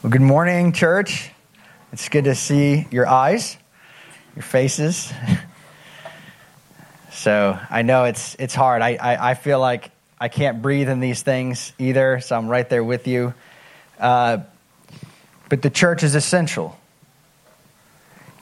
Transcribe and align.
Well, 0.00 0.12
good 0.12 0.22
morning, 0.22 0.70
church. 0.70 1.32
It's 1.92 2.08
good 2.08 2.22
to 2.26 2.36
see 2.36 2.86
your 2.92 3.08
eyes, 3.08 3.56
your 4.36 4.44
faces. 4.44 5.12
so 7.10 7.58
I 7.68 7.82
know 7.82 8.04
it's 8.04 8.36
it's 8.38 8.54
hard. 8.54 8.80
I, 8.80 8.94
I, 8.94 9.30
I, 9.30 9.34
feel 9.34 9.58
like 9.58 9.90
I 10.16 10.28
can't 10.28 10.62
breathe 10.62 10.88
in 10.88 11.00
these 11.00 11.22
things 11.22 11.72
either, 11.80 12.20
so 12.20 12.36
I'm 12.36 12.46
right 12.46 12.68
there 12.68 12.84
with 12.84 13.08
you. 13.08 13.34
Uh, 13.98 14.38
but 15.48 15.62
the 15.62 15.70
church 15.70 16.04
is 16.04 16.14
essential. 16.14 16.78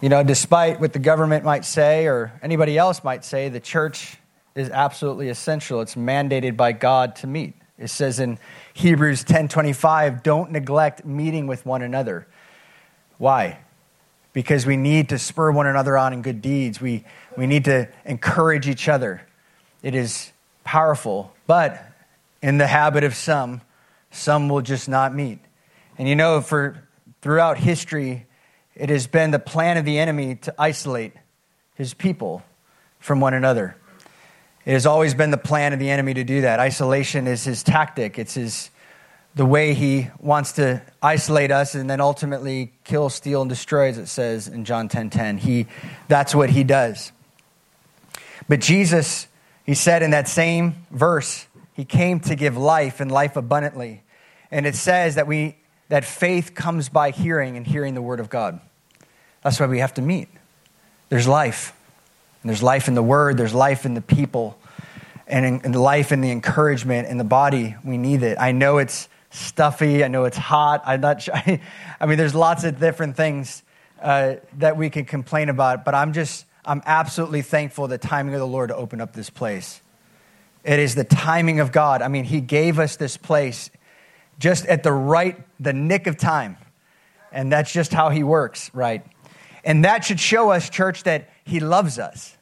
You 0.02 0.11
know, 0.11 0.23
despite 0.23 0.79
what 0.79 0.93
the 0.93 0.98
government 0.98 1.43
might 1.43 1.64
say 1.64 2.07
or 2.07 2.38
anybody 2.43 2.77
else 2.77 3.02
might 3.02 3.25
say, 3.25 3.48
the 3.48 3.61
church 3.61 4.18
is 4.54 4.68
absolutely 4.68 5.30
essential. 5.30 5.80
It's 5.80 5.95
mandated 5.95 6.59
by 6.59 6.73
God 6.73 7.16
to 7.16 7.27
meet. 7.27 7.54
It 7.79 7.89
says 7.89 8.21
in 8.21 8.39
Hebrews 8.75 9.25
10:25, 9.25 10.23
"Don't 10.23 10.51
neglect 10.51 11.05
meeting 11.05 11.47
with 11.47 11.67
one 11.67 11.83
another." 11.83 12.27
Why? 13.19 13.59
Because 14.33 14.67
we 14.67 14.77
need 14.77 15.09
to 15.11 15.19
spur 15.19 15.51
one 15.51 15.67
another 15.67 15.97
on 15.97 16.12
in 16.12 16.23
good 16.23 16.43
deeds. 16.43 16.81
We, 16.81 17.05
we 17.37 17.47
need 17.47 17.65
to 17.65 17.89
encourage 18.05 18.69
each 18.69 18.89
other. 18.89 19.23
It 19.83 19.95
is 19.95 20.33
powerful, 20.65 21.33
but 21.47 21.83
in 22.43 22.59
the 22.59 22.67
habit 22.67 23.05
of 23.05 23.15
some, 23.15 23.62
some 24.11 24.48
will 24.48 24.61
just 24.61 24.89
not 24.89 25.15
meet. 25.15 25.39
And 25.98 26.09
you 26.09 26.15
know, 26.15 26.41
for 26.41 26.87
throughout 27.23 27.59
history, 27.59 28.27
it 28.75 28.91
has 28.91 29.06
been 29.06 29.31
the 29.31 29.39
plan 29.39 29.79
of 29.79 29.84
the 29.84 29.98
enemy 29.98 30.37
to 30.37 30.55
isolate 30.59 31.15
his 31.75 31.95
people 31.95 32.43
from 32.98 33.20
one 33.20 33.34
another. 33.34 33.77
It 34.66 34.73
has 34.73 34.84
always 34.84 35.15
been 35.15 35.30
the 35.30 35.38
plan 35.38 35.73
of 35.73 35.79
the 35.79 35.88
enemy 35.88 36.12
to 36.15 36.25
do 36.25 36.41
that. 36.43 36.59
Isolation 36.59 37.29
is 37.29 37.45
his 37.45 37.62
tactic. 37.62 38.19
It's 38.19 38.34
his 38.34 38.70
the 39.37 39.47
way 39.47 39.75
he 39.75 40.09
wants 40.19 40.52
to 40.52 40.83
isolate 41.02 41.52
us 41.52 41.75
and 41.75 41.89
then 41.89 42.01
ultimately 42.01 42.73
kill, 42.84 43.11
steal, 43.11 43.42
and 43.42 43.51
destroy, 43.51 43.91
as 43.91 43.98
it 43.98 44.06
says 44.06 44.48
in 44.48 44.65
John 44.65 44.89
10:10. 44.89 44.91
10, 44.91 45.11
10. 45.11 45.39
He 45.39 45.67
that's 46.09 46.34
what 46.34 46.50
he 46.50 46.64
does. 46.64 47.12
But 48.48 48.61
Jesus, 48.61 49.28
he 49.64 49.75
said 49.75 50.03
in 50.03 50.11
that 50.11 50.27
same 50.27 50.87
verse, 50.91 51.47
he 51.75 51.84
came 51.84 52.19
to 52.20 52.34
give 52.34 52.56
life 52.56 52.98
and 52.98 53.11
life 53.12 53.37
abundantly. 53.37 54.03
And 54.50 54.67
it 54.67 54.75
says 54.75 55.14
that 55.14 55.28
we 55.28 55.59
that 55.91 56.05
faith 56.05 56.56
comes 56.56 56.89
by 56.89 57.12
hearing 57.12 57.56
and 57.56 57.64
hearing 57.64 57.94
the 57.94 58.03
word 58.03 58.19
of 58.19 58.28
God. 58.28 58.61
That's 59.42 59.61
why 59.61 59.67
we 59.67 59.78
have 59.78 59.94
to 59.94 60.03
meet. 60.03 60.28
There's 61.09 61.28
life. 61.28 61.72
And 62.47 62.50
there's 62.50 62.62
life 62.62 62.86
in 62.86 62.94
the 62.94 63.02
word, 63.02 63.39
there's 63.39 63.52
life 63.52 63.84
in 63.84 63.94
the 63.94 64.00
people, 64.00 64.56
and 65.27 65.44
in, 65.44 65.61
in 65.62 65.72
life 65.72 66.12
in 66.12 66.20
the 66.20 66.30
encouragement 66.30 67.08
in 67.08 67.19
the 67.19 67.25
body. 67.25 67.75
We 67.83 67.98
need 67.98 68.22
it. 68.22 68.38
I 68.38 68.53
know 68.53 68.78
it's 68.78 69.08
stuffy, 69.30 70.05
I 70.05 70.06
know 70.06 70.27
it's 70.27 70.36
hot. 70.36 70.80
I'm 70.86 71.00
not 71.00 71.22
sure. 71.22 71.34
I 72.00 72.06
mean, 72.06 72.16
there's 72.16 72.36
lots 72.36 72.62
of 72.62 72.78
different 72.78 73.16
things 73.16 73.64
uh, 74.00 74.36
that 74.58 74.77
we 74.77 74.91
can 74.91 75.06
complain 75.06 75.48
about, 75.48 75.84
but 75.84 75.97
I'm 75.97 76.12
just, 76.12 76.47
I'm 76.64 76.84
absolutely 76.86 77.42
thankful 77.42 77.88
the 77.88 77.98
timing 77.98 78.34
of 78.34 78.38
the 78.38 78.47
Lord 78.47 78.69
to 78.69 78.77
open 78.77 79.00
up 79.00 79.12
this 79.12 79.28
place. 79.28 79.81
It 80.62 80.78
is 80.78 80.94
the 80.94 81.03
timing 81.03 81.58
of 81.58 81.72
God. 81.72 82.00
I 82.00 82.06
mean, 82.06 82.22
He 82.22 82.41
gave 82.41 82.78
us 82.78 82.94
this 82.94 83.16
place 83.16 83.70
just 84.38 84.64
at 84.66 84.84
the 84.84 84.92
right, 84.92 85.36
the 85.58 85.72
nick 85.72 86.06
of 86.06 86.16
time. 86.16 86.58
And 87.33 87.50
that's 87.50 87.72
just 87.72 87.92
how 87.92 88.10
He 88.10 88.22
works, 88.22 88.70
right? 88.72 89.05
And 89.64 89.84
that 89.84 90.05
should 90.05 90.20
show 90.20 90.50
us, 90.50 90.70
church, 90.70 91.03
that 91.03 91.28
He 91.44 91.58
loves 91.58 91.98
us. 91.98 92.34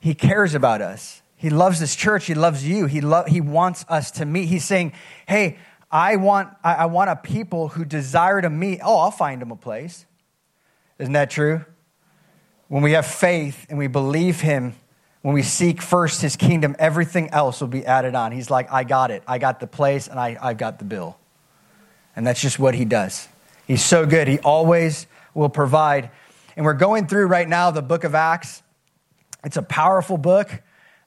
He 0.00 0.14
cares 0.14 0.54
about 0.54 0.80
us. 0.80 1.22
He 1.36 1.50
loves 1.50 1.80
this 1.80 1.94
church. 1.94 2.26
He 2.26 2.34
loves 2.34 2.66
you. 2.66 2.86
He, 2.86 3.00
lo- 3.00 3.24
he 3.26 3.40
wants 3.40 3.84
us 3.88 4.10
to 4.12 4.24
meet. 4.24 4.46
He's 4.46 4.64
saying, 4.64 4.92
hey, 5.26 5.58
I 5.90 6.16
want, 6.16 6.50
I, 6.62 6.74
I 6.74 6.84
want 6.86 7.10
a 7.10 7.16
people 7.16 7.68
who 7.68 7.84
desire 7.84 8.40
to 8.42 8.50
meet. 8.50 8.80
Oh, 8.82 8.98
I'll 8.98 9.10
find 9.10 9.40
them 9.40 9.50
a 9.50 9.56
place. 9.56 10.04
Isn't 10.98 11.12
that 11.12 11.30
true? 11.30 11.64
When 12.66 12.82
we 12.82 12.92
have 12.92 13.06
faith 13.06 13.66
and 13.68 13.78
we 13.78 13.86
believe 13.86 14.40
Him, 14.40 14.74
when 15.22 15.34
we 15.34 15.42
seek 15.42 15.80
first 15.80 16.20
His 16.20 16.36
kingdom, 16.36 16.76
everything 16.78 17.30
else 17.30 17.60
will 17.60 17.68
be 17.68 17.86
added 17.86 18.14
on. 18.14 18.32
He's 18.32 18.50
like, 18.50 18.70
I 18.72 18.84
got 18.84 19.10
it. 19.10 19.22
I 19.26 19.38
got 19.38 19.60
the 19.60 19.66
place 19.66 20.08
and 20.08 20.18
I, 20.18 20.36
I've 20.40 20.58
got 20.58 20.78
the 20.78 20.84
bill. 20.84 21.16
And 22.16 22.26
that's 22.26 22.40
just 22.40 22.58
what 22.58 22.74
He 22.74 22.84
does. 22.84 23.28
He's 23.66 23.84
so 23.84 24.06
good. 24.06 24.28
He 24.28 24.38
always 24.40 25.06
will 25.34 25.48
provide. 25.48 26.10
And 26.56 26.66
we're 26.66 26.74
going 26.74 27.06
through 27.06 27.26
right 27.26 27.48
now 27.48 27.70
the 27.70 27.82
book 27.82 28.04
of 28.04 28.14
Acts. 28.14 28.62
It's 29.48 29.56
a 29.56 29.62
powerful 29.62 30.18
book 30.18 30.50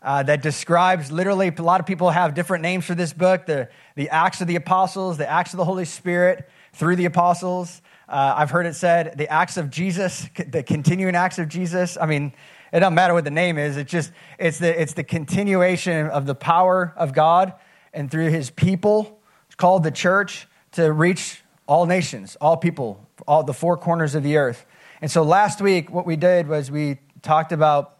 uh, 0.01 0.23
that 0.23 0.41
describes 0.41 1.11
literally, 1.11 1.53
a 1.55 1.61
lot 1.61 1.79
of 1.79 1.85
people 1.85 2.09
have 2.09 2.33
different 2.33 2.63
names 2.63 2.85
for 2.85 2.95
this 2.95 3.13
book 3.13 3.45
the, 3.45 3.69
the 3.93 4.09
Acts 4.09 4.41
of 4.41 4.47
the 4.47 4.55
Apostles, 4.55 5.19
the 5.19 5.29
Acts 5.29 5.53
of 5.53 5.57
the 5.57 5.63
Holy 5.63 5.85
Spirit 5.85 6.49
through 6.73 6.95
the 6.95 7.05
Apostles. 7.05 7.83
Uh, 8.09 8.33
I've 8.35 8.49
heard 8.49 8.65
it 8.65 8.73
said 8.73 9.15
the 9.15 9.31
Acts 9.31 9.57
of 9.57 9.69
Jesus, 9.69 10.27
the 10.35 10.63
continuing 10.63 11.15
Acts 11.15 11.37
of 11.37 11.49
Jesus. 11.49 11.99
I 12.01 12.07
mean, 12.07 12.33
it 12.73 12.79
doesn't 12.79 12.95
matter 12.95 13.13
what 13.13 13.25
the 13.25 13.29
name 13.29 13.59
is, 13.59 13.77
it's 13.77 13.91
just, 13.91 14.11
it's 14.39 14.57
the, 14.57 14.81
it's 14.81 14.93
the 14.93 15.03
continuation 15.03 16.07
of 16.07 16.25
the 16.25 16.33
power 16.33 16.95
of 16.97 17.13
God 17.13 17.53
and 17.93 18.09
through 18.09 18.31
his 18.31 18.49
people, 18.49 19.19
it's 19.45 19.55
called 19.55 19.83
the 19.83 19.91
church, 19.91 20.47
to 20.71 20.91
reach 20.91 21.43
all 21.67 21.85
nations, 21.85 22.37
all 22.41 22.57
people, 22.57 23.07
all 23.27 23.43
the 23.43 23.53
four 23.53 23.77
corners 23.77 24.15
of 24.15 24.23
the 24.23 24.37
earth. 24.37 24.65
And 24.99 25.11
so 25.11 25.21
last 25.21 25.61
week, 25.61 25.91
what 25.91 26.07
we 26.07 26.15
did 26.15 26.47
was 26.47 26.71
we 26.71 26.97
talked 27.21 27.51
about 27.51 27.99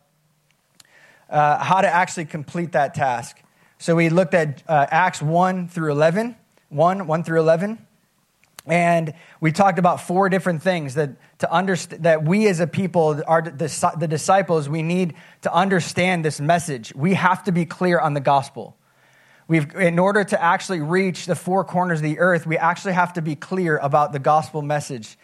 uh, 1.31 1.63
how 1.63 1.81
to 1.81 1.87
actually 1.87 2.25
complete 2.25 2.73
that 2.73 2.93
task. 2.93 3.41
So 3.79 3.95
we 3.95 4.09
looked 4.09 4.35
at 4.35 4.61
uh, 4.67 4.85
Acts 4.91 5.21
1 5.21 5.69
through 5.69 5.91
11, 5.91 6.35
1, 6.69 7.07
1 7.07 7.23
through 7.23 7.39
11. 7.39 7.87
And 8.67 9.15
we 9.39 9.51
talked 9.51 9.79
about 9.79 10.01
four 10.01 10.29
different 10.29 10.61
things 10.61 10.93
that, 10.93 11.11
to 11.39 11.51
understand, 11.51 12.03
that 12.03 12.23
we 12.23 12.47
as 12.47 12.59
a 12.59 12.67
people, 12.67 13.19
are 13.25 13.41
the, 13.41 13.95
the 13.97 14.07
disciples, 14.07 14.69
we 14.69 14.83
need 14.83 15.15
to 15.41 15.51
understand 15.51 16.23
this 16.23 16.39
message. 16.39 16.93
We 16.93 17.15
have 17.15 17.43
to 17.45 17.51
be 17.51 17.65
clear 17.65 17.99
on 17.99 18.13
the 18.13 18.19
gospel. 18.19 18.77
We've, 19.47 19.73
in 19.75 19.97
order 19.97 20.23
to 20.23 20.41
actually 20.41 20.81
reach 20.81 21.25
the 21.25 21.35
four 21.35 21.63
corners 21.63 21.99
of 21.99 22.03
the 22.03 22.19
earth, 22.19 22.45
we 22.45 22.57
actually 22.57 22.93
have 22.93 23.13
to 23.13 23.21
be 23.21 23.35
clear 23.35 23.77
about 23.77 24.13
the 24.13 24.19
gospel 24.19 24.61
message. 24.61 25.17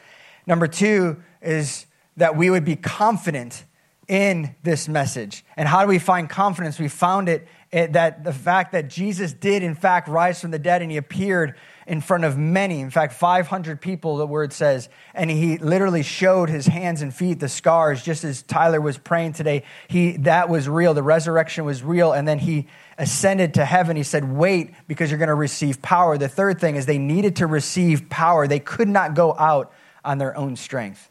Number 0.47 0.67
two 0.67 1.21
is 1.41 1.85
that 2.17 2.35
we 2.35 2.49
would 2.49 2.65
be 2.65 2.75
confident 2.75 3.63
in 4.07 4.55
this 4.63 4.87
message. 4.87 5.43
And 5.57 5.67
how 5.67 5.81
do 5.81 5.87
we 5.87 5.99
find 5.99 6.29
confidence? 6.29 6.79
We 6.79 6.87
found 6.87 7.27
it 7.27 7.45
eh, 7.73 7.87
that 7.87 8.23
the 8.23 8.31
fact 8.31 8.71
that 8.71 8.87
Jesus 8.89 9.33
did, 9.33 9.63
in 9.63 9.75
fact, 9.75 10.07
rise 10.07 10.39
from 10.39 10.51
the 10.51 10.59
dead 10.59 10.81
and 10.81 10.89
he 10.89 10.97
appeared 10.97 11.55
in 11.85 12.01
front 12.01 12.23
of 12.23 12.37
many, 12.37 12.81
in 12.81 12.89
fact, 12.89 13.13
500 13.13 13.79
people, 13.79 14.17
the 14.17 14.27
word 14.27 14.51
says, 14.51 14.89
and 15.13 15.29
he 15.29 15.57
literally 15.57 16.03
showed 16.03 16.49
his 16.49 16.67
hands 16.67 17.01
and 17.01 17.13
feet, 17.13 17.39
the 17.39 17.47
scars, 17.47 18.03
just 18.03 18.23
as 18.23 18.41
Tyler 18.43 18.81
was 18.81 18.97
praying 18.97 19.33
today. 19.33 19.63
He, 19.87 20.17
that 20.17 20.49
was 20.49 20.67
real. 20.67 20.93
The 20.93 21.03
resurrection 21.03 21.65
was 21.65 21.83
real. 21.83 22.11
And 22.11 22.27
then 22.27 22.39
he 22.39 22.67
ascended 22.97 23.53
to 23.55 23.65
heaven. 23.65 23.95
He 23.95 24.03
said, 24.03 24.29
Wait, 24.29 24.73
because 24.87 25.11
you're 25.11 25.17
going 25.17 25.27
to 25.27 25.35
receive 25.35 25.81
power. 25.81 26.17
The 26.17 26.29
third 26.29 26.59
thing 26.59 26.75
is 26.75 26.85
they 26.85 26.97
needed 26.97 27.37
to 27.37 27.47
receive 27.47 28.09
power. 28.09 28.47
They 28.47 28.59
could 28.59 28.89
not 28.89 29.15
go 29.15 29.33
out 29.37 29.71
on 30.03 30.17
their 30.17 30.35
own 30.35 30.55
strength. 30.55 31.09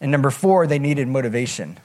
And 0.00 0.10
number 0.10 0.30
four, 0.30 0.66
they 0.66 0.78
needed 0.78 1.08
motivation 1.08 1.78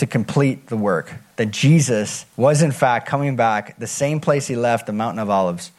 to 0.00 0.06
complete 0.06 0.66
the 0.66 0.76
work. 0.76 1.12
That 1.36 1.50
Jesus 1.50 2.26
was, 2.36 2.62
in 2.62 2.72
fact, 2.72 3.06
coming 3.06 3.36
back 3.36 3.78
the 3.78 3.86
same 3.86 4.20
place 4.20 4.46
he 4.46 4.56
left, 4.56 4.86
the 4.86 4.92
Mountain 4.92 5.20
of 5.20 5.30
Olives. 5.30 5.70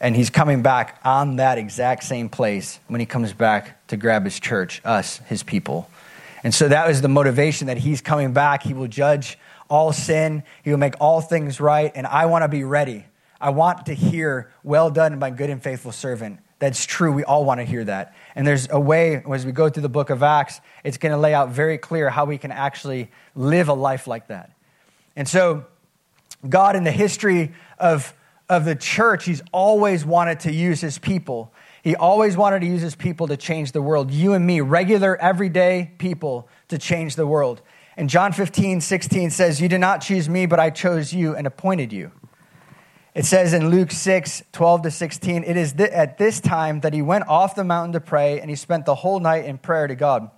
And 0.00 0.16
he's 0.16 0.30
coming 0.30 0.62
back 0.62 0.98
on 1.04 1.36
that 1.36 1.58
exact 1.58 2.04
same 2.04 2.30
place 2.30 2.80
when 2.86 3.00
he 3.00 3.06
comes 3.06 3.32
back 3.34 3.86
to 3.88 3.96
grab 3.96 4.24
his 4.24 4.40
church, 4.40 4.80
us, 4.84 5.18
his 5.26 5.42
people. 5.42 5.90
And 6.42 6.54
so 6.54 6.68
that 6.68 6.88
was 6.88 7.02
the 7.02 7.08
motivation 7.08 7.66
that 7.66 7.76
he's 7.76 8.00
coming 8.00 8.32
back. 8.32 8.62
He 8.62 8.72
will 8.72 8.88
judge 8.88 9.38
all 9.68 9.92
sin, 9.92 10.42
he 10.64 10.70
will 10.70 10.78
make 10.78 10.94
all 11.00 11.20
things 11.20 11.60
right. 11.60 11.92
And 11.94 12.06
I 12.06 12.26
want 12.26 12.42
to 12.42 12.48
be 12.48 12.64
ready. 12.64 13.04
I 13.40 13.50
want 13.50 13.86
to 13.86 13.94
hear, 13.94 14.50
Well 14.62 14.90
done, 14.90 15.18
my 15.18 15.30
good 15.30 15.50
and 15.50 15.62
faithful 15.62 15.92
servant. 15.92 16.40
That's 16.60 16.84
true. 16.84 17.10
We 17.10 17.24
all 17.24 17.44
want 17.44 17.58
to 17.60 17.64
hear 17.64 17.84
that. 17.84 18.14
And 18.34 18.46
there's 18.46 18.68
a 18.70 18.78
way, 18.78 19.22
as 19.32 19.46
we 19.46 19.50
go 19.50 19.70
through 19.70 19.82
the 19.82 19.88
book 19.88 20.10
of 20.10 20.22
Acts, 20.22 20.60
it's 20.84 20.98
going 20.98 21.12
to 21.12 21.18
lay 21.18 21.34
out 21.34 21.48
very 21.48 21.78
clear 21.78 22.10
how 22.10 22.26
we 22.26 22.38
can 22.38 22.52
actually 22.52 23.10
live 23.34 23.68
a 23.68 23.72
life 23.72 24.06
like 24.06 24.28
that. 24.28 24.52
And 25.16 25.26
so, 25.26 25.64
God, 26.48 26.76
in 26.76 26.84
the 26.84 26.92
history 26.92 27.52
of, 27.78 28.14
of 28.48 28.66
the 28.66 28.76
church, 28.76 29.24
He's 29.24 29.42
always 29.52 30.04
wanted 30.04 30.40
to 30.40 30.52
use 30.52 30.82
His 30.82 30.98
people. 30.98 31.52
He 31.82 31.96
always 31.96 32.36
wanted 32.36 32.60
to 32.60 32.66
use 32.66 32.82
His 32.82 32.94
people 32.94 33.28
to 33.28 33.38
change 33.38 33.72
the 33.72 33.82
world. 33.82 34.10
You 34.10 34.34
and 34.34 34.46
me, 34.46 34.60
regular, 34.60 35.16
everyday 35.16 35.92
people, 35.96 36.46
to 36.68 36.76
change 36.76 37.16
the 37.16 37.26
world. 37.26 37.62
And 37.96 38.10
John 38.10 38.32
15, 38.32 38.82
16 38.82 39.30
says, 39.30 39.62
You 39.62 39.68
did 39.68 39.80
not 39.80 40.02
choose 40.02 40.28
me, 40.28 40.44
but 40.44 40.60
I 40.60 40.68
chose 40.68 41.14
you 41.14 41.34
and 41.34 41.46
appointed 41.46 41.90
you. 41.90 42.12
It 43.14 43.24
says 43.24 43.52
in 43.52 43.70
Luke 43.70 43.90
6, 43.90 44.44
12 44.52 44.82
to 44.82 44.90
16, 44.90 45.44
it 45.44 45.56
is 45.56 45.72
th- 45.72 45.90
at 45.90 46.16
this 46.16 46.40
time 46.40 46.80
that 46.80 46.94
he 46.94 47.02
went 47.02 47.26
off 47.26 47.56
the 47.56 47.64
mountain 47.64 47.92
to 47.94 48.00
pray, 48.00 48.40
and 48.40 48.48
he 48.48 48.54
spent 48.54 48.86
the 48.86 48.94
whole 48.94 49.18
night 49.18 49.44
in 49.46 49.58
prayer 49.58 49.88
to 49.88 49.96
God. 49.96 50.30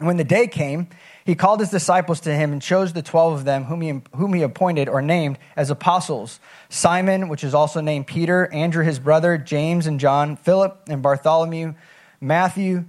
And 0.00 0.08
when 0.08 0.16
the 0.16 0.24
day 0.24 0.48
came, 0.48 0.88
he 1.24 1.36
called 1.36 1.60
his 1.60 1.70
disciples 1.70 2.18
to 2.20 2.34
him 2.34 2.52
and 2.52 2.60
chose 2.60 2.92
the 2.92 3.02
twelve 3.02 3.34
of 3.34 3.44
them, 3.44 3.64
whom 3.64 3.80
he, 3.82 4.02
whom 4.16 4.34
he 4.34 4.42
appointed 4.42 4.88
or 4.88 5.00
named 5.00 5.38
as 5.54 5.70
apostles 5.70 6.40
Simon, 6.68 7.28
which 7.28 7.44
is 7.44 7.54
also 7.54 7.80
named 7.80 8.08
Peter, 8.08 8.52
Andrew 8.52 8.84
his 8.84 8.98
brother, 8.98 9.38
James 9.38 9.86
and 9.86 10.00
John, 10.00 10.34
Philip 10.36 10.82
and 10.88 11.02
Bartholomew, 11.02 11.74
Matthew 12.20 12.84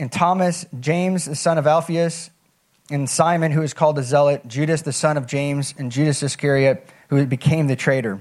and 0.00 0.10
Thomas, 0.10 0.66
James 0.80 1.26
the 1.26 1.36
son 1.36 1.56
of 1.56 1.68
Alphaeus, 1.68 2.30
and 2.90 3.08
Simon, 3.08 3.52
who 3.52 3.62
is 3.62 3.72
called 3.72 3.94
the 3.94 4.02
Zealot, 4.02 4.46
Judas 4.48 4.82
the 4.82 4.92
son 4.92 5.16
of 5.16 5.26
James, 5.28 5.72
and 5.78 5.92
Judas 5.92 6.20
Iscariot, 6.20 6.88
who 7.16 7.26
became 7.26 7.66
the 7.66 7.76
traitor. 7.76 8.20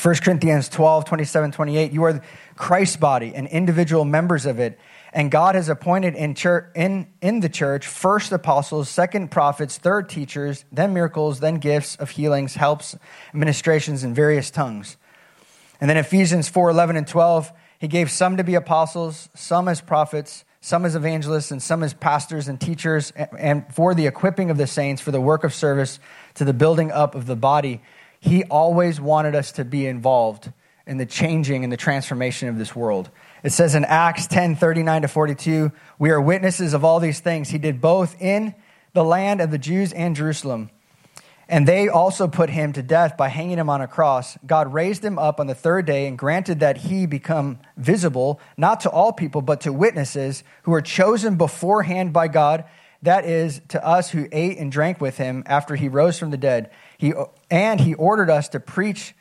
1 0.00 0.14
Corinthians 0.16 0.68
12, 0.68 1.06
27, 1.06 1.52
28. 1.52 1.92
You 1.92 2.04
are 2.04 2.22
Christ's 2.56 2.96
body 2.96 3.32
and 3.34 3.46
individual 3.48 4.04
members 4.04 4.46
of 4.46 4.58
it. 4.58 4.78
And 5.12 5.30
God 5.30 5.54
has 5.54 5.68
appointed 5.68 6.14
in, 6.14 6.34
church, 6.34 6.66
in, 6.74 7.06
in 7.22 7.40
the 7.40 7.48
church 7.48 7.86
first 7.86 8.30
apostles, 8.30 8.88
second 8.88 9.30
prophets, 9.30 9.78
third 9.78 10.08
teachers, 10.08 10.64
then 10.70 10.92
miracles, 10.92 11.40
then 11.40 11.56
gifts 11.56 11.96
of 11.96 12.10
healings, 12.10 12.54
helps, 12.54 12.96
administrations, 13.32 14.04
in 14.04 14.14
various 14.14 14.50
tongues. 14.50 14.96
And 15.80 15.88
then 15.88 15.96
Ephesians 15.96 16.48
4 16.48 16.70
11 16.70 16.96
and 16.96 17.06
12, 17.06 17.52
he 17.78 17.88
gave 17.88 18.10
some 18.10 18.36
to 18.36 18.44
be 18.44 18.54
apostles, 18.54 19.30
some 19.34 19.68
as 19.68 19.80
prophets, 19.80 20.44
some 20.60 20.84
as 20.84 20.94
evangelists, 20.94 21.50
and 21.50 21.62
some 21.62 21.82
as 21.82 21.94
pastors 21.94 22.48
and 22.48 22.60
teachers, 22.60 23.12
and 23.38 23.72
for 23.74 23.94
the 23.94 24.06
equipping 24.06 24.50
of 24.50 24.58
the 24.58 24.66
saints, 24.66 25.00
for 25.00 25.12
the 25.12 25.20
work 25.20 25.44
of 25.44 25.54
service, 25.54 25.98
to 26.34 26.44
the 26.44 26.52
building 26.52 26.90
up 26.90 27.14
of 27.14 27.26
the 27.26 27.36
body. 27.36 27.80
He 28.20 28.44
always 28.44 29.00
wanted 29.00 29.34
us 29.34 29.52
to 29.52 29.64
be 29.64 29.86
involved 29.86 30.52
in 30.86 30.96
the 30.96 31.06
changing 31.06 31.64
and 31.64 31.72
the 31.72 31.76
transformation 31.76 32.48
of 32.48 32.58
this 32.58 32.74
world. 32.74 33.10
It 33.42 33.52
says 33.52 33.74
in 33.74 33.84
Acts 33.84 34.26
10 34.26 34.56
39 34.56 35.02
to 35.02 35.08
42, 35.08 35.72
we 35.98 36.10
are 36.10 36.20
witnesses 36.20 36.74
of 36.74 36.84
all 36.84 36.98
these 36.98 37.20
things. 37.20 37.50
He 37.50 37.58
did 37.58 37.80
both 37.80 38.20
in 38.20 38.54
the 38.94 39.04
land 39.04 39.40
of 39.40 39.50
the 39.50 39.58
Jews 39.58 39.92
and 39.92 40.16
Jerusalem. 40.16 40.70
And 41.50 41.66
they 41.66 41.88
also 41.88 42.28
put 42.28 42.50
him 42.50 42.74
to 42.74 42.82
death 42.82 43.16
by 43.16 43.28
hanging 43.28 43.58
him 43.58 43.70
on 43.70 43.80
a 43.80 43.88
cross. 43.88 44.36
God 44.44 44.72
raised 44.72 45.02
him 45.02 45.18
up 45.18 45.40
on 45.40 45.46
the 45.46 45.54
third 45.54 45.86
day 45.86 46.06
and 46.06 46.18
granted 46.18 46.60
that 46.60 46.76
he 46.78 47.06
become 47.06 47.58
visible, 47.76 48.38
not 48.58 48.80
to 48.80 48.90
all 48.90 49.12
people, 49.12 49.40
but 49.40 49.62
to 49.62 49.72
witnesses 49.72 50.44
who 50.64 50.72
were 50.72 50.82
chosen 50.82 51.36
beforehand 51.36 52.12
by 52.12 52.28
God, 52.28 52.64
that 53.00 53.24
is, 53.24 53.62
to 53.68 53.84
us 53.86 54.10
who 54.10 54.28
ate 54.30 54.58
and 54.58 54.70
drank 54.70 55.00
with 55.00 55.16
him 55.16 55.42
after 55.46 55.74
he 55.74 55.88
rose 55.88 56.18
from 56.18 56.30
the 56.30 56.36
dead. 56.36 56.70
He, 56.98 57.14
and 57.50 57.80
he 57.80 57.94
ordered 57.94 58.28
us 58.28 58.48
to 58.50 58.60
preach 58.60 59.14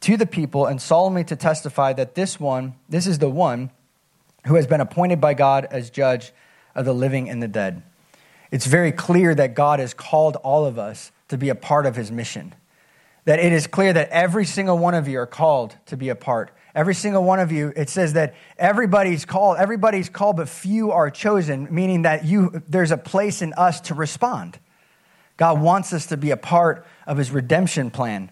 to 0.00 0.16
the 0.16 0.26
people 0.26 0.66
and 0.66 0.80
solemnly 0.80 1.24
to 1.24 1.36
testify 1.36 1.92
that 1.94 2.14
this 2.14 2.38
one, 2.38 2.74
this 2.88 3.06
is 3.06 3.18
the 3.18 3.28
one 3.28 3.70
who 4.46 4.54
has 4.54 4.66
been 4.66 4.80
appointed 4.80 5.20
by 5.20 5.34
God 5.34 5.66
as 5.70 5.90
judge 5.90 6.32
of 6.74 6.84
the 6.84 6.94
living 6.94 7.28
and 7.28 7.42
the 7.42 7.48
dead. 7.48 7.82
It's 8.50 8.66
very 8.66 8.92
clear 8.92 9.34
that 9.34 9.54
God 9.54 9.80
has 9.80 9.92
called 9.92 10.36
all 10.36 10.64
of 10.64 10.78
us 10.78 11.10
to 11.28 11.36
be 11.36 11.48
a 11.48 11.54
part 11.54 11.86
of 11.86 11.96
his 11.96 12.10
mission. 12.10 12.54
That 13.24 13.40
it 13.40 13.52
is 13.52 13.66
clear 13.66 13.92
that 13.92 14.08
every 14.10 14.46
single 14.46 14.78
one 14.78 14.94
of 14.94 15.08
you 15.08 15.18
are 15.18 15.26
called 15.26 15.76
to 15.86 15.96
be 15.96 16.08
a 16.08 16.14
part. 16.14 16.52
Every 16.74 16.94
single 16.94 17.24
one 17.24 17.40
of 17.40 17.50
you, 17.50 17.72
it 17.76 17.90
says 17.90 18.12
that 18.12 18.34
everybody's 18.56 19.24
called, 19.24 19.58
everybody's 19.58 20.08
called, 20.08 20.36
but 20.36 20.48
few 20.48 20.92
are 20.92 21.10
chosen, 21.10 21.66
meaning 21.74 22.02
that 22.02 22.24
you 22.24 22.62
there's 22.68 22.92
a 22.92 22.96
place 22.96 23.42
in 23.42 23.52
us 23.54 23.80
to 23.82 23.94
respond. 23.94 24.58
God 25.36 25.60
wants 25.60 25.92
us 25.92 26.06
to 26.06 26.16
be 26.16 26.30
a 26.30 26.36
part 26.36 26.86
of 27.08 27.16
his 27.16 27.32
redemption 27.32 27.90
plan 27.90 28.30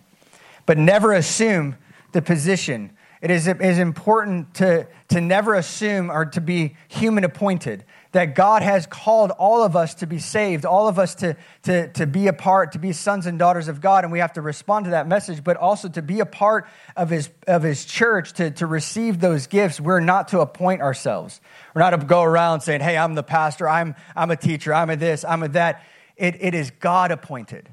but 0.66 0.76
never 0.76 1.12
assume 1.12 1.76
the 2.12 2.20
position. 2.20 2.90
It 3.22 3.30
is, 3.30 3.46
it 3.46 3.60
is 3.62 3.78
important 3.78 4.54
to, 4.56 4.86
to 5.08 5.20
never 5.20 5.54
assume 5.54 6.10
or 6.10 6.26
to 6.26 6.40
be 6.40 6.76
human 6.88 7.24
appointed. 7.24 7.84
That 8.12 8.34
God 8.34 8.62
has 8.62 8.86
called 8.86 9.30
all 9.32 9.62
of 9.62 9.76
us 9.76 9.94
to 9.96 10.06
be 10.06 10.18
saved, 10.18 10.64
all 10.64 10.88
of 10.88 10.98
us 10.98 11.14
to, 11.16 11.36
to, 11.64 11.88
to 11.92 12.06
be 12.06 12.28
a 12.28 12.32
part, 12.32 12.72
to 12.72 12.78
be 12.78 12.92
sons 12.92 13.26
and 13.26 13.38
daughters 13.38 13.68
of 13.68 13.80
God, 13.80 14.04
and 14.04 14.12
we 14.12 14.20
have 14.20 14.32
to 14.34 14.40
respond 14.40 14.86
to 14.86 14.92
that 14.92 15.06
message, 15.06 15.44
but 15.44 15.56
also 15.56 15.88
to 15.88 16.00
be 16.00 16.20
a 16.20 16.26
part 16.26 16.66
of 16.96 17.10
His, 17.10 17.28
of 17.46 17.62
his 17.62 17.84
church, 17.84 18.32
to, 18.34 18.50
to 18.52 18.66
receive 18.66 19.20
those 19.20 19.46
gifts. 19.46 19.80
We're 19.80 20.00
not 20.00 20.28
to 20.28 20.40
appoint 20.40 20.80
ourselves. 20.80 21.40
We're 21.74 21.82
not 21.82 21.90
to 21.90 21.98
go 21.98 22.22
around 22.22 22.62
saying, 22.62 22.80
hey, 22.80 22.96
I'm 22.96 23.14
the 23.14 23.22
pastor, 23.22 23.68
I'm, 23.68 23.94
I'm 24.14 24.30
a 24.30 24.36
teacher, 24.36 24.72
I'm 24.72 24.88
a 24.88 24.96
this, 24.96 25.24
I'm 25.24 25.42
a 25.42 25.48
that. 25.48 25.84
It, 26.16 26.36
it 26.40 26.54
is 26.54 26.70
God 26.70 27.10
appointed. 27.10 27.68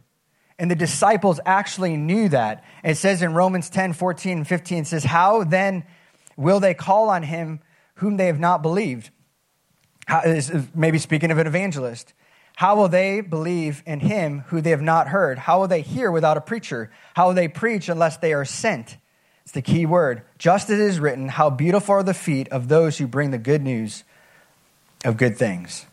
And 0.60 0.70
the 0.70 0.76
disciples 0.76 1.40
actually 1.46 1.98
knew 1.98 2.30
that. 2.30 2.64
It 2.84 2.96
says 2.96 3.22
in 3.22 3.34
Romans 3.34 3.70
10 3.70 3.94
14 3.94 4.38
and 4.40 4.48
15, 4.48 4.78
it 4.80 4.88
says, 4.88 5.04
How 5.04 5.44
then 5.44 5.84
will 6.38 6.60
they 6.60 6.74
call 6.74 7.10
on 7.10 7.24
him 7.24 7.60
whom 7.96 8.18
they 8.18 8.28
have 8.28 8.40
not 8.40 8.62
believed? 8.62 9.10
How, 10.06 10.22
maybe 10.76 11.00
speaking 11.00 11.32
of 11.32 11.38
an 11.38 11.48
evangelist. 11.48 12.14
How 12.56 12.76
will 12.76 12.88
they 12.88 13.22
believe 13.22 13.82
in 13.86 14.00
him 14.00 14.42
who 14.48 14.62
they 14.62 14.70
have 14.70 14.82
not 14.82 15.08
heard? 15.08 15.40
How 15.40 15.60
will 15.60 15.68
they 15.68 15.82
hear 15.82 16.12
without 16.12 16.38
a 16.38 16.42
preacher? 16.42 16.92
How 17.16 17.28
will 17.28 17.34
they 17.34 17.48
preach 17.48 17.90
unless 17.90 18.18
they 18.18 18.34
are 18.34 18.46
sent? 18.46 18.98
It's 19.44 19.54
the 19.54 19.62
key 19.62 19.86
word. 19.86 20.22
Just 20.38 20.70
as 20.70 20.80
it 20.80 20.86
is 20.86 21.00
written, 21.00 21.30
How 21.30 21.50
beautiful 21.50 21.96
are 21.96 22.04
the 22.04 22.14
feet 22.14 22.48
of 22.50 22.68
those 22.68 22.98
who 22.98 23.08
bring 23.08 23.32
the 23.32 23.38
good 23.38 23.64
news 23.64 24.04
of 25.04 25.18
good 25.18 25.38
things. 25.38 25.86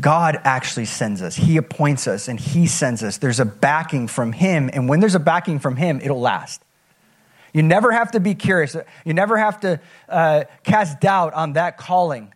God 0.00 0.38
actually 0.44 0.84
sends 0.84 1.22
us. 1.22 1.36
He 1.36 1.56
appoints 1.56 2.06
us 2.06 2.28
and 2.28 2.38
He 2.38 2.66
sends 2.66 3.02
us. 3.02 3.18
There's 3.18 3.40
a 3.40 3.44
backing 3.44 4.08
from 4.08 4.32
Him. 4.32 4.70
And 4.72 4.88
when 4.88 5.00
there's 5.00 5.14
a 5.14 5.20
backing 5.20 5.58
from 5.58 5.76
Him, 5.76 6.00
it'll 6.02 6.20
last. 6.20 6.62
You 7.52 7.62
never 7.62 7.92
have 7.92 8.10
to 8.12 8.20
be 8.20 8.34
curious. 8.34 8.76
You 9.04 9.14
never 9.14 9.38
have 9.38 9.60
to 9.60 9.80
uh, 10.08 10.44
cast 10.62 11.00
doubt 11.00 11.32
on 11.32 11.54
that 11.54 11.78
calling. 11.78 12.32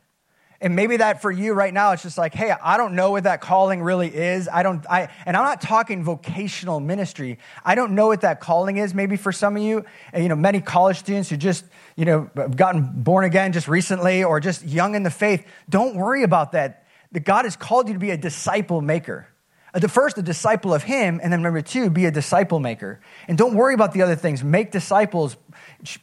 And 0.62 0.76
maybe 0.76 0.98
that 0.98 1.22
for 1.22 1.30
you 1.30 1.54
right 1.54 1.72
now, 1.72 1.92
it's 1.92 2.02
just 2.02 2.18
like, 2.18 2.34
hey, 2.34 2.50
I 2.50 2.76
don't 2.76 2.94
know 2.94 3.12
what 3.12 3.24
that 3.24 3.40
calling 3.40 3.82
really 3.82 4.14
is. 4.14 4.46
I 4.46 4.62
don't, 4.62 4.84
I, 4.90 5.08
and 5.24 5.34
I'm 5.34 5.44
not 5.44 5.62
talking 5.62 6.04
vocational 6.04 6.80
ministry. 6.80 7.38
I 7.64 7.74
don't 7.74 7.94
know 7.94 8.08
what 8.08 8.20
that 8.22 8.40
calling 8.40 8.76
is. 8.76 8.92
Maybe 8.92 9.16
for 9.16 9.32
some 9.32 9.56
of 9.56 9.62
you, 9.62 9.86
you 10.14 10.28
know, 10.28 10.36
many 10.36 10.60
college 10.60 10.98
students 10.98 11.30
who 11.30 11.38
just, 11.38 11.64
you 11.96 12.04
know, 12.04 12.30
gotten 12.56 13.02
born 13.02 13.24
again 13.24 13.52
just 13.52 13.68
recently 13.68 14.22
or 14.22 14.38
just 14.38 14.62
young 14.64 14.94
in 14.94 15.02
the 15.02 15.10
faith, 15.10 15.46
don't 15.70 15.96
worry 15.96 16.24
about 16.24 16.52
that 16.52 16.86
that 17.12 17.24
God 17.24 17.44
has 17.44 17.56
called 17.56 17.88
you 17.88 17.94
to 17.94 18.00
be 18.00 18.10
a 18.10 18.16
disciple 18.16 18.80
maker. 18.80 19.26
Uh, 19.72 19.78
the 19.78 19.88
first, 19.88 20.18
a 20.18 20.22
disciple 20.22 20.74
of 20.74 20.82
Him, 20.82 21.20
and 21.22 21.32
then 21.32 21.42
number 21.42 21.60
two, 21.62 21.90
be 21.90 22.06
a 22.06 22.10
disciple 22.10 22.58
maker. 22.58 23.00
And 23.28 23.38
don't 23.38 23.54
worry 23.54 23.74
about 23.74 23.92
the 23.92 24.02
other 24.02 24.16
things. 24.16 24.42
Make 24.42 24.72
disciples, 24.72 25.36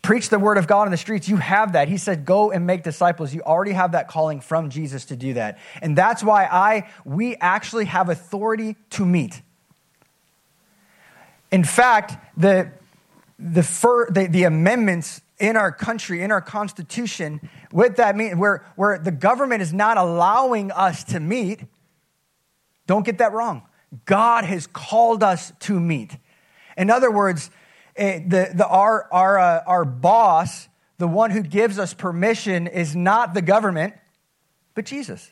preach 0.01 0.29
the 0.29 0.39
word 0.39 0.57
of 0.57 0.67
God 0.67 0.83
in 0.83 0.91
the 0.91 0.97
streets. 0.97 1.27
You 1.27 1.37
have 1.37 1.73
that. 1.73 1.89
He 1.89 1.97
said, 1.97 2.25
go 2.25 2.51
and 2.51 2.65
make 2.65 2.83
disciples. 2.83 3.33
You 3.33 3.41
already 3.41 3.73
have 3.73 3.91
that 3.91 4.07
calling 4.07 4.39
from 4.39 4.69
Jesus 4.69 5.05
to 5.05 5.15
do 5.15 5.33
that. 5.33 5.59
And 5.81 5.97
that's 5.97 6.23
why 6.23 6.45
I, 6.45 6.89
we 7.03 7.35
actually 7.37 7.85
have 7.85 8.09
authority 8.09 8.77
to 8.91 9.05
meet. 9.05 9.41
In 11.51 11.63
fact, 11.63 12.17
the, 12.37 12.71
the, 13.39 13.63
fir, 13.63 14.09
the, 14.09 14.27
the 14.27 14.43
amendments 14.43 15.21
in 15.39 15.55
our 15.55 15.71
country, 15.71 16.21
in 16.21 16.31
our 16.31 16.41
constitution, 16.41 17.49
what 17.71 17.97
that 17.97 18.15
means, 18.15 18.35
where, 18.35 18.65
where 18.75 18.97
the 18.97 19.11
government 19.11 19.61
is 19.61 19.73
not 19.73 19.97
allowing 19.97 20.71
us 20.71 21.03
to 21.05 21.19
meet, 21.19 21.61
don't 22.87 23.05
get 23.05 23.19
that 23.19 23.33
wrong. 23.33 23.63
God 24.05 24.45
has 24.45 24.67
called 24.67 25.23
us 25.23 25.53
to 25.61 25.79
meet. 25.79 26.17
In 26.75 26.89
other 26.89 27.11
words, 27.11 27.49
eh, 27.95 28.19
the, 28.25 28.51
the, 28.53 28.67
our, 28.67 29.07
our, 29.11 29.39
uh, 29.39 29.63
our 29.65 29.85
boss, 29.85 30.67
the 30.97 31.07
one 31.07 31.31
who 31.31 31.41
gives 31.41 31.77
us 31.77 31.93
permission, 31.93 32.67
is 32.67 32.95
not 32.95 33.33
the 33.33 33.41
government, 33.41 33.93
but 34.73 34.85
Jesus. 34.85 35.31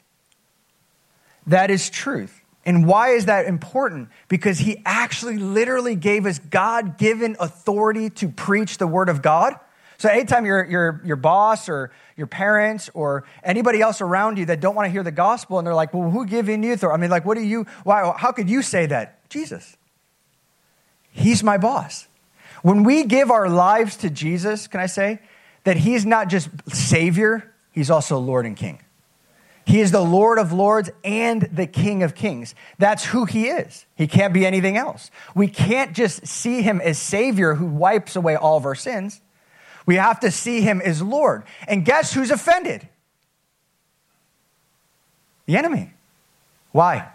That 1.48 1.72
is 1.72 1.89
truth. 1.89 2.41
And 2.65 2.88
why 2.88 3.10
is 3.10 3.25
that 3.25 3.46
important? 3.46 4.10
Because 4.27 4.60
he 4.60 4.82
actually 4.86 5.38
literally 5.38 5.96
gave 5.96 6.25
us 6.25 6.39
God 6.39 6.98
given 6.98 7.36
authority 7.39 8.10
to 8.12 8.29
preach 8.29 8.79
the 8.79 8.88
word 8.88 9.08
of 9.08 9.22
God. 9.22 9.53
So 10.05 10.12
anytime 10.12 10.45
your, 10.45 10.63
your, 10.65 11.01
your 11.03 11.15
boss 11.15 11.67
or 11.67 11.91
your 12.15 12.27
parents 12.27 12.91
or 12.93 13.24
anybody 13.43 13.81
else 13.81 14.01
around 14.01 14.38
you 14.38 14.45
that 14.45 14.59
don't 14.59 14.75
want 14.75 14.85
to 14.85 14.91
hear 14.91 15.01
the 15.01 15.12
gospel 15.12 15.57
and 15.57 15.65
they're 15.65 15.74
like, 15.74 15.95
well, 15.95 16.12
who 16.12 16.27
gave 16.27 16.47
you 16.47 16.74
authority? 16.74 16.95
I 16.95 17.01
mean, 17.01 17.09
like, 17.09 17.25
what 17.25 17.39
do 17.39 17.43
you, 17.43 17.65
why, 17.83 18.13
how 18.15 18.31
could 18.31 18.47
you 18.47 18.62
say 18.62 18.85
that? 18.85 19.27
Jesus. 19.31 19.75
He's 21.09 21.41
my 21.41 21.57
boss. 21.57 22.07
When 22.62 22.83
we 22.83 23.05
give 23.05 23.31
our 23.31 23.50
lives 23.50 23.97
to 23.97 24.12
Jesus, 24.12 24.67
can 24.67 24.79
I 24.79 24.85
say 24.85 25.21
that 25.63 25.75
he's 25.75 26.05
not 26.05 26.29
just 26.29 26.50
Savior, 26.69 27.51
he's 27.71 27.89
also 27.89 28.19
Lord 28.19 28.45
and 28.45 28.55
King. 28.55 28.83
He 29.65 29.81
is 29.81 29.89
the 29.89 30.01
Lord 30.01 30.38
of 30.38 30.53
lords 30.53 30.91
and 31.03 31.41
the 31.51 31.65
King 31.65 32.03
of 32.03 32.13
kings. 32.13 32.53
That's 32.77 33.03
who 33.05 33.25
he 33.25 33.47
is. 33.47 33.88
He 33.95 34.05
can't 34.05 34.35
be 34.35 34.45
anything 34.45 34.77
else. 34.77 35.09
We 35.33 35.47
can't 35.47 35.95
just 35.95 36.27
see 36.27 36.62
him 36.62 36.79
as 36.79 37.00
Savior 37.00 37.55
who 37.55 37.65
wipes 37.65 38.15
away 38.15 38.35
all 38.35 38.55
of 38.55 38.67
our 38.67 38.75
sins. 38.75 39.19
We 39.86 39.96
have 39.96 40.20
to 40.22 40.32
see 40.32 40.62
him 40.62 40.82
as 40.82 41.01
Lord. 41.01 41.44
And 41.68 41.86
guess 41.86 42.13
who's 42.13 42.32
offended? 42.32 42.88
The 45.46 45.58
enemy. 45.58 45.92
Why? 46.72 47.08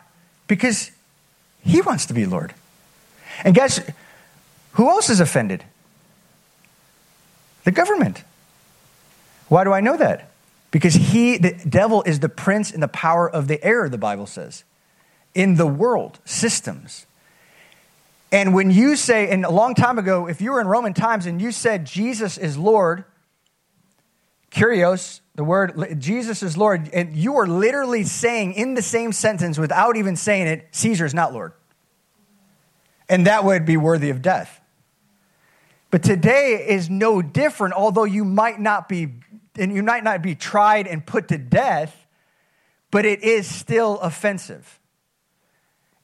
Because 0.47 0.91
he 1.63 1.81
wants 1.81 2.07
to 2.07 2.15
be 2.15 2.27
Lord. 2.27 2.55
And 3.45 3.55
guess 3.55 3.81
who 4.73 4.89
else 4.89 5.11
is 5.11 5.21
offended? 5.21 5.65
The 7.65 7.73
government. 7.73 8.23
Why 9.49 9.65
do 9.65 9.73
I 9.73 9.81
know 9.81 9.97
that? 9.97 10.31
Because 10.71 10.95
he, 10.95 11.37
the 11.37 11.53
devil, 11.69 12.03
is 12.05 12.21
the 12.21 12.29
prince 12.29 12.71
and 12.71 12.83
the 12.83 12.89
power 12.89 13.29
of 13.29 13.49
the 13.49 13.63
air, 13.65 13.89
the 13.89 13.99
Bible 13.99 14.27
says, 14.27 14.63
in 15.35 15.57
the 15.57 15.67
world, 15.67 16.21
systems. 16.25 17.07
And 18.33 18.55
when 18.55 18.71
you 18.71 18.97
say, 18.97 19.29
and 19.29 19.45
a 19.45 19.51
long 19.51 19.75
time 19.75 19.99
ago, 19.99 20.29
if 20.29 20.41
you 20.41 20.53
were 20.53 20.61
in 20.61 20.67
Roman 20.67 20.95
times 20.95 21.27
and 21.27 21.41
you 21.43 21.51
said 21.51 21.85
Jesus 21.85 22.39
is 22.39 22.57
Lord, 22.57 23.05
kurios, 24.53 25.21
the 25.35 25.45
word 25.45 25.99
Jesus 25.99 26.43
is 26.43 26.57
Lord, 26.57 26.91
and 26.93 27.17
you 27.17 27.37
are 27.39 27.47
literally 27.47 28.05
saying 28.05 28.55
in 28.55 28.75
the 28.75 28.83
same 28.83 29.13
sentence 29.13 29.59
without 29.59 29.97
even 29.97 30.17
saying 30.17 30.47
it, 30.47 30.69
Caesar 30.73 31.05
is 31.05 31.15
not 31.15 31.33
Lord. 31.33 31.53
And 33.09 33.27
that 33.27 33.45
would 33.45 33.67
be 33.67 33.77
worthy 33.77 34.11
of 34.11 34.23
death. 34.23 34.61
But 35.91 36.05
today 36.05 36.67
is 36.69 36.89
no 36.89 37.21
different, 37.23 37.75
although 37.75 38.05
you 38.05 38.25
might 38.25 38.61
not 38.61 38.89
be, 38.89 39.09
and 39.57 39.75
you 39.75 39.83
might 39.83 40.05
not 40.05 40.23
be 40.23 40.37
tried 40.37 40.87
and 40.87 41.05
put 41.05 41.29
to 41.29 41.39
death, 41.39 42.07
but 42.93 43.05
it 43.05 43.25
is 43.25 43.53
still 43.53 43.99
offensive. 43.99 44.80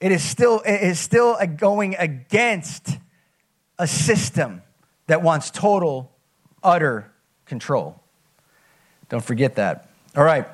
It 0.00 0.12
is 0.12 0.22
still, 0.22 0.60
it 0.60 0.82
is 0.82 1.00
still 1.00 1.38
going 1.56 1.96
against 1.96 2.98
a 3.78 3.86
system 3.86 4.62
that 5.06 5.22
wants 5.22 5.50
total, 5.50 6.12
utter 6.62 7.10
control. 7.46 8.02
Don't 9.08 9.24
forget 9.24 9.54
that. 9.56 9.88
All 10.16 10.24
right. 10.24 10.46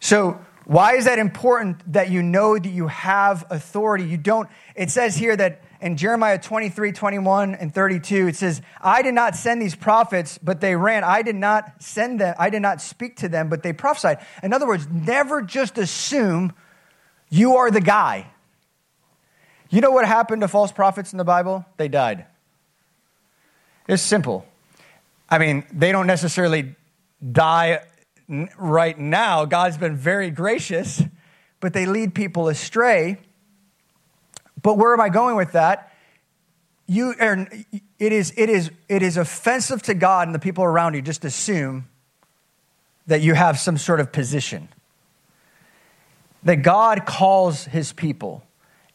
So, 0.00 0.40
why 0.64 0.96
is 0.96 1.06
that 1.06 1.18
important 1.18 1.92
that 1.94 2.10
you 2.10 2.22
know 2.22 2.58
that 2.58 2.68
you 2.68 2.88
have 2.88 3.46
authority? 3.48 4.04
You 4.04 4.18
don't, 4.18 4.50
it 4.74 4.90
says 4.90 5.16
here 5.16 5.34
that 5.34 5.62
in 5.80 5.96
Jeremiah 5.96 6.38
23, 6.38 6.92
21, 6.92 7.54
and 7.54 7.72
32, 7.74 8.28
it 8.28 8.36
says, 8.36 8.60
I 8.78 9.00
did 9.00 9.14
not 9.14 9.34
send 9.34 9.62
these 9.62 9.74
prophets, 9.74 10.38
but 10.42 10.60
they 10.60 10.76
ran. 10.76 11.04
I 11.04 11.22
did 11.22 11.36
not 11.36 11.82
send 11.82 12.20
them, 12.20 12.34
I 12.38 12.50
did 12.50 12.60
not 12.60 12.82
speak 12.82 13.16
to 13.16 13.30
them, 13.30 13.48
but 13.48 13.62
they 13.62 13.72
prophesied. 13.72 14.18
In 14.42 14.52
other 14.52 14.66
words, 14.66 14.86
never 14.90 15.40
just 15.40 15.78
assume 15.78 16.52
you 17.30 17.56
are 17.56 17.70
the 17.70 17.80
guy. 17.80 18.26
You 19.70 19.80
know 19.80 19.90
what 19.90 20.06
happened 20.06 20.40
to 20.42 20.48
false 20.48 20.72
prophets 20.72 21.12
in 21.12 21.18
the 21.18 21.24
Bible? 21.24 21.64
They 21.76 21.88
died. 21.88 22.24
It's 23.86 24.02
simple. 24.02 24.46
I 25.28 25.38
mean, 25.38 25.64
they 25.72 25.92
don't 25.92 26.06
necessarily 26.06 26.74
die 27.32 27.82
right 28.56 28.98
now. 28.98 29.44
God's 29.44 29.76
been 29.76 29.96
very 29.96 30.30
gracious, 30.30 31.02
but 31.60 31.72
they 31.72 31.86
lead 31.86 32.14
people 32.14 32.48
astray. 32.48 33.18
But 34.62 34.78
where 34.78 34.92
am 34.92 35.00
I 35.00 35.10
going 35.10 35.36
with 35.36 35.52
that? 35.52 35.92
You 36.86 37.14
er, 37.20 37.22
are, 37.22 37.48
it, 37.98 38.12
is, 38.12 38.32
it, 38.36 38.48
is, 38.48 38.70
it 38.88 39.02
is 39.02 39.18
offensive 39.18 39.82
to 39.82 39.94
God 39.94 40.28
and 40.28 40.34
the 40.34 40.38
people 40.38 40.64
around 40.64 40.94
you 40.94 41.02
just 41.02 41.24
assume 41.24 41.88
that 43.06 43.20
you 43.20 43.34
have 43.34 43.58
some 43.58 43.76
sort 43.76 44.00
of 44.00 44.12
position. 44.12 44.68
That 46.44 46.56
God 46.56 47.04
calls 47.04 47.64
his 47.64 47.92
people 47.92 48.42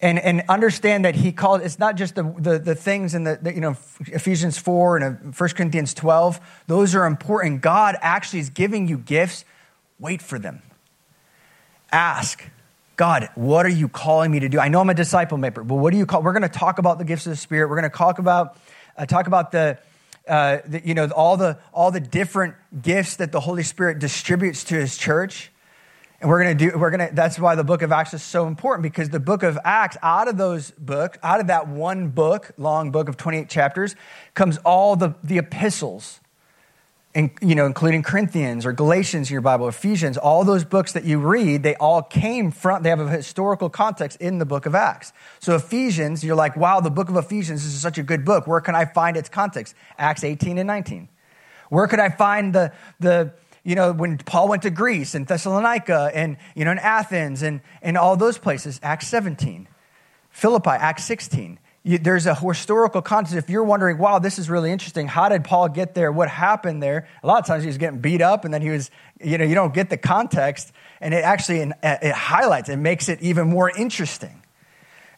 and, 0.03 0.19
and 0.19 0.43
understand 0.49 1.05
that 1.05 1.15
he 1.15 1.31
called 1.31 1.61
it's 1.61 1.79
not 1.79 1.95
just 1.95 2.15
the, 2.15 2.23
the, 2.37 2.59
the 2.59 2.75
things 2.75 3.15
in 3.15 3.23
the, 3.23 3.39
the, 3.41 3.53
you 3.53 3.61
know 3.61 3.77
ephesians 4.01 4.57
4 4.57 4.97
and 4.97 5.39
1 5.39 5.49
corinthians 5.51 5.93
12 5.93 6.39
those 6.67 6.93
are 6.93 7.05
important. 7.05 7.61
God 7.61 7.95
actually 8.01 8.39
is 8.39 8.49
giving 8.49 8.87
you 8.87 8.97
gifts. 8.97 9.45
Wait 9.99 10.21
for 10.21 10.37
them. 10.37 10.61
Ask 11.91 12.43
god 12.97 13.29
what 13.35 13.65
are 13.65 13.69
you 13.69 13.87
calling 13.87 14.29
me 14.29 14.41
to 14.41 14.49
do? 14.49 14.59
I 14.59 14.67
know 14.67 14.81
i'm 14.81 14.89
a 14.89 14.93
disciple 14.93 15.37
maker 15.37 15.63
but 15.63 15.75
what 15.75 15.91
do 15.91 15.97
you 15.97 16.05
call 16.05 16.21
we're 16.21 16.33
going 16.33 16.43
to 16.43 16.49
talk 16.49 16.79
about 16.79 16.97
the 16.97 17.05
gifts 17.05 17.25
of 17.25 17.31
the 17.31 17.37
spirit. 17.37 17.69
We're 17.69 17.79
going 17.79 17.89
to 17.89 17.97
talk 17.97 18.19
about 18.19 18.57
uh, 18.97 19.05
talk 19.05 19.27
about 19.27 19.53
the 19.53 19.79
uh, 20.27 20.57
the, 20.67 20.85
you 20.85 20.93
know 20.93 21.07
all 21.11 21.37
the 21.37 21.57
all 21.73 21.91
the 21.91 22.01
different 22.01 22.55
gifts 22.81 23.15
that 23.15 23.31
the 23.31 23.39
holy 23.39 23.63
spirit 23.63 23.99
distributes 23.99 24.65
to 24.65 24.75
his 24.75 24.97
church 24.97 25.49
and 26.23 26.29
we're 26.29 26.41
going 26.41 26.57
to 26.57 26.69
do, 26.71 26.77
we're 26.77 26.89
going 26.89 27.09
to, 27.09 27.13
that's 27.13 27.37
why 27.37 27.55
the 27.55 27.65
book 27.65 27.81
of 27.81 27.91
Acts 27.91 28.13
is 28.13 28.23
so 28.23 28.47
important 28.47 28.81
because 28.81 29.09
the 29.09 29.19
book 29.19 29.43
of 29.43 29.59
Acts, 29.65 29.97
out 30.01 30.29
of 30.29 30.37
those 30.37 30.71
books, 30.71 31.17
out 31.21 31.41
of 31.41 31.47
that 31.47 31.67
one 31.67 32.07
book, 32.11 32.51
long 32.57 32.91
book 32.91 33.09
of 33.09 33.17
28 33.17 33.49
chapters, 33.49 33.97
comes 34.33 34.57
all 34.59 34.95
the, 34.95 35.15
the 35.21 35.37
epistles, 35.37 36.21
and, 37.13 37.29
you 37.41 37.55
know, 37.55 37.65
including 37.65 38.03
Corinthians 38.03 38.65
or 38.65 38.71
Galatians 38.71 39.29
in 39.29 39.33
your 39.33 39.41
Bible, 39.41 39.67
Ephesians, 39.67 40.17
all 40.17 40.45
those 40.45 40.63
books 40.63 40.93
that 40.93 41.03
you 41.03 41.19
read, 41.19 41.61
they 41.61 41.75
all 41.75 42.01
came 42.01 42.51
from, 42.51 42.83
they 42.83 42.89
have 42.89 43.01
a 43.01 43.09
historical 43.09 43.69
context 43.69 44.21
in 44.21 44.37
the 44.37 44.45
book 44.45 44.65
of 44.65 44.73
Acts. 44.73 45.11
So 45.41 45.55
Ephesians, 45.55 46.23
you're 46.23 46.37
like, 46.37 46.55
wow, 46.55 46.79
the 46.79 46.89
book 46.89 47.09
of 47.09 47.17
Ephesians 47.17 47.65
is 47.65 47.77
such 47.81 47.97
a 47.97 48.03
good 48.03 48.23
book. 48.23 48.47
Where 48.47 48.61
can 48.61 48.75
I 48.75 48.85
find 48.85 49.17
its 49.17 49.27
context? 49.27 49.75
Acts 49.97 50.23
18 50.23 50.57
and 50.57 50.67
19. 50.67 51.09
Where 51.67 51.87
could 51.87 51.99
I 51.99 52.09
find 52.09 52.53
the, 52.53 52.71
the, 52.99 53.33
you 53.63 53.75
know, 53.75 53.93
when 53.93 54.17
Paul 54.17 54.49
went 54.49 54.63
to 54.63 54.69
Greece 54.69 55.15
and 55.15 55.25
Thessalonica 55.25 56.11
and, 56.13 56.37
you 56.55 56.65
know, 56.65 56.71
in 56.71 56.79
Athens 56.79 57.41
and, 57.41 57.61
and 57.81 57.97
all 57.97 58.17
those 58.17 58.37
places, 58.37 58.79
Acts 58.83 59.07
17. 59.07 59.67
Philippi, 60.31 60.71
Acts 60.71 61.05
16. 61.05 61.59
You, 61.83 61.97
there's 61.97 62.25
a 62.25 62.35
historical 62.35 63.01
context. 63.01 63.35
If 63.35 63.49
you're 63.49 63.63
wondering, 63.63 63.97
wow, 63.97 64.19
this 64.19 64.39
is 64.39 64.49
really 64.49 64.71
interesting. 64.71 65.07
How 65.07 65.29
did 65.29 65.43
Paul 65.43 65.69
get 65.69 65.95
there? 65.95 66.11
What 66.11 66.29
happened 66.29 66.83
there? 66.83 67.07
A 67.21 67.27
lot 67.27 67.39
of 67.39 67.45
times 67.45 67.63
he 67.63 67.67
was 67.67 67.77
getting 67.77 67.99
beat 67.99 68.21
up 68.21 68.43
and 68.43 68.53
then 68.53 68.61
he 68.61 68.69
was, 68.69 68.89
you 69.21 69.37
know, 69.37 69.45
you 69.45 69.55
don't 69.55 69.73
get 69.73 69.89
the 69.89 69.97
context. 69.97 70.71
And 70.99 71.13
it 71.13 71.23
actually 71.23 71.71
it 71.83 72.13
highlights, 72.13 72.67
it 72.69 72.77
makes 72.77 73.07
it 73.07 73.21
even 73.21 73.47
more 73.47 73.69
interesting. 73.69 74.41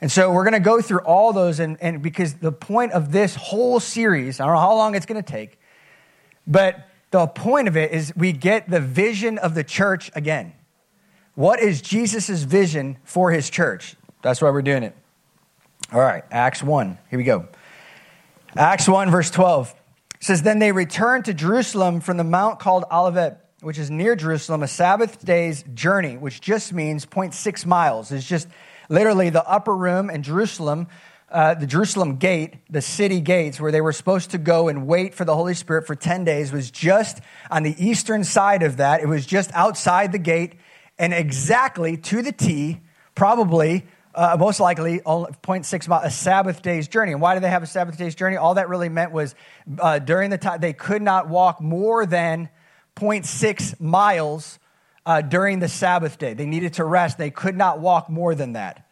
And 0.01 0.11
so 0.11 0.31
we're 0.31 0.43
going 0.43 0.53
to 0.53 0.59
go 0.59 0.81
through 0.81 0.99
all 0.99 1.33
those. 1.33 1.59
And, 1.59 1.77
and 1.81 2.01
because 2.01 2.35
the 2.35 2.51
point 2.51 2.91
of 2.91 3.11
this 3.11 3.33
whole 3.33 3.79
series, 3.79 4.39
I 4.39 4.45
don't 4.45 4.53
know 4.53 4.59
how 4.59 4.75
long 4.75 4.93
it's 4.93 5.05
going 5.05 5.23
to 5.23 5.31
take, 5.31 5.59
but 6.45 6.87
the 7.15 7.27
point 7.27 7.69
of 7.69 7.77
it 7.77 7.91
is 7.91 8.13
we 8.17 8.33
get 8.33 8.69
the 8.69 8.81
vision 8.81 9.37
of 9.37 9.55
the 9.55 9.63
church 9.63 10.11
again. 10.15 10.51
What 11.33 11.61
is 11.61 11.81
Jesus' 11.81 12.43
vision 12.43 12.97
for 13.05 13.31
his 13.31 13.49
church? 13.49 13.95
That's 14.21 14.41
why 14.41 14.49
we're 14.49 14.61
doing 14.61 14.83
it. 14.83 14.93
All 15.93 16.01
right, 16.01 16.25
Acts 16.29 16.61
1. 16.61 16.97
Here 17.09 17.17
we 17.17 17.23
go. 17.23 17.47
Acts 18.57 18.89
1, 18.89 19.11
verse 19.11 19.31
12 19.31 19.73
says, 20.19 20.41
Then 20.41 20.59
they 20.59 20.73
returned 20.73 21.23
to 21.25 21.33
Jerusalem 21.33 22.01
from 22.01 22.17
the 22.17 22.25
mount 22.25 22.59
called 22.59 22.83
Olivet, 22.91 23.49
which 23.61 23.79
is 23.79 23.89
near 23.89 24.17
Jerusalem, 24.17 24.61
a 24.61 24.67
Sabbath 24.67 25.23
day's 25.23 25.63
journey, 25.73 26.17
which 26.17 26.41
just 26.41 26.73
means 26.73 27.05
0.6 27.05 27.65
miles. 27.65 28.11
It's 28.11 28.27
just 28.27 28.49
literally 28.89 29.29
the 29.29 29.47
upper 29.47 29.75
room 29.75 30.09
in 30.09 30.21
Jerusalem 30.21 30.87
uh, 31.35 31.53
the 31.53 31.67
Jerusalem 31.67 32.15
gate, 32.15 32.53
the 32.69 32.81
city 32.81 33.19
gates, 33.19 33.59
where 33.59 33.69
they 33.69 33.81
were 33.81 33.91
supposed 33.91 34.31
to 34.31 34.37
go 34.37 34.69
and 34.69 34.87
wait 34.87 35.13
for 35.13 35.25
the 35.25 35.35
Holy 35.35 35.53
Spirit 35.53 35.85
for 35.85 35.93
10 35.93 36.23
days, 36.23 36.53
was 36.53 36.71
just 36.71 37.19
on 37.51 37.63
the 37.63 37.75
eastern 37.77 38.23
side 38.23 38.63
of 38.63 38.77
that. 38.77 39.01
It 39.01 39.07
was 39.07 39.25
just 39.25 39.51
outside 39.53 40.13
the 40.13 40.17
gate 40.17 40.53
and 40.97 41.13
exactly 41.13 41.97
to 41.97 42.21
the 42.21 42.31
T, 42.31 42.79
probably, 43.15 43.85
uh, 44.15 44.37
most 44.39 44.61
likely, 44.61 45.01
0.6 45.01 45.87
miles, 45.89 46.05
a 46.05 46.09
Sabbath 46.09 46.61
day's 46.61 46.87
journey. 46.87 47.11
And 47.11 47.19
why 47.19 47.33
do 47.33 47.41
they 47.41 47.49
have 47.49 47.63
a 47.63 47.67
Sabbath 47.67 47.97
day's 47.97 48.15
journey? 48.15 48.37
All 48.37 48.53
that 48.53 48.69
really 48.69 48.87
meant 48.87 49.11
was 49.11 49.35
uh, 49.79 49.99
during 49.99 50.29
the 50.29 50.37
time, 50.37 50.61
they 50.61 50.71
could 50.71 51.01
not 51.01 51.27
walk 51.27 51.59
more 51.59 52.05
than 52.05 52.47
0.6 52.95 53.81
miles 53.81 54.57
uh, 55.05 55.19
during 55.19 55.59
the 55.59 55.67
Sabbath 55.67 56.17
day. 56.17 56.33
They 56.33 56.45
needed 56.45 56.75
to 56.75 56.85
rest. 56.85 57.17
They 57.17 57.29
could 57.29 57.57
not 57.57 57.81
walk 57.81 58.09
more 58.09 58.35
than 58.35 58.53
that. 58.53 58.84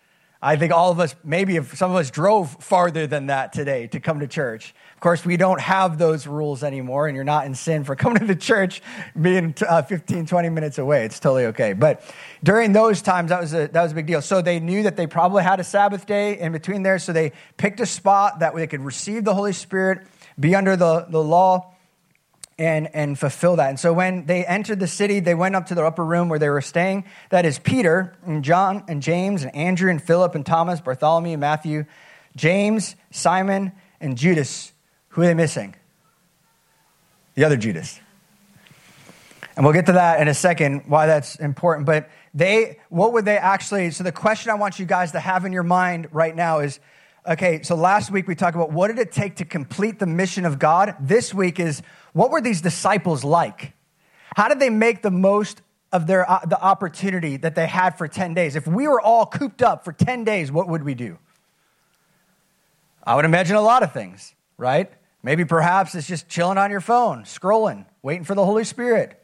I 0.45 0.57
think 0.57 0.73
all 0.73 0.91
of 0.91 0.99
us, 0.99 1.15
maybe 1.23 1.63
some 1.63 1.89
of 1.89 1.95
us 1.95 2.11
drove 2.11 2.57
farther 2.59 3.07
than 3.07 3.27
that 3.27 3.53
today 3.53 3.87
to 3.87 4.01
come 4.01 4.19
to 4.19 4.27
church. 4.27 4.75
Of 4.93 4.99
course, 4.99 5.23
we 5.23 5.37
don't 5.37 5.61
have 5.61 5.97
those 5.97 6.27
rules 6.27 6.65
anymore, 6.65 7.07
and 7.07 7.15
you're 7.15 7.23
not 7.23 7.45
in 7.45 7.55
sin 7.55 7.85
for 7.85 7.95
coming 7.95 8.19
to 8.19 8.25
the 8.25 8.35
church 8.35 8.81
being 9.19 9.55
uh, 9.65 9.83
15, 9.83 10.25
20 10.25 10.49
minutes 10.49 10.77
away. 10.79 11.05
It's 11.05 11.17
totally 11.17 11.45
okay. 11.45 11.71
But 11.71 12.03
during 12.43 12.73
those 12.73 13.01
times, 13.01 13.29
that 13.29 13.39
was, 13.39 13.53
a, 13.53 13.67
that 13.69 13.81
was 13.81 13.93
a 13.93 13.95
big 13.95 14.05
deal. 14.05 14.21
So 14.21 14.41
they 14.41 14.59
knew 14.59 14.83
that 14.83 14.97
they 14.97 15.07
probably 15.07 15.43
had 15.43 15.61
a 15.61 15.63
Sabbath 15.63 16.05
day 16.05 16.37
in 16.37 16.51
between 16.51 16.83
there, 16.83 16.99
so 16.99 17.13
they 17.13 17.31
picked 17.55 17.79
a 17.79 17.85
spot 17.85 18.39
that 18.39 18.53
they 18.53 18.67
could 18.67 18.81
receive 18.81 19.23
the 19.23 19.33
Holy 19.33 19.53
Spirit, 19.53 20.05
be 20.37 20.55
under 20.55 20.75
the, 20.75 21.05
the 21.07 21.23
law 21.23 21.72
and, 22.57 22.93
and 22.93 23.17
fulfill 23.17 23.55
that. 23.55 23.69
And 23.69 23.79
so 23.79 23.93
when 23.93 24.25
they 24.25 24.45
entered 24.45 24.79
the 24.79 24.87
city, 24.87 25.19
they 25.19 25.35
went 25.35 25.55
up 25.55 25.67
to 25.67 25.75
the 25.75 25.83
upper 25.83 26.05
room 26.05 26.29
where 26.29 26.39
they 26.39 26.49
were 26.49 26.61
staying. 26.61 27.05
That 27.29 27.45
is 27.45 27.59
Peter 27.59 28.15
and 28.25 28.43
John 28.43 28.83
and 28.87 29.01
James 29.01 29.43
and 29.43 29.55
Andrew 29.55 29.89
and 29.89 30.01
Philip 30.01 30.35
and 30.35 30.45
Thomas, 30.45 30.79
Bartholomew, 30.79 31.33
and 31.33 31.41
Matthew, 31.41 31.85
James, 32.35 32.95
Simon, 33.11 33.71
and 33.99 34.17
Judas. 34.17 34.71
Who 35.09 35.21
are 35.21 35.25
they 35.25 35.33
missing? 35.33 35.75
The 37.35 37.45
other 37.45 37.57
Judas. 37.57 37.99
And 39.55 39.65
we'll 39.65 39.73
get 39.73 39.85
to 39.87 39.93
that 39.93 40.19
in 40.19 40.27
a 40.27 40.33
second, 40.33 40.83
why 40.87 41.05
that's 41.05 41.35
important. 41.35 41.85
But 41.85 42.09
they, 42.33 42.79
what 42.89 43.13
would 43.13 43.25
they 43.25 43.37
actually, 43.37 43.91
so 43.91 44.03
the 44.03 44.11
question 44.11 44.51
I 44.51 44.55
want 44.55 44.79
you 44.79 44.85
guys 44.85 45.11
to 45.11 45.19
have 45.19 45.45
in 45.45 45.53
your 45.53 45.63
mind 45.63 46.07
right 46.11 46.35
now 46.35 46.59
is, 46.59 46.79
okay, 47.27 47.61
so 47.63 47.75
last 47.75 48.11
week 48.11 48.27
we 48.27 48.35
talked 48.35 48.55
about 48.55 48.71
what 48.71 48.87
did 48.87 48.99
it 48.99 49.11
take 49.11 49.37
to 49.37 49.45
complete 49.45 49.99
the 49.99 50.05
mission 50.05 50.45
of 50.45 50.59
God? 50.59 50.95
This 50.99 51.33
week 51.33 51.59
is, 51.59 51.81
what 52.13 52.31
were 52.31 52.41
these 52.41 52.61
disciples 52.61 53.23
like? 53.23 53.73
How 54.35 54.47
did 54.47 54.59
they 54.59 54.69
make 54.69 55.01
the 55.01 55.11
most 55.11 55.61
of 55.91 56.07
their, 56.07 56.29
uh, 56.29 56.39
the 56.45 56.59
opportunity 56.59 57.37
that 57.37 57.55
they 57.55 57.67
had 57.67 57.97
for 57.97 58.07
10 58.07 58.33
days? 58.33 58.55
If 58.55 58.67
we 58.67 58.87
were 58.87 59.01
all 59.01 59.25
cooped 59.25 59.61
up 59.61 59.85
for 59.85 59.93
10 59.93 60.23
days, 60.23 60.51
what 60.51 60.67
would 60.67 60.83
we 60.83 60.95
do? 60.95 61.17
I 63.05 63.15
would 63.15 63.25
imagine 63.25 63.55
a 63.55 63.61
lot 63.61 63.83
of 63.83 63.91
things, 63.91 64.33
right? 64.57 64.91
Maybe 65.21 65.45
perhaps 65.45 65.95
it's 65.95 66.07
just 66.07 66.27
chilling 66.29 66.57
on 66.57 66.71
your 66.71 66.81
phone, 66.81 67.23
scrolling, 67.23 67.85
waiting 68.01 68.23
for 68.23 68.35
the 68.35 68.45
Holy 68.45 68.63
Spirit. 68.63 69.19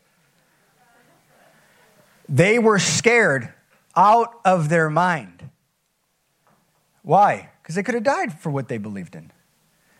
They 2.28 2.60
were 2.60 2.78
scared 2.78 3.52
out 3.96 4.40
of 4.46 4.70
their 4.70 4.90
mind. 4.90 5.50
Why? 7.02 7.50
Because 7.70 7.76
they 7.76 7.84
could 7.84 7.94
have 7.94 8.04
died 8.04 8.34
for 8.34 8.50
what 8.50 8.68
they 8.68 8.80
believed 8.80 9.14
in. 9.14 9.32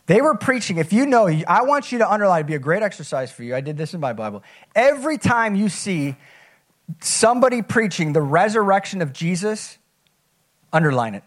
They 0.06 0.20
were 0.20 0.34
preaching. 0.34 0.78
If 0.78 0.92
you 0.92 1.06
know, 1.06 1.28
I 1.28 1.62
want 1.62 1.92
you 1.92 1.98
to 1.98 2.12
underline, 2.12 2.40
it'd 2.40 2.48
be 2.48 2.56
a 2.56 2.58
great 2.58 2.82
exercise 2.82 3.30
for 3.30 3.44
you. 3.44 3.54
I 3.54 3.60
did 3.60 3.76
this 3.76 3.94
in 3.94 4.00
my 4.00 4.12
Bible. 4.12 4.42
Every 4.74 5.18
time 5.18 5.54
you 5.54 5.68
see 5.68 6.16
somebody 7.00 7.62
preaching 7.62 8.12
the 8.12 8.22
resurrection 8.22 9.02
of 9.02 9.12
Jesus, 9.12 9.78
underline 10.72 11.14
it. 11.14 11.22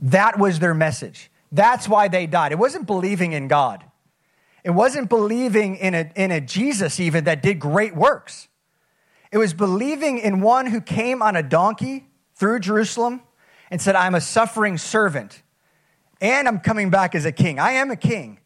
That 0.00 0.36
was 0.36 0.58
their 0.58 0.74
message. 0.74 1.30
That's 1.52 1.88
why 1.88 2.08
they 2.08 2.26
died. 2.26 2.50
It 2.50 2.58
wasn't 2.58 2.88
believing 2.88 3.30
in 3.30 3.46
God, 3.46 3.84
it 4.64 4.70
wasn't 4.70 5.08
believing 5.08 5.76
in 5.76 5.94
a, 5.94 6.10
in 6.16 6.32
a 6.32 6.40
Jesus 6.40 6.98
even 6.98 7.22
that 7.22 7.40
did 7.40 7.60
great 7.60 7.94
works. 7.94 8.48
It 9.30 9.38
was 9.38 9.54
believing 9.54 10.18
in 10.18 10.40
one 10.40 10.66
who 10.66 10.80
came 10.80 11.22
on 11.22 11.36
a 11.36 11.42
donkey 11.44 12.08
through 12.34 12.58
Jerusalem 12.58 13.22
and 13.70 13.80
said, 13.80 13.94
I'm 13.94 14.16
a 14.16 14.20
suffering 14.20 14.76
servant 14.76 15.40
and 16.20 16.48
I'm 16.48 16.60
coming 16.60 16.90
back 16.90 17.14
as 17.14 17.24
a 17.24 17.32
king. 17.32 17.58
I 17.58 17.72
am 17.72 17.90
a 17.90 17.96
king. 17.96 18.38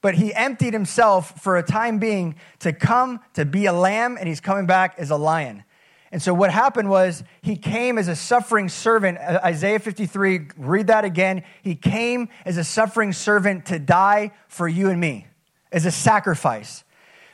But 0.00 0.16
he 0.16 0.34
emptied 0.34 0.72
himself 0.72 1.40
for 1.40 1.56
a 1.56 1.62
time 1.62 1.98
being 1.98 2.34
to 2.58 2.72
come 2.72 3.20
to 3.34 3.44
be 3.44 3.66
a 3.66 3.72
lamb, 3.72 4.16
and 4.18 4.28
he's 4.28 4.40
coming 4.40 4.66
back 4.66 4.96
as 4.98 5.10
a 5.10 5.16
lion. 5.16 5.62
And 6.10 6.20
so 6.20 6.34
what 6.34 6.50
happened 6.50 6.90
was 6.90 7.24
he 7.40 7.56
came 7.56 7.96
as 7.96 8.06
a 8.06 8.14
suffering 8.14 8.68
servant. 8.68 9.18
Uh, 9.18 9.40
Isaiah 9.42 9.78
53, 9.78 10.48
read 10.58 10.88
that 10.88 11.06
again. 11.06 11.42
He 11.62 11.74
came 11.74 12.28
as 12.44 12.58
a 12.58 12.64
suffering 12.64 13.14
servant 13.14 13.66
to 13.66 13.78
die 13.78 14.32
for 14.48 14.68
you 14.68 14.90
and 14.90 15.00
me 15.00 15.26
as 15.72 15.86
a 15.86 15.90
sacrifice. 15.90 16.84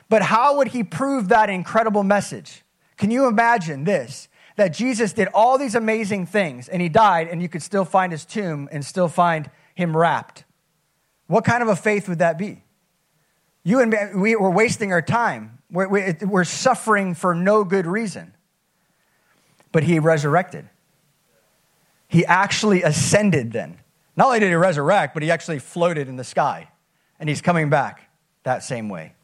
But 0.08 0.22
how 0.22 0.58
would 0.58 0.68
he 0.68 0.84
prove 0.84 1.28
that 1.28 1.50
incredible 1.50 2.04
message? 2.04 2.62
Can 2.96 3.10
you 3.10 3.26
imagine 3.26 3.82
this? 3.84 4.28
That 4.56 4.68
Jesus 4.68 5.12
did 5.12 5.28
all 5.34 5.58
these 5.58 5.74
amazing 5.74 6.26
things 6.26 6.68
and 6.68 6.82
he 6.82 6.88
died, 6.88 7.28
and 7.28 7.42
you 7.42 7.48
could 7.48 7.62
still 7.62 7.84
find 7.84 8.12
his 8.12 8.24
tomb 8.24 8.68
and 8.70 8.84
still 8.84 9.08
find 9.08 9.50
him 9.78 9.96
wrapped. 9.96 10.44
What 11.26 11.44
kind 11.44 11.62
of 11.62 11.68
a 11.68 11.76
faith 11.76 12.08
would 12.08 12.18
that 12.18 12.36
be? 12.36 12.62
You 13.62 13.80
and 13.80 13.90
me, 13.90 13.98
we, 14.14 14.34
are 14.34 14.50
wasting 14.50 14.92
our 14.92 15.02
time. 15.02 15.58
We're, 15.70 16.16
we're 16.22 16.44
suffering 16.44 17.14
for 17.14 17.34
no 17.34 17.64
good 17.64 17.86
reason 17.86 18.34
but 19.72 19.84
he 19.84 19.98
resurrected. 19.98 20.68
He 22.08 22.24
actually 22.24 22.82
ascended 22.82 23.52
then. 23.52 23.78
Not 24.16 24.28
only 24.28 24.40
did 24.40 24.48
he 24.48 24.54
resurrect, 24.54 25.14
but 25.14 25.22
he 25.22 25.30
actually 25.30 25.58
floated 25.58 26.08
in 26.08 26.16
the 26.16 26.24
sky. 26.24 26.68
And 27.20 27.28
he's 27.28 27.40
coming 27.40 27.68
back 27.68 28.08
that 28.44 28.62
same 28.62 28.88
way. 28.88 29.14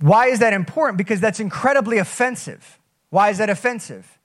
Why 0.00 0.26
is 0.26 0.40
that 0.40 0.52
important? 0.52 0.98
Because 0.98 1.20
that's 1.20 1.40
incredibly 1.40 1.98
offensive. 1.98 2.78
Why 3.10 3.30
is 3.30 3.38
that 3.38 3.48
offensive? 3.48 4.18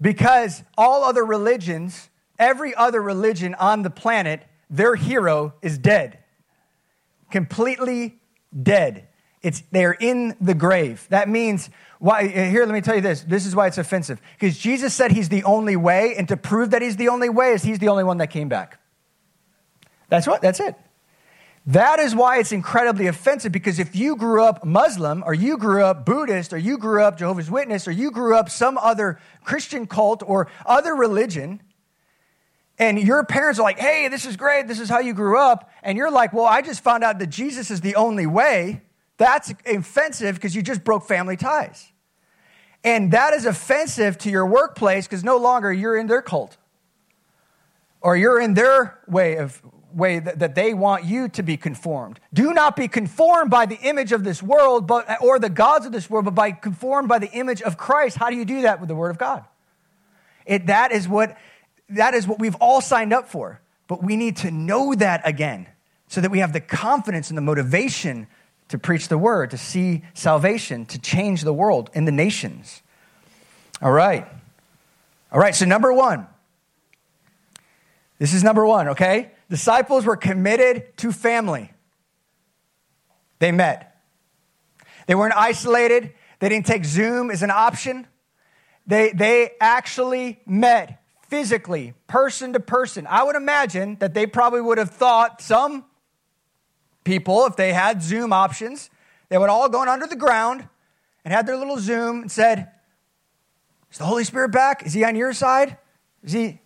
Because 0.00 0.62
all 0.78 1.02
other 1.02 1.24
religions, 1.24 2.08
every 2.38 2.74
other 2.74 3.00
religion 3.00 3.54
on 3.54 3.82
the 3.82 3.90
planet, 3.90 4.42
their 4.70 4.94
hero 4.94 5.54
is 5.62 5.78
dead. 5.78 6.18
Completely 7.30 8.18
dead. 8.62 9.08
It's, 9.42 9.62
they're 9.70 9.92
in 9.92 10.36
the 10.40 10.54
grave. 10.54 11.06
That 11.10 11.28
means 11.28 11.70
why, 11.98 12.26
here, 12.26 12.64
let 12.64 12.74
me 12.74 12.80
tell 12.80 12.96
you 12.96 13.00
this. 13.00 13.22
This 13.22 13.46
is 13.46 13.54
why 13.54 13.68
it's 13.68 13.78
offensive. 13.78 14.20
Because 14.38 14.58
Jesus 14.58 14.92
said 14.94 15.12
he's 15.12 15.28
the 15.28 15.44
only 15.44 15.76
way, 15.76 16.14
and 16.16 16.28
to 16.28 16.36
prove 16.36 16.70
that 16.70 16.82
he's 16.82 16.96
the 16.96 17.08
only 17.08 17.28
way 17.28 17.52
is 17.52 17.62
he's 17.62 17.78
the 17.78 17.88
only 17.88 18.04
one 18.04 18.18
that 18.18 18.28
came 18.28 18.48
back. 18.48 18.78
That's 20.08 20.26
what, 20.26 20.42
that's 20.42 20.60
it. 20.60 20.74
That 21.66 21.98
is 21.98 22.14
why 22.14 22.38
it's 22.38 22.52
incredibly 22.52 23.08
offensive 23.08 23.50
because 23.50 23.80
if 23.80 23.96
you 23.96 24.14
grew 24.14 24.44
up 24.44 24.64
Muslim 24.64 25.24
or 25.26 25.34
you 25.34 25.58
grew 25.58 25.82
up 25.82 26.06
Buddhist 26.06 26.52
or 26.52 26.58
you 26.58 26.78
grew 26.78 27.02
up 27.02 27.18
Jehovah's 27.18 27.50
Witness 27.50 27.88
or 27.88 27.90
you 27.90 28.12
grew 28.12 28.36
up 28.36 28.48
some 28.48 28.78
other 28.78 29.18
Christian 29.42 29.86
cult 29.88 30.22
or 30.24 30.46
other 30.64 30.94
religion, 30.94 31.60
and 32.78 32.98
your 32.98 33.24
parents 33.24 33.58
are 33.58 33.62
like, 33.62 33.78
hey, 33.78 34.08
this 34.08 34.26
is 34.26 34.36
great, 34.36 34.68
this 34.68 34.80
is 34.80 34.88
how 34.88 34.98
you 34.98 35.14
grew 35.14 35.38
up, 35.38 35.70
and 35.82 35.96
you're 35.96 36.10
like, 36.10 36.32
well, 36.32 36.44
I 36.44 36.62
just 36.62 36.82
found 36.82 37.04
out 37.04 37.18
that 37.18 37.28
Jesus 37.28 37.70
is 37.70 37.80
the 37.80 37.96
only 37.96 38.26
way, 38.26 38.82
that's 39.16 39.52
offensive 39.64 40.34
because 40.34 40.54
you 40.54 40.62
just 40.62 40.84
broke 40.84 41.06
family 41.06 41.36
ties. 41.36 41.90
And 42.84 43.10
that 43.12 43.32
is 43.32 43.46
offensive 43.46 44.18
to 44.18 44.30
your 44.30 44.46
workplace 44.46 45.06
because 45.06 45.24
no 45.24 45.38
longer 45.38 45.72
you're 45.72 45.96
in 45.96 46.06
their 46.06 46.22
cult 46.22 46.56
or 48.00 48.16
you're 48.16 48.40
in 48.40 48.54
their 48.54 49.00
way 49.08 49.38
of 49.38 49.60
way 49.92 50.18
that, 50.18 50.40
that, 50.40 50.54
they 50.54 50.74
want 50.74 51.04
you 51.04 51.26
to 51.26 51.42
be 51.42 51.56
conformed. 51.56 52.20
Do 52.34 52.52
not 52.52 52.76
be 52.76 52.86
conformed 52.86 53.50
by 53.50 53.64
the 53.64 53.78
image 53.78 54.12
of 54.12 54.24
this 54.24 54.42
world 54.42 54.86
but 54.86 55.22
or 55.22 55.38
the 55.38 55.48
gods 55.48 55.86
of 55.86 55.92
this 55.92 56.10
world, 56.10 56.26
but 56.26 56.34
by 56.34 56.52
conformed 56.52 57.08
by 57.08 57.18
the 57.18 57.30
image 57.32 57.62
of 57.62 57.78
Christ. 57.78 58.18
How 58.18 58.28
do 58.28 58.36
you 58.36 58.44
do 58.44 58.62
that 58.62 58.78
with 58.78 58.88
the 58.88 58.94
word 58.94 59.10
of 59.10 59.18
God? 59.18 59.44
It, 60.44 60.66
that 60.66 60.92
is 60.92 61.08
what 61.08 61.36
that 61.88 62.14
is 62.14 62.26
what 62.26 62.38
we've 62.38 62.56
all 62.56 62.80
signed 62.80 63.12
up 63.12 63.28
for. 63.28 63.60
But 63.88 64.02
we 64.02 64.16
need 64.16 64.38
to 64.38 64.50
know 64.50 64.94
that 64.94 65.22
again 65.24 65.68
so 66.08 66.20
that 66.20 66.30
we 66.30 66.40
have 66.40 66.52
the 66.52 66.60
confidence 66.60 67.30
and 67.30 67.38
the 67.38 67.42
motivation 67.42 68.26
to 68.68 68.78
preach 68.78 69.08
the 69.08 69.18
word, 69.18 69.50
to 69.50 69.58
see 69.58 70.02
salvation, 70.14 70.86
to 70.86 70.98
change 70.98 71.42
the 71.42 71.52
world 71.52 71.90
and 71.94 72.06
the 72.06 72.12
nations. 72.12 72.82
All 73.80 73.92
right. 73.92 74.26
All 75.30 75.40
right, 75.40 75.54
so 75.54 75.64
number 75.64 75.92
one. 75.92 76.26
This 78.18 78.32
is 78.32 78.42
number 78.42 78.66
one, 78.66 78.88
okay? 78.88 79.30
Disciples 79.50 80.04
were 80.04 80.16
committed 80.16 80.96
to 80.98 81.12
family. 81.12 81.70
They 83.38 83.52
met. 83.52 84.00
They 85.06 85.14
weren't 85.14 85.36
isolated. 85.36 86.14
They 86.38 86.48
didn't 86.48 86.66
take 86.66 86.84
Zoom 86.84 87.30
as 87.30 87.42
an 87.42 87.50
option. 87.50 88.06
They, 88.86 89.12
they 89.12 89.50
actually 89.60 90.40
met 90.46 91.02
physically, 91.28 91.94
person 92.06 92.52
to 92.52 92.60
person. 92.60 93.06
I 93.08 93.22
would 93.24 93.36
imagine 93.36 93.96
that 94.00 94.14
they 94.14 94.26
probably 94.26 94.60
would 94.60 94.78
have 94.78 94.90
thought 94.90 95.40
some 95.40 95.84
people, 97.04 97.46
if 97.46 97.56
they 97.56 97.72
had 97.72 98.02
Zoom 98.02 98.32
options, 98.32 98.90
they 99.28 99.38
would 99.38 99.50
all 99.50 99.68
go 99.68 99.82
under 99.82 100.06
the 100.06 100.16
ground 100.16 100.68
and 101.24 101.32
had 101.32 101.46
their 101.46 101.56
little 101.56 101.78
Zoom 101.78 102.22
and 102.22 102.30
said, 102.30 102.70
Is 103.90 103.98
the 103.98 104.04
Holy 104.04 104.24
Spirit 104.24 104.50
back? 104.50 104.86
Is 104.86 104.92
he 104.92 105.04
on 105.04 105.16
your 105.16 105.32
side? 105.32 105.78
Is 106.22 106.32
he, 106.32 106.60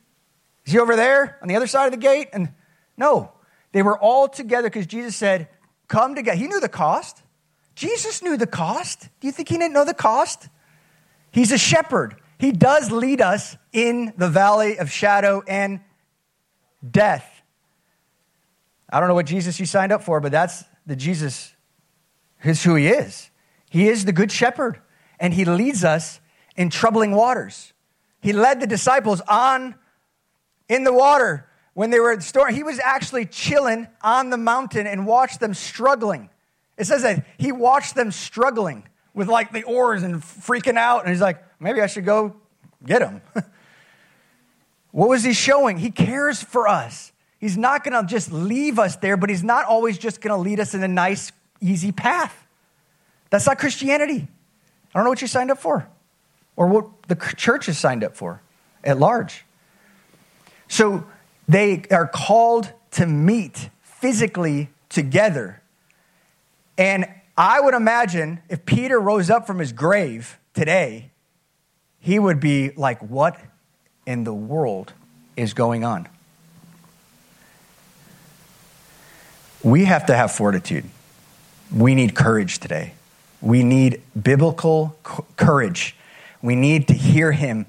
is 0.66 0.72
he 0.72 0.78
over 0.78 0.96
there 0.96 1.38
on 1.42 1.48
the 1.48 1.56
other 1.56 1.66
side 1.66 1.86
of 1.86 1.92
the 1.92 1.98
gate? 1.98 2.28
And 2.32 2.52
no, 2.96 3.32
they 3.72 3.82
were 3.82 3.98
all 3.98 4.28
together 4.28 4.68
because 4.68 4.86
Jesus 4.86 5.16
said, 5.16 5.48
Come 5.88 6.14
together. 6.14 6.36
He 6.36 6.46
knew 6.46 6.60
the 6.60 6.68
cost. 6.68 7.22
Jesus 7.74 8.22
knew 8.22 8.36
the 8.36 8.46
cost. 8.46 9.08
Do 9.20 9.26
you 9.26 9.32
think 9.32 9.48
he 9.48 9.56
didn't 9.56 9.72
know 9.72 9.84
the 9.84 9.94
cost? 9.94 10.48
He's 11.32 11.52
a 11.52 11.58
shepherd. 11.58 12.16
He 12.40 12.52
does 12.52 12.90
lead 12.90 13.20
us 13.20 13.54
in 13.70 14.14
the 14.16 14.30
valley 14.30 14.78
of 14.78 14.90
shadow 14.90 15.42
and 15.46 15.80
death. 16.88 17.42
I 18.88 18.98
don't 18.98 19.08
know 19.08 19.14
what 19.14 19.26
Jesus 19.26 19.60
you 19.60 19.66
signed 19.66 19.92
up 19.92 20.02
for, 20.02 20.20
but 20.20 20.32
that's 20.32 20.64
the 20.86 20.96
Jesus, 20.96 21.54
is 22.42 22.64
who 22.64 22.76
he 22.76 22.88
is. 22.88 23.30
He 23.68 23.90
is 23.90 24.06
the 24.06 24.12
good 24.12 24.32
shepherd, 24.32 24.80
and 25.20 25.34
he 25.34 25.44
leads 25.44 25.84
us 25.84 26.18
in 26.56 26.70
troubling 26.70 27.12
waters. 27.12 27.74
He 28.22 28.32
led 28.32 28.60
the 28.60 28.66
disciples 28.66 29.20
on 29.28 29.74
in 30.66 30.84
the 30.84 30.94
water 30.94 31.46
when 31.74 31.90
they 31.90 32.00
were 32.00 32.16
the 32.16 32.22
storm. 32.22 32.54
He 32.54 32.62
was 32.62 32.80
actually 32.80 33.26
chilling 33.26 33.86
on 34.00 34.30
the 34.30 34.38
mountain 34.38 34.86
and 34.86 35.06
watched 35.06 35.40
them 35.40 35.52
struggling. 35.52 36.30
It 36.78 36.86
says 36.86 37.02
that 37.02 37.26
he 37.36 37.52
watched 37.52 37.94
them 37.94 38.10
struggling 38.10 38.88
with 39.12 39.28
like 39.28 39.52
the 39.52 39.64
oars 39.64 40.02
and 40.02 40.22
freaking 40.22 40.78
out, 40.78 41.00
and 41.00 41.10
he's 41.10 41.20
like, 41.20 41.44
maybe 41.60 41.80
I 41.80 41.86
should 41.86 42.04
go 42.04 42.34
get 42.84 43.02
him. 43.02 43.20
what 44.90 45.08
was 45.08 45.22
he 45.22 45.32
showing? 45.32 45.78
He 45.78 45.90
cares 45.90 46.42
for 46.42 46.66
us. 46.66 47.12
He's 47.38 47.56
not 47.56 47.84
going 47.84 48.00
to 48.00 48.06
just 48.06 48.32
leave 48.32 48.78
us 48.78 48.96
there, 48.96 49.16
but 49.16 49.30
he's 49.30 49.44
not 49.44 49.66
always 49.66 49.96
just 49.96 50.20
going 50.20 50.36
to 50.36 50.40
lead 50.40 50.60
us 50.60 50.74
in 50.74 50.82
a 50.82 50.88
nice, 50.88 51.32
easy 51.60 51.92
path. 51.92 52.46
That's 53.30 53.46
not 53.46 53.58
Christianity. 53.58 54.26
I 54.26 54.98
don't 54.98 55.04
know 55.04 55.10
what 55.10 55.22
you 55.22 55.28
signed 55.28 55.50
up 55.50 55.58
for 55.58 55.88
or 56.56 56.66
what 56.66 57.02
the 57.08 57.14
church 57.36 57.68
is 57.68 57.78
signed 57.78 58.04
up 58.04 58.16
for 58.16 58.42
at 58.82 58.98
large. 58.98 59.44
So 60.68 61.04
they 61.48 61.84
are 61.90 62.06
called 62.06 62.72
to 62.92 63.06
meet 63.06 63.70
physically 63.82 64.68
together. 64.88 65.62
And 66.76 67.06
I 67.36 67.60
would 67.60 67.74
imagine 67.74 68.40
if 68.48 68.66
Peter 68.66 69.00
rose 69.00 69.30
up 69.30 69.46
from 69.46 69.58
his 69.58 69.72
grave 69.72 70.38
today, 70.52 71.09
he 72.00 72.18
would 72.18 72.40
be 72.40 72.70
like, 72.70 73.00
What 73.00 73.38
in 74.06 74.24
the 74.24 74.34
world 74.34 74.92
is 75.36 75.54
going 75.54 75.84
on? 75.84 76.08
We 79.62 79.84
have 79.84 80.06
to 80.06 80.16
have 80.16 80.32
fortitude. 80.32 80.84
We 81.74 81.94
need 81.94 82.14
courage 82.14 82.58
today. 82.58 82.94
We 83.40 83.62
need 83.62 84.02
biblical 84.20 84.96
courage. 85.36 85.94
We 86.42 86.56
need 86.56 86.88
to 86.88 86.94
hear 86.94 87.32
him 87.32 87.66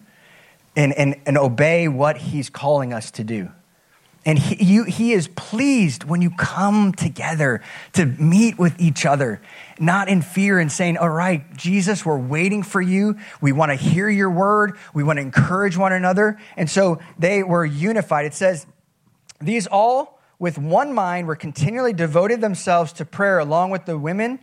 and, 0.76 0.94
and, 0.94 1.15
and 1.26 1.38
obey 1.38 1.88
what 1.88 2.17
he's 2.17 2.50
calling 2.50 2.94
us 2.94 3.12
to 3.12 3.24
do. 3.24 3.52
And 4.23 4.38
he, 4.38 4.63
you, 4.63 4.84
he 4.84 5.13
is 5.13 5.27
pleased 5.29 6.03
when 6.03 6.21
you 6.21 6.29
come 6.29 6.91
together 6.93 7.62
to 7.93 8.05
meet 8.05 8.60
with 8.60 8.79
each 8.79 9.05
other, 9.05 9.41
not 9.79 10.10
in 10.10 10.21
fear 10.21 10.60
and 10.60 10.71
saying, 10.71 10.97
All 10.97 11.10
right, 11.10 11.55
Jesus, 11.57 12.05
we're 12.05 12.19
waiting 12.19 12.62
for 12.62 12.81
you. 12.81 13.17
We 13.41 13.51
want 13.51 13.71
to 13.71 13.75
hear 13.75 14.10
your 14.10 14.29
word. 14.29 14.77
We 14.93 15.03
want 15.03 15.17
to 15.17 15.21
encourage 15.21 15.75
one 15.75 15.91
another. 15.91 16.39
And 16.55 16.69
so 16.69 16.99
they 17.17 17.41
were 17.41 17.65
unified. 17.65 18.25
It 18.25 18.36
says, 18.36 18.67
These 19.39 19.65
all 19.65 20.19
with 20.38 20.60
one 20.60 20.93
mind 20.93 21.27
were 21.27 21.36
continually 21.36 21.93
devoted 21.93 22.41
themselves 22.41 22.93
to 22.93 23.05
prayer 23.05 23.39
along 23.39 23.71
with 23.71 23.86
the 23.86 23.97
women 23.97 24.39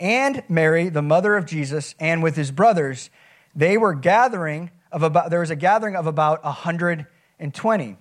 and 0.00 0.42
Mary, 0.48 0.88
the 0.88 1.02
mother 1.02 1.36
of 1.36 1.44
Jesus, 1.46 1.94
and 2.00 2.22
with 2.22 2.34
his 2.34 2.50
brothers. 2.50 3.10
They 3.54 3.76
were 3.76 3.94
gathering 3.94 4.70
of 4.90 5.02
about, 5.02 5.30
there 5.30 5.40
was 5.40 5.50
a 5.50 5.56
gathering 5.56 5.94
of 5.94 6.06
about 6.06 6.42
120. 6.42 7.96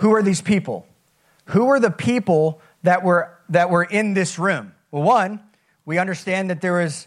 Who 0.00 0.14
are 0.14 0.22
these 0.22 0.40
people? 0.40 0.86
Who 1.46 1.68
are 1.68 1.78
the 1.78 1.90
people 1.90 2.62
that 2.84 3.02
were, 3.02 3.38
that 3.50 3.68
were 3.68 3.84
in 3.84 4.14
this 4.14 4.38
room? 4.38 4.72
Well, 4.90 5.02
one, 5.02 5.40
we 5.84 5.98
understand 5.98 6.48
that 6.48 6.62
there 6.62 6.72
was, 6.72 7.06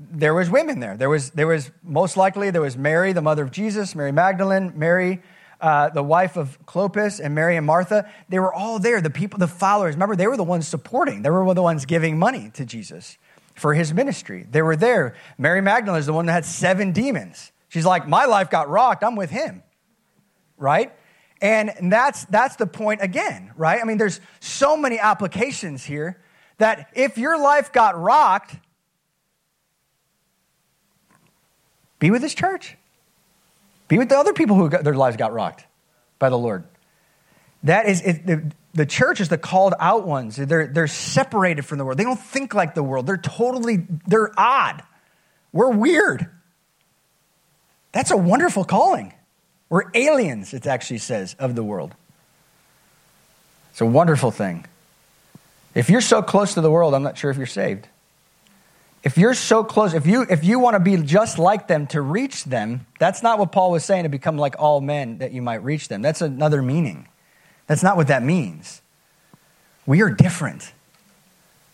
there 0.00 0.34
was 0.34 0.50
women 0.50 0.80
there. 0.80 0.96
There 0.96 1.08
was, 1.08 1.30
there 1.30 1.46
was 1.46 1.70
most 1.84 2.16
likely, 2.16 2.50
there 2.50 2.60
was 2.60 2.76
Mary, 2.76 3.12
the 3.12 3.22
mother 3.22 3.44
of 3.44 3.52
Jesus, 3.52 3.94
Mary 3.94 4.10
Magdalene, 4.10 4.72
Mary, 4.74 5.22
uh, 5.60 5.90
the 5.90 6.02
wife 6.02 6.36
of 6.36 6.58
Clopas, 6.66 7.20
and 7.20 7.36
Mary 7.36 7.56
and 7.56 7.64
Martha. 7.64 8.10
They 8.28 8.40
were 8.40 8.52
all 8.52 8.80
there. 8.80 9.00
The 9.00 9.10
people, 9.10 9.38
the 9.38 9.46
followers, 9.46 9.94
remember, 9.94 10.16
they 10.16 10.26
were 10.26 10.36
the 10.36 10.42
ones 10.42 10.66
supporting. 10.66 11.22
They 11.22 11.30
were 11.30 11.54
the 11.54 11.62
ones 11.62 11.84
giving 11.84 12.18
money 12.18 12.50
to 12.54 12.64
Jesus 12.64 13.16
for 13.54 13.74
his 13.74 13.94
ministry. 13.94 14.44
They 14.50 14.62
were 14.62 14.74
there. 14.74 15.14
Mary 15.38 15.60
Magdalene 15.60 16.00
is 16.00 16.06
the 16.06 16.12
one 16.12 16.26
that 16.26 16.32
had 16.32 16.44
seven 16.44 16.90
demons. 16.90 17.52
She's 17.68 17.86
like, 17.86 18.08
My 18.08 18.24
life 18.24 18.50
got 18.50 18.68
rocked. 18.68 19.04
I'm 19.04 19.14
with 19.14 19.30
him. 19.30 19.62
Right? 20.58 20.92
And 21.44 21.92
that's, 21.92 22.24
that's 22.24 22.56
the 22.56 22.66
point 22.66 23.02
again, 23.02 23.52
right? 23.58 23.78
I 23.78 23.84
mean, 23.84 23.98
there's 23.98 24.18
so 24.40 24.78
many 24.78 24.98
applications 24.98 25.84
here 25.84 26.18
that 26.56 26.88
if 26.94 27.18
your 27.18 27.38
life 27.38 27.70
got 27.70 28.00
rocked, 28.00 28.56
be 31.98 32.10
with 32.10 32.22
this 32.22 32.34
church. 32.34 32.78
Be 33.88 33.98
with 33.98 34.08
the 34.08 34.16
other 34.16 34.32
people 34.32 34.56
who 34.56 34.70
got, 34.70 34.84
their 34.84 34.94
lives 34.94 35.18
got 35.18 35.34
rocked 35.34 35.66
by 36.18 36.30
the 36.30 36.38
Lord. 36.38 36.64
That 37.64 37.88
is, 37.88 38.00
it, 38.00 38.26
the, 38.26 38.50
the 38.72 38.86
church 38.86 39.20
is 39.20 39.28
the 39.28 39.36
called 39.36 39.74
out 39.78 40.06
ones. 40.06 40.36
They're, 40.36 40.68
they're 40.68 40.86
separated 40.86 41.66
from 41.66 41.76
the 41.76 41.84
world. 41.84 41.98
They 41.98 42.04
don't 42.04 42.18
think 42.18 42.54
like 42.54 42.74
the 42.74 42.82
world. 42.82 43.06
They're 43.06 43.18
totally, 43.18 43.86
they're 44.06 44.32
odd. 44.38 44.82
We're 45.52 45.72
weird. 45.72 46.26
That's 47.92 48.12
a 48.12 48.16
wonderful 48.16 48.64
calling. 48.64 49.12
We're 49.74 49.90
aliens, 49.92 50.54
it 50.54 50.68
actually 50.68 50.98
says, 50.98 51.34
of 51.40 51.56
the 51.56 51.64
world. 51.64 51.96
It's 53.72 53.80
a 53.80 53.86
wonderful 53.86 54.30
thing. 54.30 54.66
If 55.74 55.90
you're 55.90 56.00
so 56.00 56.22
close 56.22 56.54
to 56.54 56.60
the 56.60 56.70
world, 56.70 56.94
I'm 56.94 57.02
not 57.02 57.18
sure 57.18 57.28
if 57.32 57.36
you're 57.36 57.46
saved. 57.46 57.88
If 59.02 59.18
you're 59.18 59.34
so 59.34 59.64
close, 59.64 59.92
if 59.92 60.06
you 60.06 60.26
if 60.30 60.44
you 60.44 60.60
want 60.60 60.74
to 60.74 60.78
be 60.78 60.96
just 60.98 61.40
like 61.40 61.66
them 61.66 61.88
to 61.88 62.00
reach 62.00 62.44
them, 62.44 62.86
that's 63.00 63.20
not 63.20 63.40
what 63.40 63.50
Paul 63.50 63.72
was 63.72 63.84
saying 63.84 64.04
to 64.04 64.08
become 64.08 64.38
like 64.38 64.54
all 64.60 64.80
men 64.80 65.18
that 65.18 65.32
you 65.32 65.42
might 65.42 65.64
reach 65.64 65.88
them. 65.88 66.02
That's 66.02 66.20
another 66.20 66.62
meaning. 66.62 67.08
That's 67.66 67.82
not 67.82 67.96
what 67.96 68.06
that 68.06 68.22
means. 68.22 68.80
We 69.86 70.02
are 70.02 70.10
different. 70.10 70.72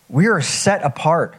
We 0.09 0.29
are 0.29 0.41
set 0.41 0.83
apart. 0.85 1.37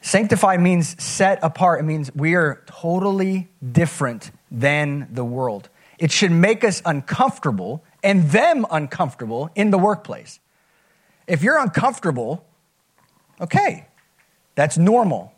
Sanctified 0.00 0.60
means 0.60 1.00
set 1.00 1.38
apart. 1.40 1.78
It 1.78 1.84
means 1.84 2.12
we 2.16 2.34
are 2.34 2.64
totally 2.66 3.46
different 3.62 4.32
than 4.52 5.08
the 5.10 5.24
world. 5.24 5.68
It 5.98 6.12
should 6.12 6.30
make 6.30 6.62
us 6.62 6.82
uncomfortable 6.84 7.82
and 8.02 8.30
them 8.30 8.66
uncomfortable 8.70 9.50
in 9.54 9.70
the 9.70 9.78
workplace. 9.78 10.38
If 11.26 11.42
you're 11.42 11.58
uncomfortable, 11.58 12.44
okay, 13.40 13.86
that's 14.54 14.76
normal. 14.76 15.32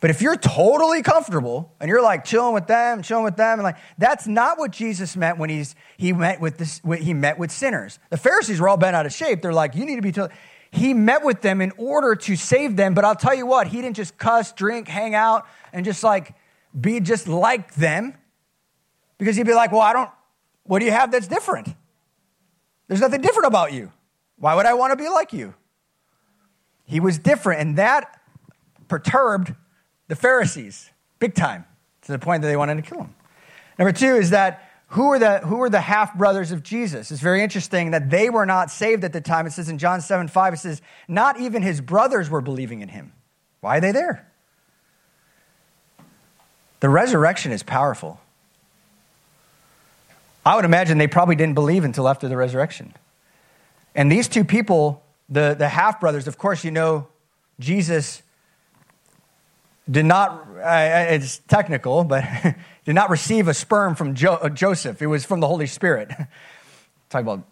But 0.00 0.10
if 0.10 0.22
you're 0.22 0.36
totally 0.36 1.02
comfortable 1.02 1.72
and 1.80 1.88
you're 1.88 2.02
like 2.02 2.24
chilling 2.24 2.54
with 2.54 2.66
them, 2.66 3.02
chilling 3.02 3.24
with 3.24 3.36
them, 3.36 3.58
and 3.58 3.62
like 3.62 3.76
that's 3.96 4.26
not 4.26 4.58
what 4.58 4.70
Jesus 4.70 5.16
meant 5.16 5.38
when 5.38 5.50
he's 5.50 5.74
he 5.96 6.12
met 6.12 6.40
with 6.40 6.58
this 6.58 6.80
he 7.00 7.14
met 7.14 7.38
with 7.38 7.50
sinners. 7.50 7.98
The 8.10 8.16
Pharisees 8.16 8.60
were 8.60 8.68
all 8.68 8.76
bent 8.76 8.94
out 8.94 9.06
of 9.06 9.12
shape. 9.12 9.42
They're 9.42 9.52
like, 9.52 9.74
you 9.74 9.84
need 9.84 9.96
to 9.96 10.02
be 10.02 10.12
told. 10.12 10.30
He 10.70 10.94
met 10.94 11.24
with 11.24 11.40
them 11.40 11.60
in 11.60 11.72
order 11.76 12.14
to 12.14 12.36
save 12.36 12.76
them, 12.76 12.94
but 12.94 13.04
I'll 13.04 13.16
tell 13.16 13.34
you 13.34 13.46
what, 13.46 13.68
he 13.68 13.80
didn't 13.80 13.96
just 13.96 14.18
cuss, 14.18 14.52
drink, 14.52 14.86
hang 14.86 15.14
out, 15.14 15.46
and 15.72 15.84
just 15.84 16.04
like 16.04 16.34
be 16.78 17.00
just 17.00 17.26
like 17.26 17.74
them. 17.74 18.14
Because 19.18 19.36
he'd 19.36 19.46
be 19.46 19.54
like, 19.54 19.72
Well, 19.72 19.80
I 19.80 19.92
don't, 19.92 20.10
what 20.64 20.78
do 20.78 20.84
you 20.84 20.92
have 20.92 21.10
that's 21.10 21.26
different? 21.26 21.68
There's 22.86 23.00
nothing 23.00 23.20
different 23.20 23.46
about 23.46 23.72
you. 23.72 23.92
Why 24.38 24.54
would 24.54 24.66
I 24.66 24.74
want 24.74 24.92
to 24.92 24.96
be 24.96 25.08
like 25.08 25.32
you? 25.32 25.54
He 26.84 27.00
was 27.00 27.18
different, 27.18 27.60
and 27.60 27.76
that 27.76 28.20
perturbed 28.88 29.54
the 30.06 30.16
Pharisees 30.16 30.90
big 31.18 31.34
time 31.34 31.66
to 32.02 32.12
the 32.12 32.18
point 32.18 32.42
that 32.42 32.48
they 32.48 32.56
wanted 32.56 32.76
to 32.76 32.82
kill 32.82 33.02
him. 33.02 33.14
Number 33.78 33.92
two 33.92 34.16
is 34.16 34.30
that 34.30 34.64
who 34.92 35.08
are 35.12 35.18
the, 35.18 35.40
who 35.40 35.60
are 35.60 35.68
the 35.68 35.82
half 35.82 36.16
brothers 36.16 36.50
of 36.50 36.62
Jesus? 36.62 37.10
It's 37.10 37.20
very 37.20 37.42
interesting 37.42 37.90
that 37.90 38.08
they 38.08 38.30
were 38.30 38.46
not 38.46 38.70
saved 38.70 39.04
at 39.04 39.12
the 39.12 39.20
time. 39.20 39.46
It 39.46 39.52
says 39.52 39.68
in 39.68 39.76
John 39.76 40.00
7 40.00 40.28
5, 40.28 40.54
it 40.54 40.56
says, 40.56 40.80
not 41.06 41.38
even 41.38 41.62
his 41.62 41.82
brothers 41.82 42.30
were 42.30 42.40
believing 42.40 42.80
in 42.80 42.88
him. 42.88 43.12
Why 43.60 43.76
are 43.76 43.80
they 43.80 43.92
there? 43.92 44.26
The 46.80 46.88
resurrection 46.88 47.52
is 47.52 47.62
powerful. 47.62 48.18
I 50.48 50.56
would 50.56 50.64
imagine 50.64 50.96
they 50.96 51.06
probably 51.06 51.36
didn't 51.36 51.56
believe 51.56 51.84
until 51.84 52.08
after 52.08 52.26
the 52.26 52.34
resurrection. 52.34 52.94
And 53.94 54.10
these 54.10 54.28
two 54.28 54.44
people, 54.44 55.04
the, 55.28 55.54
the 55.58 55.68
half 55.68 56.00
brothers, 56.00 56.26
of 56.26 56.38
course, 56.38 56.64
you 56.64 56.70
know, 56.70 57.06
Jesus 57.60 58.22
did 59.90 60.06
not, 60.06 60.48
uh, 60.56 61.04
it's 61.10 61.40
technical, 61.48 62.02
but 62.02 62.24
did 62.86 62.94
not 62.94 63.10
receive 63.10 63.46
a 63.46 63.52
sperm 63.52 63.94
from 63.94 64.14
jo- 64.14 64.36
uh, 64.40 64.48
Joseph. 64.48 65.02
It 65.02 65.06
was 65.06 65.26
from 65.26 65.40
the 65.40 65.46
Holy 65.46 65.66
Spirit. 65.66 66.08
Talk 67.10 67.20
about 67.20 67.42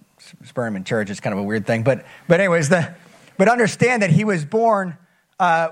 sperm 0.44 0.74
in 0.74 0.82
church, 0.82 1.10
it's 1.10 1.20
kind 1.20 1.34
of 1.34 1.40
a 1.40 1.42
weird 1.42 1.66
thing. 1.66 1.82
But, 1.82 2.06
but 2.28 2.40
anyways, 2.40 2.70
the, 2.70 2.94
but 3.36 3.46
understand 3.46 4.00
that 4.00 4.10
he 4.10 4.24
was 4.24 4.46
born 4.46 4.96
uh, 5.38 5.68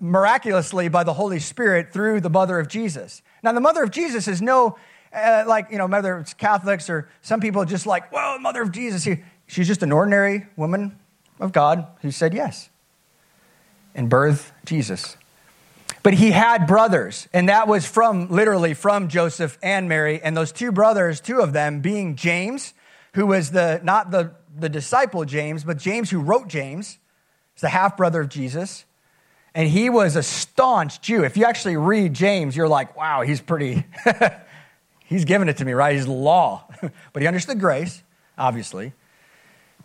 miraculously 0.00 0.88
by 0.88 1.04
the 1.04 1.12
Holy 1.12 1.38
Spirit 1.38 1.92
through 1.92 2.22
the 2.22 2.30
mother 2.30 2.58
of 2.58 2.66
Jesus. 2.68 3.20
Now, 3.42 3.52
the 3.52 3.60
mother 3.60 3.82
of 3.82 3.90
Jesus 3.90 4.26
is 4.26 4.40
no, 4.40 4.78
uh, 5.14 5.44
like, 5.46 5.68
you 5.70 5.78
know, 5.78 5.86
whether 5.86 6.18
it's 6.18 6.34
Catholics 6.34 6.88
or 6.88 7.08
some 7.22 7.40
people 7.40 7.64
just 7.64 7.86
like, 7.86 8.10
well, 8.12 8.38
mother 8.38 8.62
of 8.62 8.72
Jesus. 8.72 9.06
She's 9.46 9.66
just 9.66 9.82
an 9.82 9.92
ordinary 9.92 10.46
woman 10.56 10.98
of 11.40 11.52
God 11.52 11.86
who 12.00 12.10
said 12.10 12.34
yes 12.34 12.70
and 13.94 14.10
birthed 14.10 14.50
Jesus. 14.64 15.16
But 16.02 16.14
he 16.14 16.32
had 16.32 16.66
brothers, 16.66 17.28
and 17.32 17.48
that 17.48 17.68
was 17.68 17.86
from 17.86 18.28
literally 18.28 18.74
from 18.74 19.08
Joseph 19.08 19.56
and 19.62 19.88
Mary. 19.88 20.20
And 20.20 20.36
those 20.36 20.50
two 20.50 20.72
brothers, 20.72 21.20
two 21.20 21.40
of 21.40 21.52
them 21.52 21.80
being 21.80 22.16
James, 22.16 22.74
who 23.14 23.26
was 23.26 23.52
the 23.52 23.80
not 23.84 24.10
the, 24.10 24.32
the 24.58 24.68
disciple 24.68 25.24
James, 25.24 25.62
but 25.62 25.78
James 25.78 26.10
who 26.10 26.18
wrote 26.18 26.48
James, 26.48 26.98
is 27.54 27.60
the 27.60 27.68
half 27.68 27.96
brother 27.96 28.20
of 28.22 28.28
Jesus. 28.28 28.84
And 29.54 29.68
he 29.68 29.90
was 29.90 30.16
a 30.16 30.22
staunch 30.22 31.00
Jew. 31.02 31.24
If 31.24 31.36
you 31.36 31.44
actually 31.44 31.76
read 31.76 32.14
James, 32.14 32.56
you're 32.56 32.68
like, 32.68 32.96
wow, 32.96 33.20
he's 33.20 33.40
pretty, 33.40 33.84
he's 35.12 35.24
given 35.24 35.48
it 35.48 35.58
to 35.58 35.64
me, 35.64 35.72
right? 35.72 35.94
He's 35.94 36.08
law. 36.08 36.66
but 37.12 37.22
he 37.22 37.28
understood 37.28 37.60
grace, 37.60 38.02
obviously. 38.36 38.92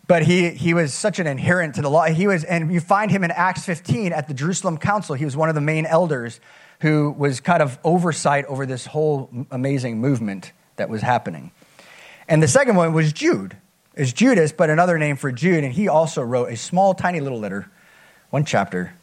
But 0.06 0.22
he, 0.22 0.50
he 0.50 0.72
was 0.72 0.94
such 0.94 1.18
an 1.18 1.26
adherent 1.26 1.74
to 1.74 1.82
the 1.82 1.90
law. 1.90 2.06
He 2.06 2.26
was, 2.26 2.42
and 2.42 2.72
you 2.72 2.80
find 2.80 3.10
him 3.10 3.24
in 3.24 3.30
Acts 3.30 3.66
15 3.66 4.12
at 4.12 4.26
the 4.26 4.34
Jerusalem 4.34 4.78
Council. 4.78 5.14
He 5.14 5.26
was 5.26 5.36
one 5.36 5.50
of 5.50 5.54
the 5.54 5.60
main 5.60 5.84
elders 5.84 6.40
who 6.80 7.14
was 7.16 7.40
kind 7.40 7.62
of 7.62 7.78
oversight 7.84 8.46
over 8.46 8.64
this 8.64 8.86
whole 8.86 9.30
amazing 9.50 10.00
movement 10.00 10.52
that 10.76 10.88
was 10.88 11.02
happening. 11.02 11.50
And 12.26 12.42
the 12.42 12.48
second 12.48 12.76
one 12.76 12.92
was 12.94 13.12
Jude. 13.12 13.56
Is 13.94 14.12
Judas, 14.12 14.52
but 14.52 14.70
another 14.70 14.96
name 14.96 15.16
for 15.16 15.32
Jude, 15.32 15.64
and 15.64 15.72
he 15.72 15.88
also 15.88 16.22
wrote 16.22 16.52
a 16.52 16.56
small, 16.56 16.94
tiny 16.94 17.18
little 17.18 17.40
letter, 17.40 17.68
one 18.30 18.44
chapter, 18.44 18.94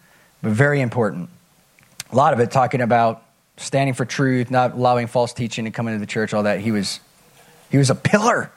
but 0.41 0.53
very 0.53 0.79
important. 0.79 1.29
A 2.13 2.15
lot 2.15 2.31
of 2.31 2.39
it 2.39 2.49
talking 2.49 2.79
about 2.79 3.24
standing 3.57 3.93
for 3.93 4.05
truth, 4.05 4.51
not 4.51 4.73
allowing 4.73 5.07
false 5.07 5.33
teaching 5.33 5.65
to 5.65 5.71
come 5.71 5.87
into 5.87 5.99
the 5.99 6.05
church, 6.05 6.33
all 6.33 6.43
that. 6.43 6.59
He 6.59 6.71
was, 6.71 6.99
he 7.69 7.77
was 7.77 7.89
a 7.89 7.95
pillar 7.95 8.51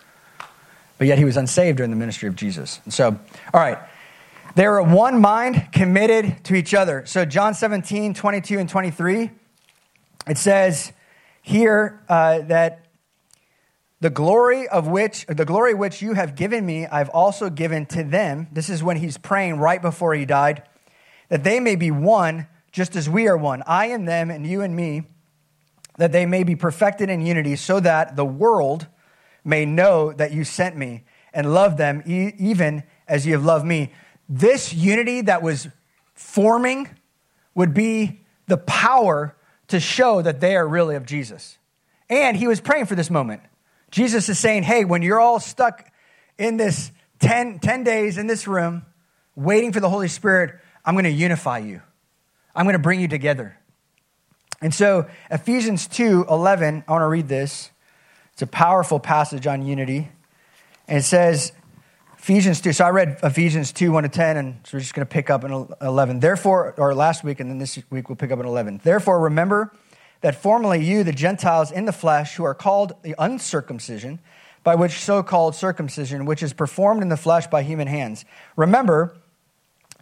but 0.99 1.07
yet 1.07 1.17
he 1.17 1.25
was 1.25 1.37
unsaved 1.37 1.79
during 1.79 1.91
the 1.91 1.97
ministry 1.97 2.29
of 2.29 2.37
Jesus. 2.37 2.81
And 2.85 2.93
so, 2.93 3.19
all 3.55 3.61
right, 3.61 3.79
they 4.57 4.67
were 4.67 4.83
one 4.83 5.21
mind 5.21 5.69
committed 5.73 6.45
to 6.45 6.55
each 6.55 6.75
other. 6.75 7.07
So, 7.07 7.25
John 7.25 7.55
17, 7.55 8.15
22, 8.15 8.59
and 8.59 8.69
23, 8.69 9.31
it 10.29 10.37
says 10.37 10.93
here 11.41 12.03
uh, 12.09 12.41
that 12.43 12.85
the 14.01 14.11
glory 14.11 14.69
of 14.69 14.89
which 14.89 15.25
the 15.27 15.45
glory 15.45 15.75
which 15.75 16.03
you 16.03 16.13
have 16.13 16.37
given 16.37 16.65
me 16.65 16.87
i've 16.87 17.09
also 17.09 17.51
given 17.51 17.85
to 17.85 18.05
them 18.05 18.47
this 18.53 18.71
is 18.71 18.81
when 18.81 18.97
he's 18.97 19.19
praying 19.19 19.59
right 19.59 19.83
before 19.83 20.15
he 20.15 20.25
died 20.25 20.63
that 21.31 21.43
they 21.43 21.59
may 21.59 21.75
be 21.75 21.91
one 21.91 22.47
just 22.73 22.97
as 22.97 23.09
we 23.09 23.27
are 23.27 23.37
one 23.37 23.63
i 23.67 23.87
and 23.87 24.07
them 24.07 24.31
and 24.31 24.47
you 24.47 24.61
and 24.61 24.75
me 24.75 25.03
that 25.99 26.13
they 26.13 26.25
may 26.25 26.45
be 26.45 26.57
perfected 26.57 27.11
in 27.11 27.21
unity 27.21 27.57
so 27.57 27.79
that 27.81 28.17
the 28.17 28.25
world 28.25 28.87
may 29.45 29.67
know 29.67 30.13
that 30.13 30.33
you 30.33 30.45
sent 30.45 30.77
me 30.77 31.05
and 31.33 31.53
love 31.53 31.77
them 31.77 32.03
e- 32.07 32.33
even 32.39 32.83
as 33.07 33.27
you 33.27 33.33
have 33.33 33.45
loved 33.45 33.67
me. 33.67 33.93
This 34.29 34.73
unity 34.73 35.23
that 35.23 35.43
was 35.43 35.69
forming 36.15 36.89
would 37.55 37.75
be 37.75 38.21
the 38.47 38.57
power 38.57 39.37
to 39.69 39.81
show 39.81 40.23
that 40.23 40.41
they 40.41 40.57
are 40.57 40.67
really 40.67 40.95
of 40.95 41.05
Jesus. 41.05 41.59
And 42.09 42.37
he 42.37 42.47
was 42.47 42.61
praying 42.61 42.87
for 42.87 42.95
this 42.95 43.11
moment. 43.11 43.43
Jesus 43.91 44.29
is 44.29 44.39
saying, 44.39 44.63
hey, 44.63 44.85
when 44.85 45.03
you're 45.03 45.21
all 45.21 45.41
stuck 45.41 45.91
in 46.39 46.57
this 46.57 46.93
10, 47.21 47.59
10 47.59 47.85
days 47.85 48.19
in 48.19 48.27
this 48.27 48.47
room, 48.47 48.87
waiting 49.35 49.73
for 49.73 49.81
the 49.81 49.89
Holy 49.89 50.09
Spirit, 50.09 50.61
I'm 50.85 50.95
going 50.95 51.05
to 51.05 51.11
unify 51.11 51.59
you. 51.59 51.83
I'm 52.59 52.65
going 52.65 52.75
to 52.75 52.81
bring 52.81 53.01
you 53.01 53.07
together. 53.07 53.57
And 54.61 54.75
so, 54.75 55.07
Ephesians 55.31 55.87
2 55.87 56.27
11, 56.29 56.85
I 56.89 56.91
want 56.91 57.03
to 57.03 57.07
read 57.07 57.29
this. 57.29 57.71
It's 58.33 58.43
a 58.43 58.49
powerful 58.49 58.99
passage 58.99 59.47
on 59.47 59.65
unity. 59.65 60.09
And 60.89 60.99
it 60.99 61.05
says, 61.05 61.53
Ephesians 62.19 62.61
2. 62.61 62.73
So 62.73 62.85
I 62.85 62.91
read 62.91 63.21
Ephesians 63.23 63.73
2, 63.73 63.93
1 63.93 64.03
to 64.03 64.09
10, 64.09 64.37
and 64.37 64.57
so 64.65 64.77
we're 64.77 64.81
just 64.81 64.93
going 64.93 65.07
to 65.07 65.11
pick 65.11 65.31
up 65.31 65.45
in 65.45 65.69
11. 65.81 66.19
Therefore, 66.19 66.75
or 66.77 66.97
last 66.97 67.23
week, 67.23 67.39
and 67.39 67.49
then 67.49 67.59
this 67.59 67.79
week 67.91 68.09
we'll 68.09 68.17
pick 68.17 68.33
up 68.33 68.41
in 68.41 68.47
11. 68.47 68.81
Therefore, 68.83 69.21
remember 69.21 69.73
that 70.23 70.35
formerly 70.35 70.85
you, 70.85 71.05
the 71.05 71.13
Gentiles 71.13 71.71
in 71.71 71.85
the 71.85 71.93
flesh, 71.93 72.35
who 72.35 72.43
are 72.43 72.55
called 72.55 72.93
the 73.03 73.15
uncircumcision, 73.21 74.19
by 74.65 74.75
which 74.75 74.99
so 74.99 75.23
called 75.23 75.55
circumcision, 75.55 76.27
which 76.27 76.43
is 76.43 76.53
performed 76.53 77.03
in 77.03 77.09
the 77.09 77.17
flesh 77.17 77.47
by 77.47 77.63
human 77.63 77.87
hands. 77.87 78.25
Remember 78.57 79.17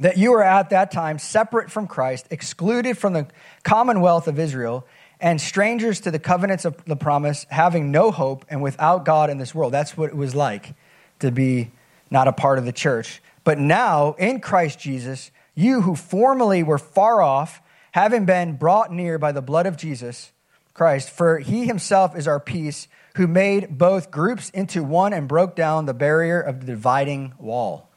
that 0.01 0.19
you 0.19 0.33
were 0.33 0.43
at 0.43 0.71
that 0.71 0.91
time 0.91 1.19
separate 1.19 1.71
from 1.71 1.87
Christ, 1.87 2.27
excluded 2.31 2.99
from 2.99 3.13
the 3.13 3.27
commonwealth 3.63 4.29
of 4.29 4.39
Israel, 4.39 4.87
and 5.21 5.41
strangers 5.41 6.01
to 6.01 6.11
the 6.11 6.19
covenants 6.19 6.65
of 6.65 6.85
the 6.85 6.97
promise, 6.97 7.47
having 7.49 7.91
no 7.91 8.11
hope 8.11 8.45
and 8.51 8.63
without 8.63 9.05
God 9.05 9.31
in 9.31 9.39
this 9.39 9.55
world. 9.55 9.73
That's 9.73 9.97
what 9.97 10.11
it 10.11 10.17
was 10.17 10.35
like 10.35 10.75
to 11.21 11.31
be 11.31 11.71
not 12.11 12.29
a 12.29 12.33
part 12.33 12.59
of 12.59 12.65
the 12.65 12.73
church. 12.73 13.23
But 13.43 13.59
now, 13.59 14.13
in 14.19 14.41
Christ 14.41 14.79
Jesus, 14.79 15.31
you 15.55 15.81
who 15.81 15.95
formerly 15.95 16.63
were 16.63 16.79
far 16.79 17.23
off, 17.23 17.63
having 17.93 18.27
been 18.27 18.57
brought 18.57 18.93
near 18.93 19.19
by 19.19 19.33
the 19.33 19.41
blood 19.41 19.67
of 19.67 19.77
Jesus 19.77 20.33
Christ, 20.75 21.09
for 21.09 21.39
he 21.39 21.65
himself 21.67 22.15
is 22.15 22.29
our 22.29 22.39
peace, 22.39 22.87
who 23.15 23.27
made 23.27 23.79
both 23.79 24.11
groups 24.11 24.51
into 24.51 24.85
one 24.85 25.15
and 25.15 25.27
broke 25.27 25.57
down 25.57 25.87
the 25.87 25.95
barrier 25.95 26.39
of 26.39 26.61
the 26.61 26.67
dividing 26.67 27.33
wall. 27.39 27.89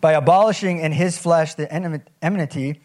By 0.00 0.12
abolishing 0.12 0.78
in 0.78 0.92
his 0.92 1.18
flesh 1.18 1.54
the 1.54 1.72
enmity, 1.72 2.80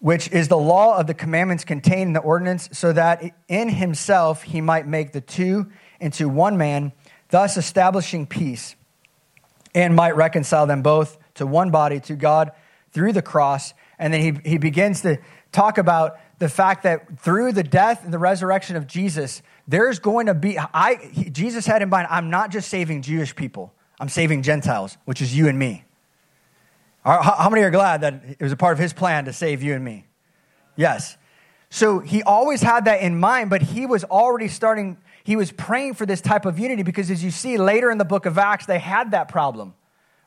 which 0.00 0.28
is 0.30 0.48
the 0.48 0.58
law 0.58 0.98
of 0.98 1.06
the 1.06 1.14
commandments 1.14 1.64
contained 1.64 2.08
in 2.08 2.12
the 2.12 2.20
ordinance, 2.20 2.68
so 2.72 2.92
that 2.92 3.22
in 3.48 3.68
himself 3.68 4.42
he 4.42 4.60
might 4.60 4.86
make 4.86 5.12
the 5.12 5.20
two 5.20 5.70
into 6.00 6.28
one 6.28 6.58
man, 6.58 6.92
thus 7.30 7.56
establishing 7.56 8.26
peace 8.26 8.76
and 9.74 9.94
might 9.94 10.16
reconcile 10.16 10.66
them 10.66 10.82
both 10.82 11.18
to 11.34 11.46
one 11.46 11.70
body, 11.70 12.00
to 12.00 12.14
God, 12.16 12.52
through 12.92 13.12
the 13.12 13.22
cross. 13.22 13.74
And 13.98 14.12
then 14.12 14.20
he, 14.20 14.50
he 14.50 14.58
begins 14.58 15.00
to 15.02 15.18
talk 15.52 15.78
about 15.78 16.18
the 16.38 16.48
fact 16.48 16.82
that 16.82 17.18
through 17.18 17.52
the 17.52 17.62
death 17.62 18.04
and 18.04 18.12
the 18.12 18.18
resurrection 18.18 18.76
of 18.76 18.86
Jesus, 18.86 19.42
there's 19.66 19.98
going 19.98 20.26
to 20.26 20.34
be, 20.34 20.58
I, 20.58 21.28
Jesus 21.32 21.66
had 21.66 21.80
in 21.80 21.88
mind, 21.88 22.08
I'm 22.10 22.28
not 22.28 22.50
just 22.50 22.68
saving 22.68 23.02
Jewish 23.02 23.34
people, 23.34 23.72
I'm 23.98 24.10
saving 24.10 24.42
Gentiles, 24.42 24.98
which 25.06 25.22
is 25.22 25.36
you 25.36 25.48
and 25.48 25.58
me. 25.58 25.85
How 27.06 27.48
many 27.48 27.62
are 27.62 27.70
glad 27.70 28.00
that 28.00 28.22
it 28.26 28.42
was 28.42 28.52
a 28.52 28.56
part 28.56 28.72
of 28.72 28.78
his 28.78 28.92
plan 28.92 29.26
to 29.26 29.32
save 29.32 29.62
you 29.62 29.74
and 29.74 29.84
me? 29.84 30.06
Yes. 30.74 31.16
So 31.70 32.00
he 32.00 32.22
always 32.22 32.62
had 32.62 32.86
that 32.86 33.00
in 33.00 33.18
mind, 33.18 33.48
but 33.50 33.62
he 33.62 33.86
was 33.86 34.04
already 34.04 34.48
starting 34.48 34.98
he 35.26 35.34
was 35.34 35.50
praying 35.50 35.94
for 35.94 36.06
this 36.06 36.20
type 36.20 36.46
of 36.46 36.56
unity 36.56 36.84
because, 36.84 37.10
as 37.10 37.24
you 37.24 37.32
see 37.32 37.58
later 37.58 37.90
in 37.90 37.98
the 37.98 38.04
book 38.04 38.26
of 38.26 38.38
Acts, 38.38 38.66
they 38.66 38.78
had 38.78 39.10
that 39.10 39.26
problem, 39.26 39.74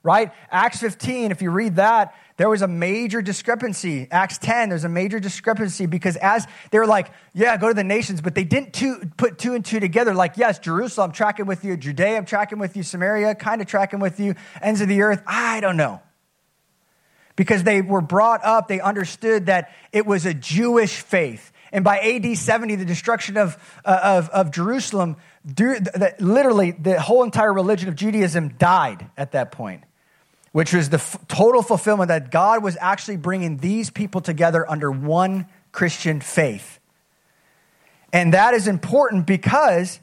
right? 0.04 0.34
Acts 0.52 0.82
15, 0.82 1.32
if 1.32 1.42
you 1.42 1.52
read 1.52 1.78
that, 1.78 2.14
there 2.36 2.50
was 2.50 2.62
a 2.62 2.68
major 2.68 3.22
discrepancy. 3.22 4.10
Acts 4.12 4.38
10, 4.40 4.68
there's 4.68 4.84
a 4.84 4.90
major 4.90 5.22
discrepancy 5.22 5.86
because 5.86 6.18
as 6.18 6.46
they 6.72 6.80
were 6.80 6.86
like, 6.86 7.12
yeah, 7.34 7.56
go 7.56 7.70
to 7.70 7.74
the 7.74 7.82
nations, 7.82 8.20
but 8.20 8.36
they 8.36 8.44
didn't 8.44 8.74
two, 8.74 9.10
put 9.16 9.38
two 9.38 9.54
and 9.54 9.64
two 9.64 9.80
together. 9.80 10.14
Like, 10.14 10.36
yes, 10.36 10.60
Jerusalem, 10.60 11.12
I'm 11.12 11.14
tracking 11.14 11.46
with 11.46 11.64
you. 11.64 11.78
Judea, 11.78 12.18
I'm 12.18 12.26
tracking 12.26 12.60
with 12.60 12.76
you. 12.76 12.84
Samaria, 12.84 13.36
kind 13.36 13.62
of 13.62 13.68
tracking 13.68 14.02
with 14.02 14.20
you. 14.20 14.36
Ends 14.62 14.82
of 14.82 14.90
the 14.90 15.02
earth, 15.02 15.24
I 15.26 15.62
don't 15.62 15.78
know. 15.78 16.02
Because 17.40 17.64
they 17.64 17.82
were 17.82 18.02
brought 18.02 18.44
up, 18.44 18.68
they 18.68 18.82
understood 18.82 19.46
that 19.46 19.72
it 19.94 20.06
was 20.06 20.26
a 20.26 20.34
Jewish 20.34 21.00
faith 21.00 21.54
and 21.72 21.84
by 21.84 22.00
AD 22.00 22.38
70, 22.38 22.76
the 22.76 22.86
destruction 22.86 23.38
of, 23.38 23.58
uh, 23.86 24.00
of, 24.04 24.30
of 24.30 24.52
Jerusalem, 24.52 25.18
literally 26.20 26.72
the 26.72 27.00
whole 27.00 27.24
entire 27.24 27.54
religion 27.54 27.90
of 27.90 27.96
Judaism 27.96 28.50
died 28.58 29.08
at 29.16 29.34
that 29.34 29.52
point, 29.52 29.84
which 30.52 30.74
was 30.74 30.90
the 30.90 30.98
f- 30.98 31.18
total 31.28 31.62
fulfillment 31.62 32.08
that 32.08 32.32
God 32.32 32.64
was 32.64 32.76
actually 32.80 33.18
bringing 33.18 33.58
these 33.58 33.90
people 33.90 34.22
together 34.22 34.70
under 34.70 34.92
one 34.92 35.46
Christian 35.72 36.22
faith. 36.22 36.80
And 38.12 38.34
that 38.34 38.56
is 38.56 38.68
important 38.68 39.28
because 39.28 40.00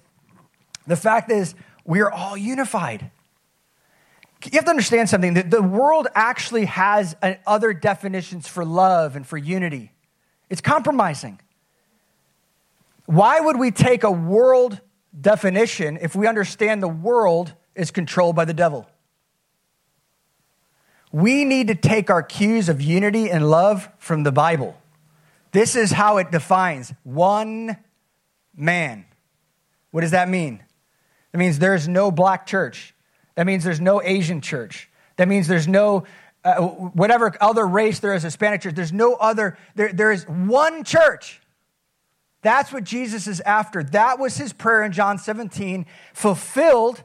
the 0.87 0.97
fact 0.97 1.33
is, 1.33 1.57
we 1.85 2.01
are 2.01 2.11
all 2.11 2.37
unified. 2.37 3.11
You 4.45 4.53
have 4.53 4.65
to 4.65 4.71
understand 4.71 5.09
something 5.09 5.35
that 5.35 5.51
the 5.51 5.63
world 5.63 6.07
actually 6.15 6.67
has 6.67 7.17
other 7.47 7.73
definitions 7.73 8.47
for 8.47 8.65
love 8.65 9.17
and 9.17 9.27
for 9.27 9.37
unity. 9.37 9.93
It's 10.49 10.61
compromising. 10.61 11.41
Why 13.07 13.41
would 13.41 13.59
we 13.59 13.71
take 13.71 14.05
a 14.05 14.11
world 14.11 14.81
definition 15.19 15.99
if 16.01 16.15
we 16.15 16.27
understand 16.27 16.83
the 16.83 16.89
world 16.89 17.55
is 17.75 17.91
controlled 17.91 18.37
by 18.37 18.45
the 18.45 18.55
devil? 18.55 18.89
We 21.13 21.45
need 21.45 21.69
to 21.69 21.75
take 21.75 22.11
our 22.11 22.23
cues 22.23 22.69
of 22.69 22.83
unity 22.83 23.31
and 23.31 23.49
love 23.49 23.89
from 23.99 24.23
the 24.23 24.33
Bible. 24.33 24.77
This 25.53 25.75
is 25.75 25.91
how 25.91 26.19
it 26.19 26.31
defines 26.31 26.93
one 27.05 27.79
man. 28.55 29.07
What 29.93 30.03
does 30.03 30.11
that 30.11 30.29
mean? 30.29 30.63
It 31.33 31.39
means 31.39 31.59
there's 31.59 31.89
no 31.89 32.11
black 32.11 32.47
church. 32.47 32.93
That 33.37 33.47
means 33.47 33.65
there's 33.65 33.81
no 33.81 34.03
Asian 34.03 34.41
church. 34.41 34.91
That 35.17 35.29
means 35.29 35.49
there's 35.49 35.69
no 35.69 36.05
uh, 36.47 36.61
whatever 36.61 37.35
other 37.41 37.67
race 37.67 37.99
there 37.99 38.15
is, 38.15 38.23
Hispanic 38.23 38.61
church. 38.61 38.75
There's 38.75 38.93
no 38.93 39.15
other, 39.15 39.59
there, 39.75 39.93
there 39.93 40.13
is 40.13 40.29
one 40.29 40.85
church. 40.85 41.41
That's 42.43 42.73
what 42.73 42.85
Jesus 42.85 43.27
is 43.27 43.41
after. 43.41 43.83
That 43.83 44.21
was 44.21 44.37
his 44.37 44.53
prayer 44.53 44.85
in 44.85 44.93
John 44.93 45.19
17, 45.19 45.87
fulfilled 46.15 47.03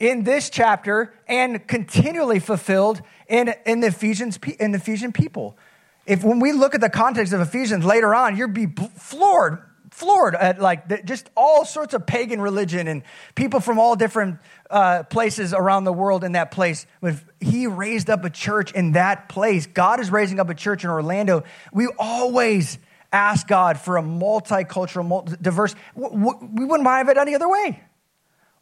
in 0.00 0.24
this 0.24 0.48
chapter 0.48 1.12
and 1.28 1.66
continually 1.68 2.38
fulfilled 2.38 3.02
in, 3.28 3.52
in, 3.66 3.80
the, 3.80 3.88
Ephesians, 3.88 4.38
in 4.58 4.72
the 4.72 4.78
Ephesian 4.78 5.12
people. 5.12 5.58
If 6.06 6.24
when 6.24 6.40
we 6.40 6.52
look 6.52 6.74
at 6.74 6.80
the 6.80 6.88
context 6.88 7.34
of 7.34 7.42
Ephesians 7.42 7.84
later 7.84 8.14
on, 8.14 8.36
you'd 8.36 8.54
be 8.54 8.66
floored, 8.96 9.62
floored 9.90 10.34
at 10.34 10.58
like 10.58 10.88
the, 10.88 11.02
just 11.02 11.28
all 11.36 11.66
sorts 11.66 11.92
of 11.92 12.06
pagan 12.06 12.40
religion 12.40 12.88
and 12.88 13.02
people 13.34 13.60
from 13.60 13.78
all 13.78 13.96
different 13.96 14.38
uh, 14.70 15.02
places 15.04 15.52
around 15.52 15.84
the 15.84 15.92
world 15.92 16.24
in 16.24 16.32
that 16.32 16.50
place. 16.50 16.86
When 17.00 17.20
he 17.40 17.66
raised 17.66 18.10
up 18.10 18.24
a 18.24 18.30
church 18.30 18.72
in 18.72 18.92
that 18.92 19.28
place, 19.28 19.66
God 19.66 20.00
is 20.00 20.10
raising 20.10 20.40
up 20.40 20.48
a 20.48 20.54
church 20.54 20.84
in 20.84 20.90
Orlando. 20.90 21.44
We 21.72 21.88
always 21.98 22.78
ask 23.12 23.46
God 23.46 23.78
for 23.78 23.96
a 23.96 24.02
multicultural, 24.02 25.06
multi- 25.06 25.36
diverse. 25.40 25.74
We 25.94 26.64
wouldn't 26.64 26.86
have 26.86 27.08
it 27.08 27.16
any 27.16 27.34
other 27.34 27.48
way. 27.48 27.82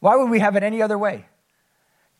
Why 0.00 0.16
would 0.16 0.30
we 0.30 0.40
have 0.40 0.56
it 0.56 0.62
any 0.62 0.82
other 0.82 0.98
way? 0.98 1.26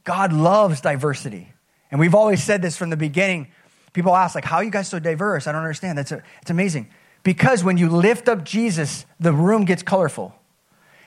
God 0.05 0.33
loves 0.33 0.81
diversity. 0.81 1.53
And 1.91 2.01
we've 2.01 2.15
always 2.15 2.43
said 2.43 2.63
this 2.63 2.77
from 2.77 2.91
the 2.91 2.97
beginning. 2.97 3.49
People 3.93 4.17
ask, 4.17 4.35
like, 4.35 4.45
how 4.45 4.57
are 4.57 4.65
you 4.65 4.71
guys 4.71 4.89
so 4.89 4.99
diverse? 4.99 5.47
I 5.47 5.53
don't 5.53 5.63
understand. 5.63 5.99
That's 5.99 6.13
a, 6.13 6.23
it's 6.41 6.51
amazing. 6.51 6.89
Because 7.23 7.63
when 7.63 7.77
you 7.77 7.89
lift 7.89 8.29
up 8.29 8.45
Jesus, 8.45 9.05
the 9.21 9.33
room 9.33 9.65
gets 9.65 9.83
colorful. 9.83 10.35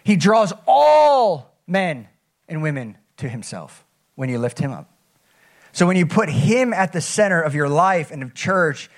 He 0.03 0.15
draws 0.15 0.53
all 0.67 1.55
men 1.65 2.07
and 2.47 2.62
women 2.62 2.97
to 3.17 3.29
himself 3.29 3.84
when 4.15 4.29
you 4.29 4.39
lift 4.39 4.60
him 4.60 4.71
up. 4.71 4.89
So 5.71 5.86
when 5.86 5.97
you 5.97 6.05
put 6.05 6.29
him 6.29 6.73
at 6.73 6.93
the 6.93 7.01
center 7.01 7.41
of 7.41 7.53
your 7.53 7.67
life 7.67 8.12
and 8.12 8.23
of 8.23 8.34
church, 8.34 8.89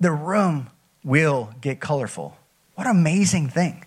the 0.00 0.12
room 0.12 0.70
will 1.04 1.50
get 1.60 1.80
colorful. 1.80 2.36
What 2.74 2.86
an 2.86 2.96
amazing 2.96 3.48
thing. 3.50 3.84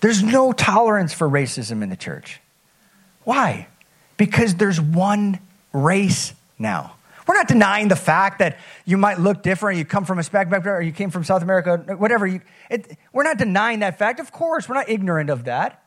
There's 0.00 0.22
no 0.22 0.52
tolerance 0.52 1.12
for 1.12 1.28
racism 1.28 1.82
in 1.82 1.88
the 1.88 1.96
church. 1.96 2.40
Why? 3.24 3.68
Because 4.16 4.54
there's 4.54 4.80
one 4.80 5.38
race 5.72 6.32
now. 6.58 6.94
We're 7.26 7.34
not 7.34 7.48
denying 7.48 7.88
the 7.88 7.96
fact 7.96 8.40
that 8.40 8.58
you 8.84 8.96
might 8.96 9.20
look 9.20 9.42
different, 9.42 9.78
you 9.78 9.84
come 9.84 10.04
from 10.04 10.18
a 10.18 10.22
spec 10.22 10.50
background, 10.50 10.78
or 10.78 10.82
you 10.82 10.92
came 10.92 11.10
from 11.10 11.24
South 11.24 11.42
America, 11.42 11.96
whatever. 11.96 12.26
You, 12.26 12.40
it, 12.68 12.98
we're 13.12 13.22
not 13.22 13.38
denying 13.38 13.80
that 13.80 13.98
fact. 13.98 14.18
Of 14.18 14.32
course, 14.32 14.68
we're 14.68 14.74
not 14.74 14.88
ignorant 14.88 15.30
of 15.30 15.44
that. 15.44 15.84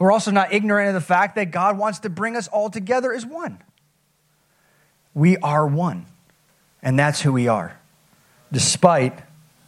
But 0.00 0.06
we're 0.06 0.12
also 0.12 0.30
not 0.30 0.54
ignorant 0.54 0.88
of 0.88 0.94
the 0.94 1.06
fact 1.06 1.34
that 1.34 1.50
God 1.50 1.76
wants 1.76 1.98
to 1.98 2.08
bring 2.08 2.34
us 2.34 2.48
all 2.48 2.70
together 2.70 3.12
as 3.12 3.26
one. 3.26 3.58
We 5.12 5.36
are 5.36 5.66
one, 5.66 6.06
and 6.82 6.98
that's 6.98 7.20
who 7.20 7.34
we 7.34 7.48
are 7.48 7.78
despite 8.50 9.18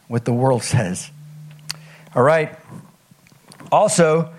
what 0.09 0.25
the 0.25 0.33
world 0.33 0.63
says. 0.75 1.11
All 2.15 2.23
right. 2.23 2.59
Also, 3.71 4.33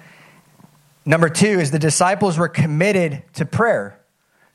Number 1.05 1.29
two 1.29 1.59
is 1.59 1.71
the 1.71 1.79
disciples 1.79 2.37
were 2.37 2.47
committed 2.47 3.23
to 3.33 3.45
prayer. 3.45 3.99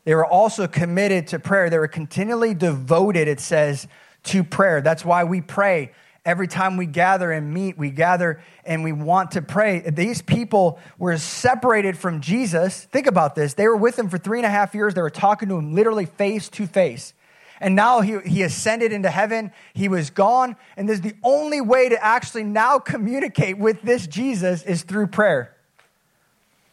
They 0.04 0.14
were 0.14 0.26
also 0.26 0.66
committed 0.66 1.26
to 1.28 1.38
prayer. 1.38 1.68
They 1.68 1.78
were 1.78 1.88
continually 1.88 2.54
devoted, 2.54 3.28
it 3.28 3.38
says, 3.40 3.86
to 4.24 4.42
prayer. 4.42 4.80
That's 4.80 5.04
why 5.04 5.24
we 5.24 5.40
pray 5.40 5.92
every 6.28 6.46
time 6.46 6.76
we 6.76 6.84
gather 6.84 7.32
and 7.32 7.54
meet. 7.54 7.78
We 7.78 7.88
gather 7.88 8.42
and 8.66 8.84
we 8.84 8.92
want 8.92 9.30
to 9.30 9.40
pray. 9.40 9.80
These 9.80 10.20
people 10.20 10.78
were 10.98 11.16
separated 11.16 11.96
from 11.96 12.20
Jesus. 12.20 12.84
Think 12.84 13.06
about 13.06 13.34
this. 13.34 13.54
They 13.54 13.66
were 13.66 13.76
with 13.76 13.98
him 13.98 14.10
for 14.10 14.18
three 14.18 14.38
and 14.38 14.44
a 14.44 14.50
half 14.50 14.74
years. 14.74 14.92
They 14.92 15.00
were 15.00 15.08
talking 15.08 15.48
to 15.48 15.56
him 15.56 15.74
literally 15.74 16.04
face 16.04 16.50
to 16.50 16.66
face. 16.66 17.14
And 17.60 17.74
now 17.74 18.02
he, 18.02 18.18
he 18.20 18.42
ascended 18.42 18.92
into 18.92 19.08
heaven. 19.08 19.52
He 19.72 19.88
was 19.88 20.10
gone. 20.10 20.56
And 20.76 20.86
there's 20.86 21.00
the 21.00 21.16
only 21.22 21.62
way 21.62 21.88
to 21.88 22.04
actually 22.04 22.44
now 22.44 22.78
communicate 22.94 23.56
with 23.56 23.80
this 23.80 24.06
Jesus 24.06 24.62
is 24.64 24.82
through 24.82 25.06
prayer. 25.06 25.56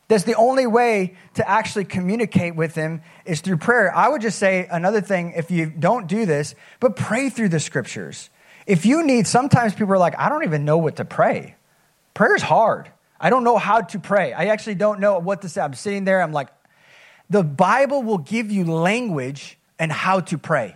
That's 0.10 0.26
the 0.26 0.36
only 0.36 0.68
way 0.68 1.16
to 1.36 1.50
actually 1.50 1.86
communicate 1.86 2.58
with 2.58 2.76
him 2.76 3.02
is 3.24 3.40
through 3.40 3.58
prayer. 3.58 3.96
I 3.96 4.10
would 4.10 4.22
just 4.22 4.38
say 4.38 4.68
another 4.70 5.00
thing 5.00 5.34
if 5.36 5.50
you 5.50 5.68
don't 5.68 6.08
do 6.08 6.26
this, 6.26 6.56
but 6.82 6.98
pray 6.98 7.30
through 7.30 7.50
the 7.50 7.62
scriptures. 7.62 8.30
If 8.66 8.86
you 8.86 9.06
need, 9.06 9.28
sometimes 9.28 9.74
people 9.74 9.94
are 9.94 9.98
like, 9.98 10.18
I 10.18 10.30
don't 10.30 10.44
even 10.44 10.66
know 10.66 10.78
what 10.78 10.98
to 10.98 11.06
pray. 11.06 11.56
Prayer 12.14 12.36
is 12.36 12.42
hard. 12.42 12.90
I 13.20 13.30
don't 13.30 13.44
know 13.44 13.58
how 13.58 13.82
to 13.82 14.00
pray. 14.00 14.34
I 14.34 14.46
actually 14.46 14.76
don't 14.76 15.00
know 15.00 15.20
what 15.20 15.44
to 15.44 15.50
say. 15.50 15.62
I'm 15.62 15.74
sitting 15.74 16.04
there, 16.04 16.22
I'm 16.22 16.32
like, 16.32 16.50
the 17.30 17.44
Bible 17.44 18.04
will 18.04 18.20
give 18.20 18.52
you 18.52 18.66
language 18.66 19.58
and 19.80 19.92
how 19.92 20.20
to 20.22 20.38
pray. 20.38 20.76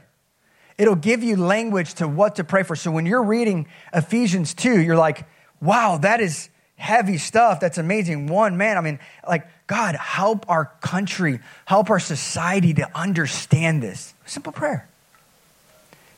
It'll 0.77 0.95
give 0.95 1.23
you 1.23 1.35
language 1.35 1.95
to 1.95 2.07
what 2.07 2.37
to 2.37 2.43
pray 2.43 2.63
for. 2.63 2.75
So 2.75 2.89
when 2.89 3.05
you're 3.05 3.23
reading 3.23 3.67
Ephesians 3.93 4.53
2, 4.53 4.79
you're 4.81 4.95
like, 4.95 5.27
wow, 5.61 5.97
that 5.97 6.21
is 6.21 6.49
heavy 6.77 7.17
stuff. 7.17 7.59
That's 7.59 7.77
amazing. 7.77 8.27
One, 8.27 8.57
man, 8.57 8.77
I 8.77 8.81
mean, 8.81 8.99
like, 9.27 9.47
God, 9.67 9.95
help 9.95 10.49
our 10.49 10.71
country, 10.81 11.41
help 11.65 11.89
our 11.89 11.99
society 11.99 12.73
to 12.75 12.89
understand 12.97 13.83
this. 13.83 14.13
Simple 14.25 14.53
prayer. 14.53 14.87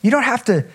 You 0.02 0.12
don't 0.12 0.24
have 0.24 0.46
to 0.46 0.66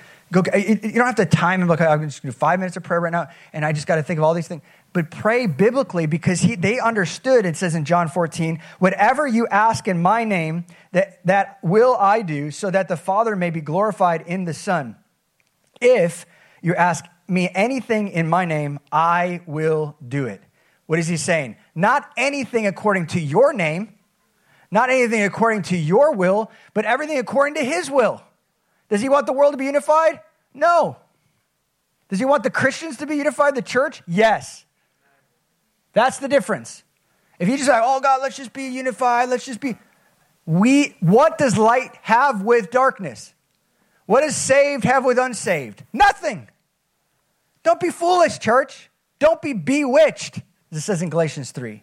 go, 0.42 0.57
you 0.57 0.77
don't 0.77 1.07
have 1.07 1.16
to 1.16 1.27
time 1.27 1.61
and 1.61 1.70
look, 1.70 1.81
I'm 1.81 2.03
just 2.03 2.22
going 2.22 2.33
to 2.33 2.37
do 2.37 2.38
five 2.38 2.59
minutes 2.59 2.77
of 2.77 2.83
prayer 2.83 3.01
right 3.01 3.12
now, 3.12 3.29
and 3.53 3.64
I 3.64 3.72
just 3.72 3.87
got 3.87 3.96
to 3.96 4.03
think 4.03 4.18
of 4.18 4.25
all 4.25 4.35
these 4.35 4.49
things. 4.49 4.62
But 4.92 5.11
pray 5.11 5.46
biblically 5.46 6.07
because 6.07 6.40
he, 6.40 6.55
they 6.55 6.81
understood, 6.81 7.46
it 7.46 7.57
says 7.57 7.75
in 7.75 7.85
John 7.85 8.09
14, 8.09 8.61
whatever 8.79 9.27
you 9.27 9.46
ask 9.49 9.87
in 9.87 10.01
my 10.01 10.25
name, 10.25 10.64
that, 10.92 11.25
that 11.27 11.59
will 11.62 11.96
I 11.96 12.22
do, 12.22 12.51
so 12.51 12.70
that 12.70 12.88
the 12.88 12.96
Father 12.96 13.37
may 13.37 13.51
be 13.51 13.61
glorified 13.61 14.22
in 14.22 14.44
the 14.44 14.55
Son. 14.55 14.96
If 15.81 16.27
you 16.62 16.75
ask 16.75 17.05
me 17.29 17.51
anything 17.55 18.09
in 18.09 18.29
my 18.29 18.44
name, 18.44 18.79
I 18.90 19.42
will 19.46 19.96
do 20.07 20.27
it. 20.27 20.42
What 20.87 20.99
is 20.99 21.09
he 21.09 21.16
saying? 21.16 21.57
Not 21.75 22.11
anything 22.16 22.66
according 22.66 23.09
to 23.09 23.20
your 23.20 23.53
name, 23.53 23.94
not 24.70 24.90
anything 24.90 25.22
according 25.22 25.62
to 25.62 25.77
your 25.77 26.14
will, 26.14 26.51
but 26.75 26.85
everything 26.85 27.18
according 27.18 27.55
to 27.55 27.64
his 27.64 27.90
will. 27.90 28.22
Does 28.88 29.01
he 29.01 29.09
want 29.09 29.27
the 29.27 29.33
world 29.33 29.53
to 29.53 29.57
be 29.57 29.64
unified? 29.64 30.20
No. 30.57 30.97
Does 32.09 32.19
he 32.19 32.25
want 32.25 32.42
the 32.42 32.51
Christians 32.51 32.97
to 32.99 33.07
be 33.07 33.16
unified, 33.16 33.55
the 33.55 33.62
church? 33.62 34.03
Yes. 34.07 34.64
That's 35.92 36.19
the 36.19 36.29
difference. 36.29 36.83
If 37.38 37.49
you 37.49 37.57
just 37.57 37.69
say, 37.69 37.79
oh 37.81 38.01
God, 38.01 38.23
let's 38.23 38.37
just 38.37 38.53
be 38.53 38.69
unified, 38.69 39.29
let's 39.29 39.45
just 39.45 39.61
be. 39.61 39.77
We, 40.47 40.97
what 41.01 41.38
does 41.38 41.59
light 41.59 41.90
have 42.03 42.42
with 42.42 42.71
darkness? 42.71 43.35
What 44.07 44.21
does 44.21 44.37
saved 44.37 44.85
have 44.85 45.05
with 45.05 45.19
unsaved? 45.19 45.83
Nothing. 45.92 46.49
Don't 47.62 47.81
be 47.81 47.90
foolish, 47.90 48.38
church. 48.38 48.90
Don't 49.19 49.42
be 49.42 49.53
bewitched, 49.53 50.40
it 50.71 50.81
says 50.81 51.03
in 51.03 51.11
Galatians 51.11 51.51
3. 51.51 51.83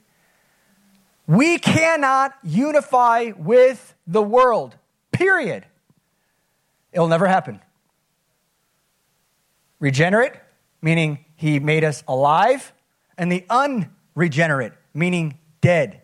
We 1.28 1.58
cannot 1.58 2.34
unify 2.44 3.32
with 3.36 3.94
the 4.08 4.22
world, 4.22 4.76
period. 5.12 5.66
It'll 6.92 7.08
never 7.08 7.28
happen. 7.28 7.60
Regenerate, 9.84 10.32
meaning 10.82 11.26
he 11.36 11.60
made 11.60 11.84
us 11.84 12.06
alive, 12.08 12.72
and 13.18 13.30
the 13.30 13.46
unregenerate, 13.50 14.72
meaning 14.94 15.38
dead. 15.60 16.00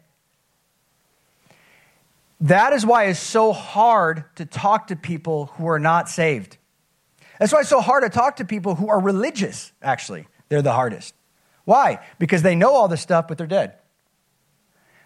That 2.42 2.74
is 2.74 2.86
why 2.86 3.06
it's 3.06 3.22
so 3.22 3.54
hard 3.54 4.26
to 4.36 4.46
talk 4.46 4.88
to 4.88 4.98
people 4.98 5.46
who 5.46 5.68
are 5.68 5.80
not 5.80 6.10
saved. 6.10 6.58
That's 7.40 7.54
why 7.54 7.62
it's 7.62 7.70
so 7.70 7.80
hard 7.80 8.04
to 8.04 8.10
talk 8.10 8.36
to 8.36 8.46
people 8.46 8.76
who 8.76 8.90
are 8.90 9.00
religious, 9.00 9.72
actually. 9.82 10.28
They're 10.50 10.62
the 10.62 10.74
hardest. 10.74 11.16
Why? 11.64 12.00
Because 12.20 12.42
they 12.42 12.56
know 12.56 12.74
all 12.74 12.90
this 12.90 13.00
stuff, 13.00 13.30
but 13.30 13.38
they're 13.38 13.48
dead. 13.48 13.76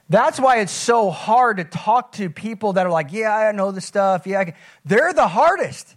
That's 0.10 0.40
why 0.40 0.62
it's 0.62 0.72
so 0.72 1.12
hard 1.12 1.58
to 1.58 1.64
talk 1.64 2.14
to 2.14 2.32
people 2.32 2.74
that 2.74 2.88
are 2.88 2.92
like, 2.92 3.14
yeah, 3.14 3.36
I 3.36 3.52
know 3.52 3.72
the 3.72 3.82
stuff. 3.82 4.26
Yeah, 4.26 4.56
they're 4.84 5.14
the 5.14 5.28
hardest. 5.28 5.96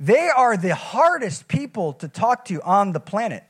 They 0.00 0.30
are 0.34 0.56
the 0.56 0.74
hardest 0.74 1.46
people 1.46 1.92
to 1.94 2.08
talk 2.08 2.46
to 2.46 2.62
on 2.62 2.92
the 2.92 3.00
planet. 3.00 3.44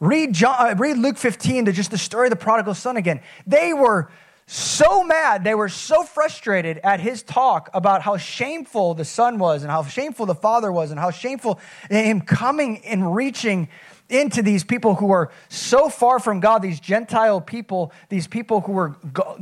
Read, 0.00 0.32
John, 0.32 0.56
uh, 0.58 0.74
read 0.74 0.96
Luke 0.96 1.18
15 1.18 1.66
to 1.66 1.72
just 1.72 1.90
the 1.90 1.98
story 1.98 2.28
of 2.28 2.30
the 2.30 2.36
prodigal 2.36 2.74
son 2.74 2.96
again. 2.96 3.20
They 3.46 3.74
were 3.74 4.10
so 4.46 5.04
mad, 5.04 5.44
they 5.44 5.54
were 5.54 5.68
so 5.68 6.02
frustrated 6.04 6.78
at 6.78 7.00
his 7.00 7.22
talk 7.22 7.68
about 7.74 8.02
how 8.02 8.16
shameful 8.16 8.94
the 8.94 9.04
son 9.04 9.38
was 9.38 9.62
and 9.62 9.70
how 9.70 9.82
shameful 9.82 10.24
the 10.24 10.34
father 10.34 10.70
was 10.72 10.90
and 10.90 11.00
how 11.00 11.10
shameful 11.10 11.58
him 11.90 12.20
coming 12.20 12.78
and 12.84 13.14
reaching 13.14 13.68
into 14.08 14.42
these 14.42 14.62
people 14.62 14.94
who 14.94 15.10
are 15.10 15.32
so 15.48 15.88
far 15.88 16.20
from 16.20 16.40
God, 16.40 16.62
these 16.62 16.78
Gentile 16.78 17.40
people, 17.40 17.92
these 18.08 18.28
people 18.28 18.60
who 18.60 18.72
were 18.72 18.90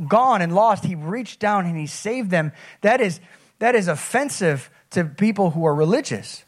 gone 0.07 0.41
and 0.41 0.55
lost. 0.55 0.83
He 0.83 0.95
reached 0.95 1.39
down 1.39 1.65
and 1.65 1.77
he 1.77 1.85
saved 1.85 2.31
them. 2.31 2.51
That 2.81 2.99
is, 2.99 3.19
that 3.59 3.75
is 3.75 3.87
offensive 3.87 4.71
to 4.95 5.05
people 5.05 5.51
who 5.51 5.65
are 5.65 5.75
religious. 5.75 6.43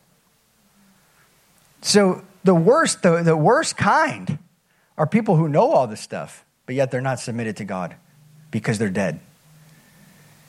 So 1.81 2.23
the 2.43 2.55
worst, 2.55 3.03
the, 3.03 3.21
the 3.23 3.37
worst 3.37 3.77
kind 3.77 4.39
are 4.97 5.05
people 5.05 5.35
who 5.35 5.47
know 5.47 5.71
all 5.71 5.87
this 5.87 6.01
stuff, 6.01 6.43
but 6.65 6.75
yet 6.75 6.91
they're 6.91 7.01
not 7.01 7.19
submitted 7.19 7.57
to 7.57 7.65
God 7.65 7.95
because 8.51 8.79
they're 8.79 8.89
dead. 8.89 9.19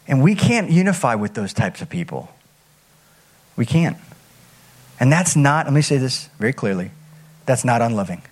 And 0.07 0.23
we 0.23 0.35
can't 0.35 0.71
unify 0.71 1.15
with 1.17 1.35
those 1.35 1.53
types 1.53 1.83
of 1.83 1.91
people. 1.91 2.35
We 3.57 3.67
can't. 3.67 3.99
And 4.99 5.13
that's 5.13 5.37
not, 5.37 5.67
let 5.67 5.75
me 5.75 5.83
say 5.83 5.99
this 5.99 6.29
very 6.39 6.53
clearly, 6.53 6.91
that's 7.47 7.65
not 7.65 7.83
unloving. 7.83 8.23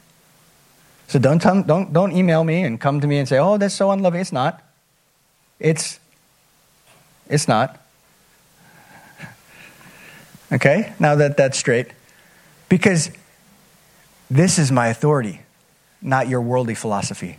So 1.09 1.19
don't, 1.19 1.41
don't, 1.43 1.93
don't 1.93 2.13
email 2.13 2.43
me 2.43 2.63
and 2.63 2.81
come 2.81 3.01
to 3.01 3.07
me 3.07 3.19
and 3.19 3.29
say, 3.29 3.39
oh, 3.39 3.59
that's 3.59 3.75
so 3.75 3.91
unloving. 3.91 4.21
It's 4.21 4.33
not. 4.33 4.63
It's, 5.61 6.01
it's 7.29 7.47
not. 7.47 7.81
Okay? 10.53 10.93
Now 10.99 11.15
that 11.17 11.37
that's 11.37 11.59
straight. 11.59 11.89
Because 12.69 13.11
this 14.31 14.59
is 14.59 14.73
my 14.73 14.89
authority, 14.89 15.41
not 16.03 16.29
your 16.29 16.41
worldly 16.41 16.75
philosophy. 16.75 17.39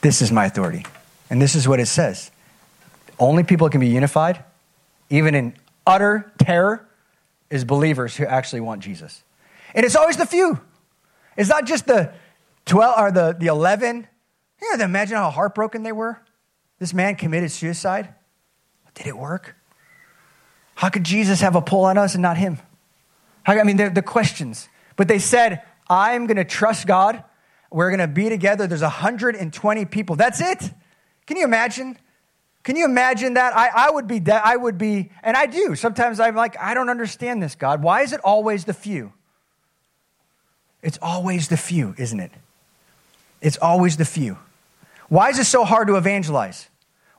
This 0.00 0.22
is 0.22 0.30
my 0.30 0.46
authority. 0.46 0.84
And 1.30 1.40
this 1.40 1.54
is 1.54 1.66
what 1.66 1.80
it 1.80 1.86
says. 1.86 2.30
Only 3.18 3.42
people 3.42 3.68
can 3.68 3.80
be 3.80 3.88
unified, 3.88 4.44
even 5.10 5.34
in 5.34 5.54
utter 5.86 6.32
terror, 6.38 6.86
is 7.50 7.64
believers 7.64 8.16
who 8.16 8.24
actually 8.26 8.60
want 8.60 8.82
Jesus. 8.82 9.22
And 9.74 9.84
it's 9.84 9.96
always 9.96 10.16
the 10.16 10.26
few. 10.26 10.60
It's 11.36 11.48
not 11.48 11.66
just 11.66 11.86
the 11.86 12.12
12 12.66 12.98
or 12.98 13.12
the, 13.12 13.36
the 13.38 13.46
11. 13.46 14.06
Yeah, 14.62 14.84
imagine 14.84 15.16
how 15.16 15.30
heartbroken 15.30 15.82
they 15.82 15.92
were. 15.92 16.20
This 16.78 16.94
man 16.94 17.16
committed 17.16 17.50
suicide. 17.50 18.14
Did 18.94 19.06
it 19.06 19.16
work? 19.16 19.56
How 20.74 20.88
could 20.88 21.04
Jesus 21.04 21.40
have 21.40 21.56
a 21.56 21.62
pull 21.62 21.84
on 21.84 21.98
us 21.98 22.14
and 22.14 22.22
not 22.22 22.36
him? 22.36 22.58
How, 23.42 23.58
I 23.58 23.62
mean, 23.62 23.76
the, 23.76 24.02
questions. 24.02 24.68
But 24.96 25.08
they 25.08 25.18
said, 25.18 25.62
I'm 25.88 26.26
going 26.26 26.36
to 26.36 26.44
trust 26.44 26.86
God 26.86 27.22
we're 27.74 27.90
going 27.90 27.98
to 27.98 28.06
be 28.06 28.28
together. 28.28 28.68
There's 28.68 28.82
120 28.82 29.84
people. 29.86 30.14
That's 30.14 30.40
it. 30.40 30.70
Can 31.26 31.36
you 31.36 31.42
imagine? 31.42 31.98
Can 32.62 32.76
you 32.76 32.84
imagine 32.84 33.34
that? 33.34 33.52
I, 33.56 33.68
I 33.74 33.90
would 33.90 34.06
be, 34.06 34.22
I 34.30 34.54
would 34.54 34.78
be, 34.78 35.10
and 35.24 35.36
I 35.36 35.46
do. 35.46 35.74
Sometimes 35.74 36.20
I'm 36.20 36.36
like, 36.36 36.56
I 36.60 36.74
don't 36.74 36.88
understand 36.88 37.42
this, 37.42 37.56
God. 37.56 37.82
Why 37.82 38.02
is 38.02 38.12
it 38.12 38.20
always 38.20 38.64
the 38.64 38.74
few? 38.74 39.12
It's 40.82 41.00
always 41.02 41.48
the 41.48 41.56
few, 41.56 41.96
isn't 41.98 42.20
it? 42.20 42.30
It's 43.40 43.56
always 43.56 43.96
the 43.96 44.04
few. 44.04 44.38
Why 45.08 45.30
is 45.30 45.40
it 45.40 45.46
so 45.46 45.64
hard 45.64 45.88
to 45.88 45.96
evangelize? 45.96 46.68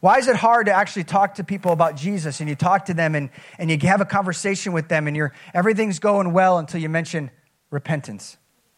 Why 0.05 0.19
is 0.19 0.27
it 0.27 0.35
hard 0.35 0.67
to 0.67 0.71
actually 0.71 1.05
talk 1.05 1.33
to 1.33 1.43
people 1.43 1.71
about 1.71 1.95
Jesus 1.95 2.39
and 2.39 2.47
you 2.47 2.53
talk 2.53 2.85
to 2.85 2.93
them 2.93 3.15
and, 3.15 3.31
and 3.57 3.71
you 3.71 3.89
have 3.89 4.01
a 4.01 4.05
conversation 4.05 4.71
with 4.71 4.87
them 4.87 5.07
and 5.07 5.17
you're, 5.17 5.33
everything's 5.51 5.97
going 5.97 6.31
well 6.31 6.59
until 6.59 6.79
you 6.79 6.89
mention 6.89 7.31
repentance? 7.71 8.37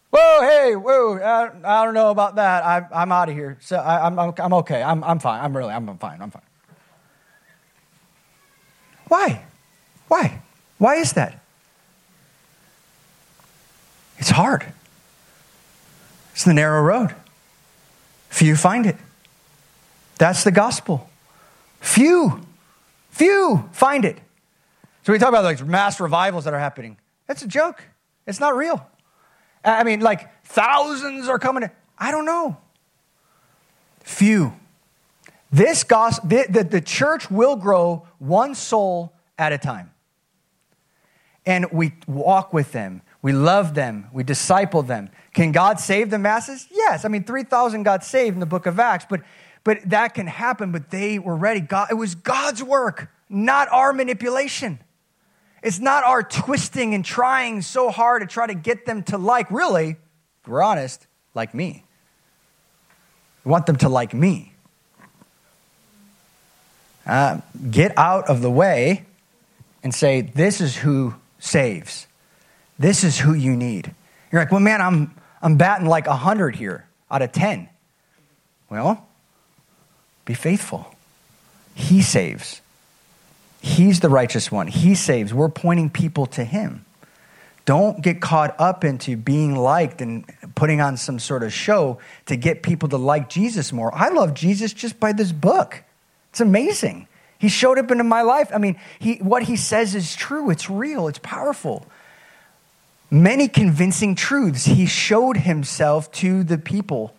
Whoa, 0.09 0.39
hey, 0.43 0.77
whoa, 0.77 1.17
I, 1.17 1.49
I 1.65 1.83
don't 1.83 1.93
know 1.93 2.11
about 2.11 2.35
that. 2.35 2.63
I, 2.63 2.87
I'm 2.93 3.11
out 3.11 3.27
of 3.27 3.35
here. 3.35 3.57
So 3.59 3.75
I, 3.75 4.07
am 4.07 4.17
I'm, 4.17 4.33
I'm 4.37 4.53
okay. 4.53 4.81
I'm, 4.81 5.03
I'm 5.03 5.19
fine. 5.19 5.43
I'm 5.43 5.57
really, 5.57 5.73
I'm 5.73 5.97
fine. 5.97 6.21
I'm 6.21 6.31
fine. 6.31 6.43
Why? 9.09 9.43
Why? 10.07 10.41
Why 10.77 10.95
is 10.95 11.11
that? 11.11 11.43
It's 14.17 14.29
hard. 14.29 14.65
It's 16.31 16.45
the 16.45 16.53
narrow 16.53 16.81
road. 16.81 17.13
Few 18.29 18.55
find 18.55 18.85
it. 18.85 18.95
That's 20.17 20.45
the 20.45 20.51
gospel. 20.53 21.06
Few, 21.87 22.41
few 23.11 23.69
find 23.71 24.03
it. 24.03 24.19
So 25.03 25.13
we 25.13 25.19
talk 25.19 25.29
about 25.29 25.45
like 25.45 25.65
mass 25.65 26.01
revivals 26.01 26.43
that 26.43 26.53
are 26.53 26.59
happening. 26.59 26.97
That's 27.27 27.41
a 27.43 27.47
joke. 27.47 27.81
It's 28.27 28.41
not 28.41 28.57
real. 28.57 28.85
I 29.63 29.85
mean, 29.85 30.01
like 30.01 30.43
thousands 30.43 31.29
are 31.29 31.39
coming. 31.39 31.69
I 31.97 32.11
don't 32.11 32.25
know. 32.25 32.57
Few. 34.01 34.53
This 35.49 35.85
gospel, 35.85 36.27
the, 36.27 36.45
the, 36.49 36.63
the 36.65 36.81
church 36.81 37.31
will 37.31 37.55
grow 37.55 38.05
one 38.19 38.53
soul 38.53 39.13
at 39.39 39.53
a 39.53 39.57
time. 39.57 39.91
And 41.45 41.71
we 41.71 41.93
walk 42.05 42.51
with 42.51 42.73
them. 42.73 43.01
We 43.21 43.31
love 43.31 43.75
them. 43.75 44.09
We 44.11 44.23
disciple 44.23 44.83
them. 44.83 45.09
Can 45.33 45.53
God 45.53 45.79
save 45.79 46.09
the 46.09 46.19
masses? 46.19 46.67
Yes. 46.69 47.05
I 47.05 47.07
mean, 47.07 47.23
3,000 47.23 47.83
got 47.83 48.03
saved 48.03 48.33
in 48.33 48.41
the 48.41 48.45
book 48.45 48.65
of 48.65 48.77
Acts, 48.77 49.05
but, 49.09 49.21
but 49.67 49.81
that 49.89 50.13
can 50.13 50.27
happen, 50.27 50.71
but 50.71 50.91
they 50.91 51.19
were 51.19 51.35
ready. 51.35 51.59
God, 51.59 51.89
it 51.91 51.95
was 51.95 52.15
God's 52.15 52.63
work, 52.63 53.11
not 53.27 53.67
our 53.69 53.91
manipulation. 53.91 54.79
It's 55.61 55.77
not 55.77 56.05
our 56.05 56.23
twisting 56.23 56.93
and 56.93 57.03
trying 57.03 57.61
so 57.61 57.89
hard 57.89 58.21
to 58.21 58.27
try 58.27 58.47
to 58.47 58.53
get 58.53 58.85
them 58.85 59.03
to 59.03 59.17
like, 59.17 59.51
really, 59.51 59.89
if 59.89 60.47
we're 60.47 60.63
honest, 60.63 61.05
like 61.33 61.53
me. 61.53 61.83
We 63.43 63.51
want 63.51 63.65
them 63.65 63.75
to 63.79 63.89
like 63.89 64.13
me. 64.13 64.53
Uh, 67.05 67.41
get 67.69 67.91
out 67.97 68.29
of 68.29 68.41
the 68.41 68.49
way 68.49 69.05
and 69.83 69.93
say, 69.93 70.21
This 70.21 70.61
is 70.61 70.77
who 70.77 71.13
saves. 71.39 72.07
This 72.79 73.03
is 73.03 73.19
who 73.19 73.33
you 73.33 73.53
need. 73.53 73.93
You're 74.31 74.41
like, 74.41 74.51
Well, 74.53 74.61
man, 74.61 74.81
I'm, 74.81 75.13
I'm 75.41 75.57
batting 75.57 75.87
like 75.87 76.07
100 76.07 76.55
here 76.55 76.87
out 77.11 77.21
of 77.21 77.33
10. 77.33 77.67
Well, 78.69 79.06
be 80.27 80.35
faithful. 80.35 80.93
He 81.73 82.01
saves. 82.01 82.61
He's 83.61 84.01
the 84.01 84.09
righteous 84.09 84.51
one. 84.51 84.67
He 84.67 84.93
saves. 84.93 85.33
We're 85.33 85.49
pointing 85.49 85.89
people 85.89 86.25
to 86.27 86.43
Him. 86.43 86.85
Don't 87.65 88.01
get 88.01 88.21
caught 88.21 88.55
up 88.59 88.83
into 88.83 89.17
being 89.17 89.55
liked 89.55 90.01
and 90.01 90.25
putting 90.55 90.79
on 90.79 90.97
some 90.97 91.17
sort 91.17 91.43
of 91.43 91.51
show 91.51 91.99
to 92.27 92.35
get 92.35 92.61
people 92.61 92.89
to 92.89 92.97
like 92.97 93.29
Jesus 93.29 93.73
more. 93.73 93.93
I 93.93 94.09
love 94.09 94.33
Jesus 94.33 94.73
just 94.73 94.99
by 94.99 95.13
this 95.13 95.31
book. 95.31 95.83
It's 96.29 96.39
amazing. 96.39 97.07
He 97.39 97.49
showed 97.49 97.77
up 97.77 97.89
into 97.89 98.03
my 98.03 98.21
life. 98.21 98.51
I 98.53 98.57
mean, 98.57 98.79
he, 98.99 99.15
what 99.15 99.43
he 99.43 99.55
says 99.55 99.95
is 99.95 100.15
true, 100.15 100.49
it's 100.49 100.69
real, 100.69 101.07
it's 101.07 101.19
powerful. 101.19 101.85
Many 103.09 103.47
convincing 103.47 104.15
truths. 104.15 104.65
He 104.65 104.85
showed 104.85 105.37
himself 105.37 106.11
to 106.13 106.43
the 106.43 106.57
people 106.57 107.15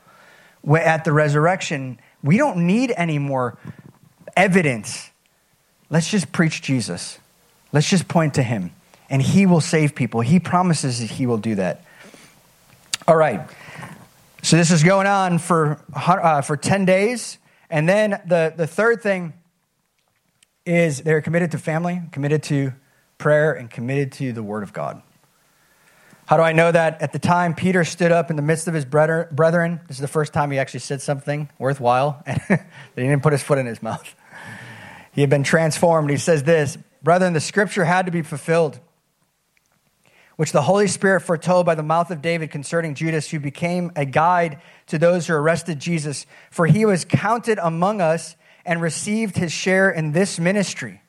at 0.68 1.04
the 1.04 1.12
resurrection. 1.12 1.98
We 2.22 2.36
don't 2.36 2.66
need 2.66 2.92
any 2.96 3.18
more 3.18 3.58
evidence. 4.36 5.10
Let's 5.90 6.10
just 6.10 6.32
preach 6.32 6.62
Jesus. 6.62 7.18
Let's 7.72 7.88
just 7.88 8.08
point 8.08 8.34
to 8.34 8.42
him 8.42 8.72
and 9.10 9.22
he 9.22 9.46
will 9.46 9.60
save 9.60 9.94
people. 9.94 10.20
He 10.20 10.38
promises 10.38 11.00
that 11.00 11.10
he 11.10 11.26
will 11.26 11.38
do 11.38 11.54
that. 11.56 11.84
All 13.06 13.16
right. 13.16 13.48
So 14.42 14.56
this 14.56 14.70
is 14.70 14.82
going 14.82 15.06
on 15.06 15.38
for, 15.38 15.80
uh, 15.94 16.42
for 16.42 16.56
10 16.56 16.84
days. 16.84 17.38
And 17.70 17.88
then 17.88 18.20
the, 18.26 18.52
the 18.56 18.66
third 18.66 19.02
thing 19.02 19.32
is 20.64 21.02
they're 21.02 21.22
committed 21.22 21.50
to 21.52 21.58
family, 21.58 22.02
committed 22.12 22.42
to 22.44 22.74
prayer, 23.16 23.52
and 23.52 23.70
committed 23.70 24.12
to 24.12 24.32
the 24.32 24.42
Word 24.42 24.62
of 24.62 24.72
God. 24.72 25.02
How 26.28 26.36
do 26.36 26.42
I 26.42 26.52
know 26.52 26.70
that? 26.70 27.00
At 27.00 27.14
the 27.14 27.18
time 27.18 27.54
Peter 27.54 27.84
stood 27.84 28.12
up 28.12 28.28
in 28.28 28.36
the 28.36 28.42
midst 28.42 28.68
of 28.68 28.74
his 28.74 28.84
brethren, 28.84 29.80
this 29.88 29.96
is 29.96 30.02
the 30.02 30.08
first 30.08 30.34
time 30.34 30.50
he 30.50 30.58
actually 30.58 30.80
said 30.80 31.00
something 31.00 31.48
worthwhile, 31.58 32.22
and 32.26 32.38
he 32.48 33.02
didn't 33.02 33.22
put 33.22 33.32
his 33.32 33.42
foot 33.42 33.56
in 33.56 33.64
his 33.64 33.82
mouth. 33.82 34.14
He 35.12 35.22
had 35.22 35.30
been 35.30 35.42
transformed. 35.42 36.10
He 36.10 36.18
says 36.18 36.42
this 36.42 36.76
Brethren, 37.02 37.32
the 37.32 37.40
scripture 37.40 37.86
had 37.86 38.04
to 38.04 38.12
be 38.12 38.20
fulfilled 38.20 38.78
which 40.36 40.52
the 40.52 40.62
Holy 40.62 40.86
Spirit 40.86 41.22
foretold 41.22 41.66
by 41.66 41.74
the 41.74 41.82
mouth 41.82 42.12
of 42.12 42.22
David 42.22 42.50
concerning 42.52 42.94
Judas, 42.94 43.28
who 43.30 43.40
became 43.40 43.90
a 43.96 44.04
guide 44.04 44.60
to 44.86 44.98
those 44.98 45.26
who 45.26 45.32
arrested 45.32 45.80
Jesus. 45.80 46.26
For 46.50 46.66
he 46.66 46.84
was 46.84 47.04
counted 47.04 47.58
among 47.58 48.00
us 48.00 48.36
and 48.64 48.82
received 48.82 49.36
his 49.36 49.50
share 49.50 49.90
in 49.90 50.12
this 50.12 50.38
ministry. 50.38 51.00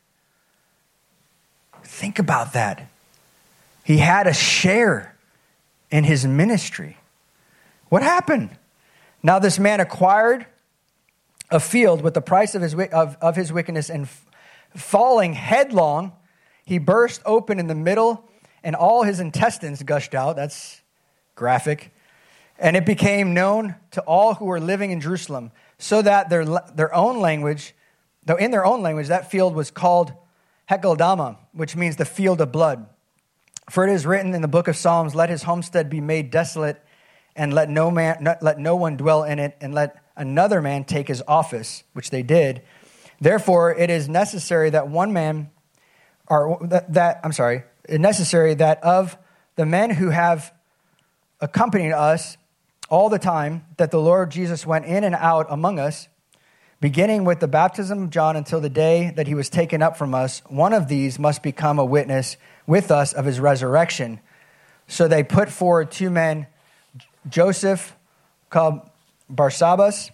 Think 1.84 2.18
about 2.18 2.54
that. 2.54 2.90
He 3.84 3.98
had 3.98 4.26
a 4.28 4.34
share 4.34 5.09
in 5.92 6.04
his 6.04 6.26
ministry. 6.26 6.98
What 7.90 8.04
happened? 8.04 8.52
Now, 9.24 9.40
this 9.40 9.60
man 9.60 9.80
acquired 9.80 10.46
a 11.52 11.60
field 11.60 12.02
with 12.02 12.14
the 12.14 12.22
price 12.22 12.56
of 12.56 12.62
his, 12.62 12.74
of, 12.74 13.18
of 13.22 13.36
his 13.36 13.52
wickedness, 13.52 13.90
and 13.90 14.08
falling 14.76 15.34
headlong, 15.34 16.14
he 16.64 16.78
burst 16.78 17.22
open 17.26 17.60
in 17.60 17.68
the 17.68 17.76
middle 17.76 18.30
and 18.64 18.76
all 18.76 19.04
his 19.04 19.20
intestines 19.20 19.82
gushed 19.84 20.14
out. 20.14 20.36
That's 20.36 20.82
graphic. 21.36 21.92
And 22.58 22.76
it 22.76 22.86
became 22.86 23.34
known 23.34 23.76
to 23.92 24.02
all 24.02 24.36
who 24.36 24.46
were 24.46 24.60
living 24.60 24.92
in 24.92 25.00
Jerusalem, 25.00 25.52
so 25.78 26.02
that 26.02 26.30
their, 26.30 26.46
their 26.76 26.94
own 26.94 27.20
language, 27.20 27.74
though 28.26 28.36
in 28.36 28.52
their 28.52 28.66
own 28.66 28.82
language, 28.82 29.08
that 29.08 29.32
field 29.32 29.56
was 29.56 29.72
called 29.72 30.12
Hakeldama, 30.70 31.38
which 31.54 31.76
means 31.76 31.96
the 31.96 32.06
field 32.06 32.42
of 32.42 32.52
blood. 32.52 32.86
For 33.70 33.88
it 33.88 33.94
is 33.94 34.06
written 34.06 34.34
in 34.34 34.42
the 34.42 34.48
book 34.48 34.68
of 34.68 34.76
Psalms, 34.76 35.14
Let 35.14 35.30
his 35.30 35.44
homestead 35.44 35.90
be 35.90 36.02
made 36.02 36.32
desolate, 36.32 36.84
and 37.36 37.54
let 37.54 37.70
no, 37.70 37.92
man, 37.92 38.38
let 38.42 38.60
no 38.60 38.76
one 38.76 38.98
dwell 38.98 39.24
in 39.24 39.40
it, 39.40 39.56
and 39.62 39.74
let 39.74 40.04
another 40.16 40.62
man 40.62 40.84
take 40.84 41.08
his 41.08 41.24
office, 41.28 41.84
which 41.94 42.10
they 42.10 42.24
did. 42.24 42.62
Therefore, 43.22 43.74
it 43.74 43.90
is 43.90 44.10
necessary 44.10 44.70
that 44.72 44.90
one 44.90 45.14
man, 45.14 45.52
or 46.28 46.60
that, 46.64 46.94
that 46.94 47.20
I'm 47.24 47.32
sorry, 47.32 47.64
necessary 47.88 48.56
that 48.56 48.84
of 48.84 49.18
the 49.56 49.66
men 49.66 49.92
who 49.92 50.10
have 50.10 50.54
accompanied 51.42 51.94
us 51.94 52.38
all 52.90 53.10
the 53.10 53.20
time 53.20 53.66
that 53.78 53.92
the 53.92 54.00
Lord 54.00 54.32
Jesus 54.32 54.66
went 54.66 54.86
in 54.86 55.04
and 55.04 55.16
out 55.16 55.46
among 55.50 55.80
us, 55.80 56.08
beginning 56.82 57.26
with 57.26 57.40
the 57.40 57.48
baptism 57.48 58.04
of 58.04 58.10
John 58.10 58.36
until 58.36 58.62
the 58.62 58.70
day 58.70 59.12
that 59.16 59.28
he 59.28 59.36
was 59.36 59.50
taken 59.50 59.82
up 59.82 59.98
from 59.98 60.14
us, 60.14 60.42
one 60.48 60.74
of 60.74 60.88
these 60.88 61.20
must 61.20 61.44
become 61.44 61.80
a 61.80 61.86
witness 61.86 62.38
with 62.66 62.92
us 62.92 63.14
of 63.14 63.26
his 63.26 63.40
resurrection. 63.40 64.20
So 64.88 65.08
they 65.08 65.24
put 65.24 65.50
forward 65.50 65.92
two 65.92 66.10
men, 66.10 66.48
Joseph, 67.28 67.96
called 68.50 68.82
Barsabbas, 69.32 70.12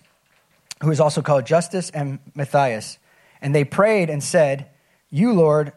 who 0.82 0.92
is 0.92 1.00
also 1.00 1.22
called 1.22 1.46
Justus, 1.46 1.90
and 1.92 2.20
Matthias. 2.34 2.98
And 3.42 3.54
they 3.54 3.64
prayed 3.64 4.10
and 4.10 4.24
said, 4.24 4.70
You, 5.10 5.34
Lord, 5.34 5.72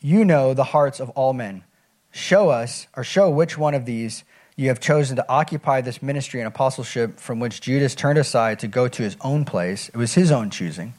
you 0.00 0.24
know 0.24 0.54
the 0.54 0.64
hearts 0.64 1.00
of 1.00 1.10
all 1.10 1.32
men. 1.32 1.64
Show 2.10 2.48
us, 2.48 2.86
or 2.96 3.04
show 3.04 3.28
which 3.30 3.58
one 3.58 3.74
of 3.74 3.84
these 3.84 4.24
you 4.60 4.68
have 4.68 4.78
chosen 4.78 5.16
to 5.16 5.26
occupy 5.26 5.80
this 5.80 6.02
ministry 6.02 6.38
and 6.38 6.46
apostleship 6.46 7.18
from 7.18 7.40
which 7.40 7.62
Judas 7.62 7.94
turned 7.94 8.18
aside 8.18 8.58
to 8.58 8.68
go 8.68 8.88
to 8.88 9.02
his 9.02 9.16
own 9.22 9.46
place. 9.46 9.88
It 9.88 9.96
was 9.96 10.12
his 10.12 10.30
own 10.30 10.50
choosing. 10.50 10.92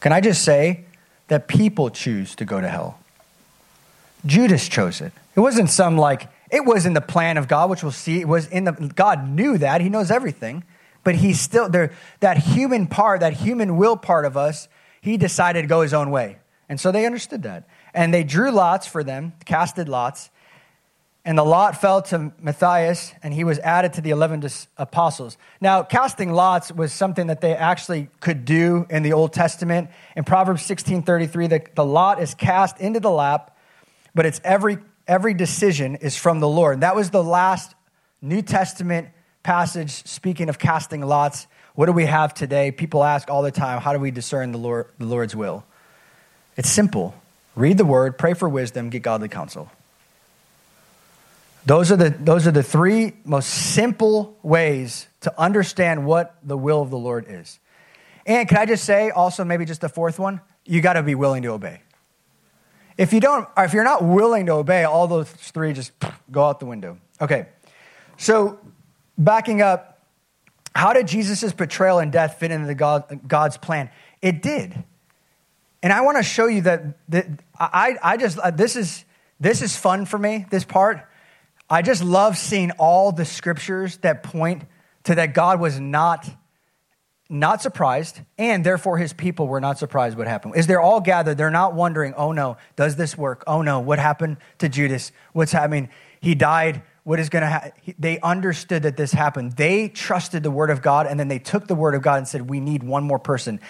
Can 0.00 0.12
I 0.12 0.22
just 0.22 0.42
say 0.42 0.86
that 1.28 1.46
people 1.46 1.90
choose 1.90 2.34
to 2.36 2.46
go 2.46 2.58
to 2.58 2.66
hell? 2.66 2.98
Judas 4.24 4.66
chose 4.66 5.02
it. 5.02 5.12
It 5.36 5.40
wasn't 5.40 5.68
some 5.68 5.98
like, 5.98 6.28
it 6.50 6.64
was 6.64 6.86
in 6.86 6.94
the 6.94 7.02
plan 7.02 7.36
of 7.36 7.48
God, 7.48 7.68
which 7.68 7.82
we'll 7.82 7.92
see. 7.92 8.18
It 8.18 8.26
was 8.26 8.46
in 8.46 8.64
the, 8.64 8.72
God 8.72 9.28
knew 9.28 9.58
that. 9.58 9.82
He 9.82 9.90
knows 9.90 10.10
everything. 10.10 10.64
But 11.04 11.16
he 11.16 11.34
still, 11.34 11.68
there, 11.68 11.92
that 12.20 12.38
human 12.38 12.86
part, 12.86 13.20
that 13.20 13.34
human 13.34 13.76
will 13.76 13.98
part 13.98 14.24
of 14.24 14.38
us, 14.38 14.68
he 15.02 15.18
decided 15.18 15.62
to 15.62 15.68
go 15.68 15.82
his 15.82 15.92
own 15.92 16.10
way. 16.10 16.38
And 16.66 16.80
so 16.80 16.92
they 16.92 17.04
understood 17.04 17.42
that. 17.42 17.68
And 17.92 18.14
they 18.14 18.24
drew 18.24 18.50
lots 18.50 18.86
for 18.86 19.04
them, 19.04 19.34
casted 19.44 19.86
lots. 19.86 20.30
And 21.30 21.38
the 21.38 21.44
lot 21.44 21.80
fell 21.80 22.02
to 22.02 22.32
Matthias, 22.40 23.14
and 23.22 23.32
he 23.32 23.44
was 23.44 23.60
added 23.60 23.92
to 23.92 24.00
the 24.00 24.10
11 24.10 24.42
apostles. 24.76 25.38
Now, 25.60 25.84
casting 25.84 26.32
lots 26.32 26.72
was 26.72 26.92
something 26.92 27.28
that 27.28 27.40
they 27.40 27.54
actually 27.54 28.08
could 28.18 28.44
do 28.44 28.84
in 28.90 29.04
the 29.04 29.12
Old 29.12 29.32
Testament. 29.32 29.90
In 30.16 30.24
Proverbs 30.24 30.68
16.33, 30.68 31.48
the, 31.48 31.62
the 31.76 31.84
lot 31.84 32.20
is 32.20 32.34
cast 32.34 32.80
into 32.80 32.98
the 32.98 33.12
lap, 33.12 33.56
but 34.12 34.26
it's 34.26 34.40
every, 34.42 34.78
every 35.06 35.32
decision 35.32 35.94
is 35.94 36.16
from 36.16 36.40
the 36.40 36.48
Lord. 36.48 36.80
That 36.80 36.96
was 36.96 37.10
the 37.10 37.22
last 37.22 37.76
New 38.20 38.42
Testament 38.42 39.10
passage 39.44 40.04
speaking 40.08 40.48
of 40.48 40.58
casting 40.58 41.00
lots. 41.00 41.46
What 41.76 41.86
do 41.86 41.92
we 41.92 42.06
have 42.06 42.34
today? 42.34 42.72
People 42.72 43.04
ask 43.04 43.30
all 43.30 43.42
the 43.42 43.52
time, 43.52 43.80
how 43.80 43.92
do 43.92 44.00
we 44.00 44.10
discern 44.10 44.50
the, 44.50 44.58
Lord, 44.58 44.88
the 44.98 45.06
Lord's 45.06 45.36
will? 45.36 45.64
It's 46.56 46.68
simple. 46.68 47.14
Read 47.54 47.78
the 47.78 47.84
word, 47.84 48.18
pray 48.18 48.34
for 48.34 48.48
wisdom, 48.48 48.90
get 48.90 49.04
godly 49.04 49.28
counsel. 49.28 49.70
Those 51.66 51.92
are 51.92 51.96
the, 51.96 52.10
those 52.10 52.46
are 52.46 52.50
the 52.50 52.62
three 52.62 53.14
most 53.24 53.48
simple 53.48 54.38
ways 54.42 55.08
to 55.20 55.40
understand 55.40 56.06
what 56.06 56.36
the 56.42 56.56
will 56.56 56.80
of 56.80 56.90
the 56.90 56.98
Lord 56.98 57.26
is. 57.28 57.58
And 58.26 58.48
can 58.48 58.58
I 58.58 58.66
just 58.66 58.84
say 58.84 59.10
also, 59.10 59.44
maybe 59.44 59.64
just 59.64 59.80
the 59.80 59.88
fourth 59.88 60.18
one? 60.18 60.40
You 60.64 60.80
got 60.80 60.94
to 60.94 61.02
be 61.02 61.14
willing 61.14 61.42
to 61.42 61.48
obey. 61.48 61.80
If 62.96 63.12
you 63.12 63.20
don't, 63.20 63.48
or 63.56 63.64
if 63.64 63.72
you're 63.72 63.84
not 63.84 64.04
willing 64.04 64.46
to 64.46 64.52
obey, 64.52 64.84
all 64.84 65.06
those 65.06 65.30
three 65.30 65.72
just 65.72 65.92
go 66.30 66.44
out 66.44 66.60
the 66.60 66.66
window. 66.66 66.98
Okay. 67.20 67.46
So, 68.16 68.58
backing 69.16 69.62
up, 69.62 70.02
how 70.74 70.92
did 70.92 71.08
Jesus' 71.08 71.52
betrayal 71.52 71.98
and 71.98 72.12
death 72.12 72.38
fit 72.38 72.50
into 72.50 72.74
God, 72.74 73.20
God's 73.26 73.56
plan? 73.56 73.90
It 74.22 74.42
did. 74.42 74.84
And 75.82 75.92
I 75.92 76.02
want 76.02 76.18
to 76.18 76.22
show 76.22 76.46
you 76.46 76.62
that, 76.62 76.98
that 77.08 77.26
I, 77.58 77.96
I 78.02 78.16
just, 78.16 78.38
this 78.56 78.76
is, 78.76 79.04
this 79.40 79.62
is 79.62 79.74
fun 79.76 80.04
for 80.04 80.18
me, 80.18 80.46
this 80.50 80.64
part. 80.64 81.06
I 81.70 81.82
just 81.82 82.02
love 82.02 82.36
seeing 82.36 82.72
all 82.72 83.12
the 83.12 83.24
scriptures 83.24 83.96
that 83.98 84.24
point 84.24 84.64
to 85.04 85.14
that 85.14 85.34
God 85.34 85.60
was 85.60 85.78
not 85.78 86.28
not 87.32 87.62
surprised, 87.62 88.20
and 88.38 88.66
therefore 88.66 88.98
his 88.98 89.12
people 89.12 89.46
were 89.46 89.60
not 89.60 89.78
surprised 89.78 90.18
what 90.18 90.26
happened. 90.26 90.56
Is 90.56 90.66
they're 90.66 90.80
all 90.80 91.00
gathered, 91.00 91.38
they're 91.38 91.48
not 91.48 91.74
wondering, 91.74 92.12
oh 92.16 92.32
no, 92.32 92.56
does 92.74 92.96
this 92.96 93.16
work? 93.16 93.44
Oh 93.46 93.62
no, 93.62 93.78
what 93.78 94.00
happened 94.00 94.38
to 94.58 94.68
Judas? 94.68 95.12
What's 95.32 95.52
happening? 95.52 95.90
He 96.20 96.34
died. 96.34 96.82
What 97.04 97.18
is 97.18 97.28
going 97.28 97.42
to 97.42 97.48
happen? 97.48 97.72
They 97.98 98.20
understood 98.20 98.82
that 98.82 98.96
this 98.96 99.12
happened. 99.12 99.52
They 99.52 99.88
trusted 99.88 100.42
the 100.42 100.50
word 100.50 100.70
of 100.70 100.82
God, 100.82 101.06
and 101.06 101.18
then 101.18 101.28
they 101.28 101.38
took 101.38 101.66
the 101.66 101.74
word 101.74 101.94
of 101.94 102.02
God 102.02 102.16
and 102.16 102.28
said, 102.28 102.50
we 102.50 102.60
need 102.60 102.82
one 102.82 103.04
more 103.04 103.18
person. 103.18 103.60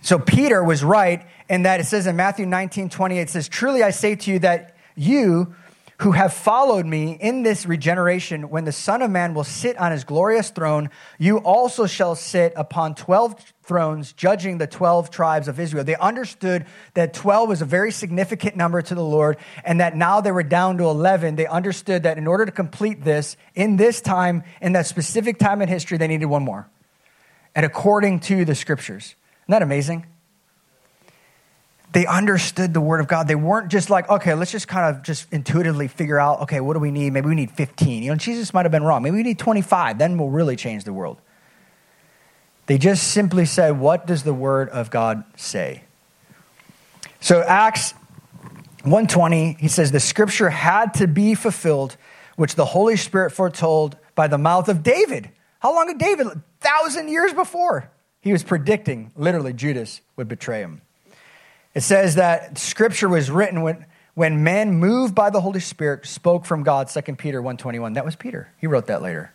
So 0.00 0.18
Peter 0.18 0.64
was 0.64 0.82
right 0.82 1.26
in 1.50 1.64
that 1.64 1.80
it 1.80 1.84
says 1.84 2.06
in 2.06 2.16
Matthew 2.16 2.46
19, 2.46 2.88
28, 2.88 3.20
it 3.20 3.30
says, 3.30 3.48
truly 3.48 3.82
I 3.82 3.90
say 3.90 4.14
to 4.14 4.30
you 4.30 4.38
that 4.38 4.76
you 4.94 5.54
who 6.00 6.12
have 6.12 6.32
followed 6.32 6.86
me 6.86 7.12
in 7.20 7.42
this 7.42 7.66
regeneration, 7.66 8.50
when 8.50 8.64
the 8.64 8.72
Son 8.72 9.02
of 9.02 9.10
Man 9.10 9.34
will 9.34 9.42
sit 9.44 9.76
on 9.78 9.90
his 9.90 10.04
glorious 10.04 10.50
throne, 10.50 10.90
you 11.18 11.38
also 11.38 11.86
shall 11.86 12.14
sit 12.14 12.52
upon 12.54 12.94
12 12.94 13.34
thrones, 13.64 14.12
judging 14.12 14.58
the 14.58 14.66
12 14.68 15.10
tribes 15.10 15.48
of 15.48 15.58
Israel. 15.58 15.82
They 15.82 15.96
understood 15.96 16.66
that 16.94 17.14
12 17.14 17.48
was 17.48 17.62
a 17.62 17.64
very 17.64 17.90
significant 17.90 18.54
number 18.54 18.80
to 18.80 18.94
the 18.94 19.02
Lord, 19.02 19.38
and 19.64 19.80
that 19.80 19.96
now 19.96 20.20
they 20.20 20.30
were 20.30 20.44
down 20.44 20.78
to 20.78 20.84
11. 20.84 21.34
They 21.34 21.46
understood 21.46 22.04
that 22.04 22.16
in 22.16 22.28
order 22.28 22.46
to 22.46 22.52
complete 22.52 23.02
this, 23.02 23.36
in 23.56 23.76
this 23.76 24.00
time, 24.00 24.44
in 24.62 24.74
that 24.74 24.86
specific 24.86 25.38
time 25.38 25.60
in 25.62 25.68
history, 25.68 25.98
they 25.98 26.06
needed 26.06 26.26
one 26.26 26.44
more. 26.44 26.68
And 27.56 27.66
according 27.66 28.20
to 28.20 28.44
the 28.44 28.54
scriptures. 28.54 29.16
Isn't 29.42 29.50
that 29.52 29.62
amazing? 29.62 30.06
They 31.92 32.06
understood 32.06 32.74
the 32.74 32.80
word 32.80 33.00
of 33.00 33.08
God. 33.08 33.28
They 33.28 33.34
weren't 33.34 33.70
just 33.70 33.88
like, 33.88 34.08
okay, 34.10 34.34
let's 34.34 34.50
just 34.50 34.68
kind 34.68 34.94
of 34.94 35.02
just 35.02 35.32
intuitively 35.32 35.88
figure 35.88 36.18
out, 36.18 36.42
okay, 36.42 36.60
what 36.60 36.74
do 36.74 36.80
we 36.80 36.90
need? 36.90 37.12
Maybe 37.12 37.28
we 37.28 37.34
need 37.34 37.50
15. 37.50 38.02
You 38.02 38.10
know, 38.10 38.16
Jesus 38.16 38.52
might 38.52 38.64
have 38.64 38.72
been 38.72 38.82
wrong. 38.82 39.02
Maybe 39.02 39.16
we 39.16 39.22
need 39.22 39.38
25. 39.38 39.98
Then 39.98 40.18
we'll 40.18 40.28
really 40.28 40.56
change 40.56 40.84
the 40.84 40.92
world. 40.92 41.20
They 42.66 42.76
just 42.76 43.12
simply 43.12 43.46
said, 43.46 43.80
what 43.80 44.06
does 44.06 44.24
the 44.24 44.34
word 44.34 44.68
of 44.68 44.90
God 44.90 45.24
say? 45.36 45.84
So 47.20 47.42
Acts 47.42 47.92
120, 48.82 49.56
he 49.58 49.68
says, 49.68 49.90
the 49.90 50.00
scripture 50.00 50.50
had 50.50 50.92
to 50.94 51.08
be 51.08 51.34
fulfilled, 51.34 51.96
which 52.36 52.54
the 52.54 52.66
Holy 52.66 52.96
Spirit 52.96 53.30
foretold 53.30 53.96
by 54.14 54.28
the 54.28 54.38
mouth 54.38 54.68
of 54.68 54.82
David. 54.82 55.30
How 55.60 55.74
long 55.74 55.88
had 55.88 55.98
David? 55.98 56.26
A 56.26 56.42
thousand 56.60 57.08
years 57.08 57.32
before. 57.32 57.90
He 58.20 58.32
was 58.32 58.44
predicting, 58.44 59.12
literally, 59.16 59.54
Judas 59.54 60.02
would 60.16 60.28
betray 60.28 60.60
him. 60.60 60.82
It 61.78 61.84
says 61.84 62.16
that 62.16 62.58
scripture 62.58 63.08
was 63.08 63.30
written 63.30 63.62
when, 63.62 63.86
when 64.14 64.42
men 64.42 64.74
moved 64.80 65.14
by 65.14 65.30
the 65.30 65.40
Holy 65.40 65.60
Spirit 65.60 66.06
spoke 66.06 66.44
from 66.44 66.64
God, 66.64 66.88
2 66.88 67.14
Peter 67.14 67.40
1.21. 67.40 67.94
That 67.94 68.04
was 68.04 68.16
Peter. 68.16 68.52
He 68.58 68.66
wrote 68.66 68.88
that 68.88 69.00
later. 69.00 69.32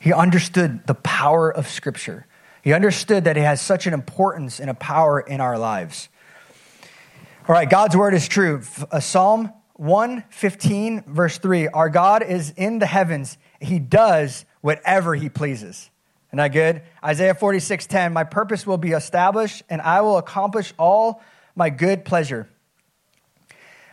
He 0.00 0.10
understood 0.10 0.86
the 0.86 0.94
power 0.94 1.52
of 1.52 1.68
scripture. 1.68 2.26
He 2.62 2.72
understood 2.72 3.24
that 3.24 3.36
it 3.36 3.42
has 3.42 3.60
such 3.60 3.86
an 3.86 3.92
importance 3.92 4.58
and 4.58 4.70
a 4.70 4.74
power 4.74 5.20
in 5.20 5.42
our 5.42 5.58
lives. 5.58 6.08
All 7.46 7.54
right, 7.54 7.68
God's 7.68 7.94
word 7.94 8.14
is 8.14 8.26
true. 8.26 8.62
Uh, 8.90 8.98
Psalm 8.98 9.52
115, 9.74 11.02
verse 11.06 11.36
3 11.36 11.68
Our 11.68 11.90
God 11.90 12.22
is 12.22 12.54
in 12.56 12.78
the 12.78 12.86
heavens, 12.86 13.36
He 13.60 13.78
does 13.78 14.46
whatever 14.62 15.14
He 15.14 15.28
pleases. 15.28 15.90
Isn't 16.30 16.38
that 16.38 16.54
good? 16.54 16.80
Isaiah 17.04 17.34
46, 17.34 17.86
10 17.86 18.14
My 18.14 18.24
purpose 18.24 18.66
will 18.66 18.78
be 18.78 18.92
established, 18.92 19.62
and 19.68 19.82
I 19.82 20.00
will 20.00 20.16
accomplish 20.16 20.72
all 20.78 21.20
my 21.56 21.70
good 21.70 22.04
pleasure. 22.04 22.48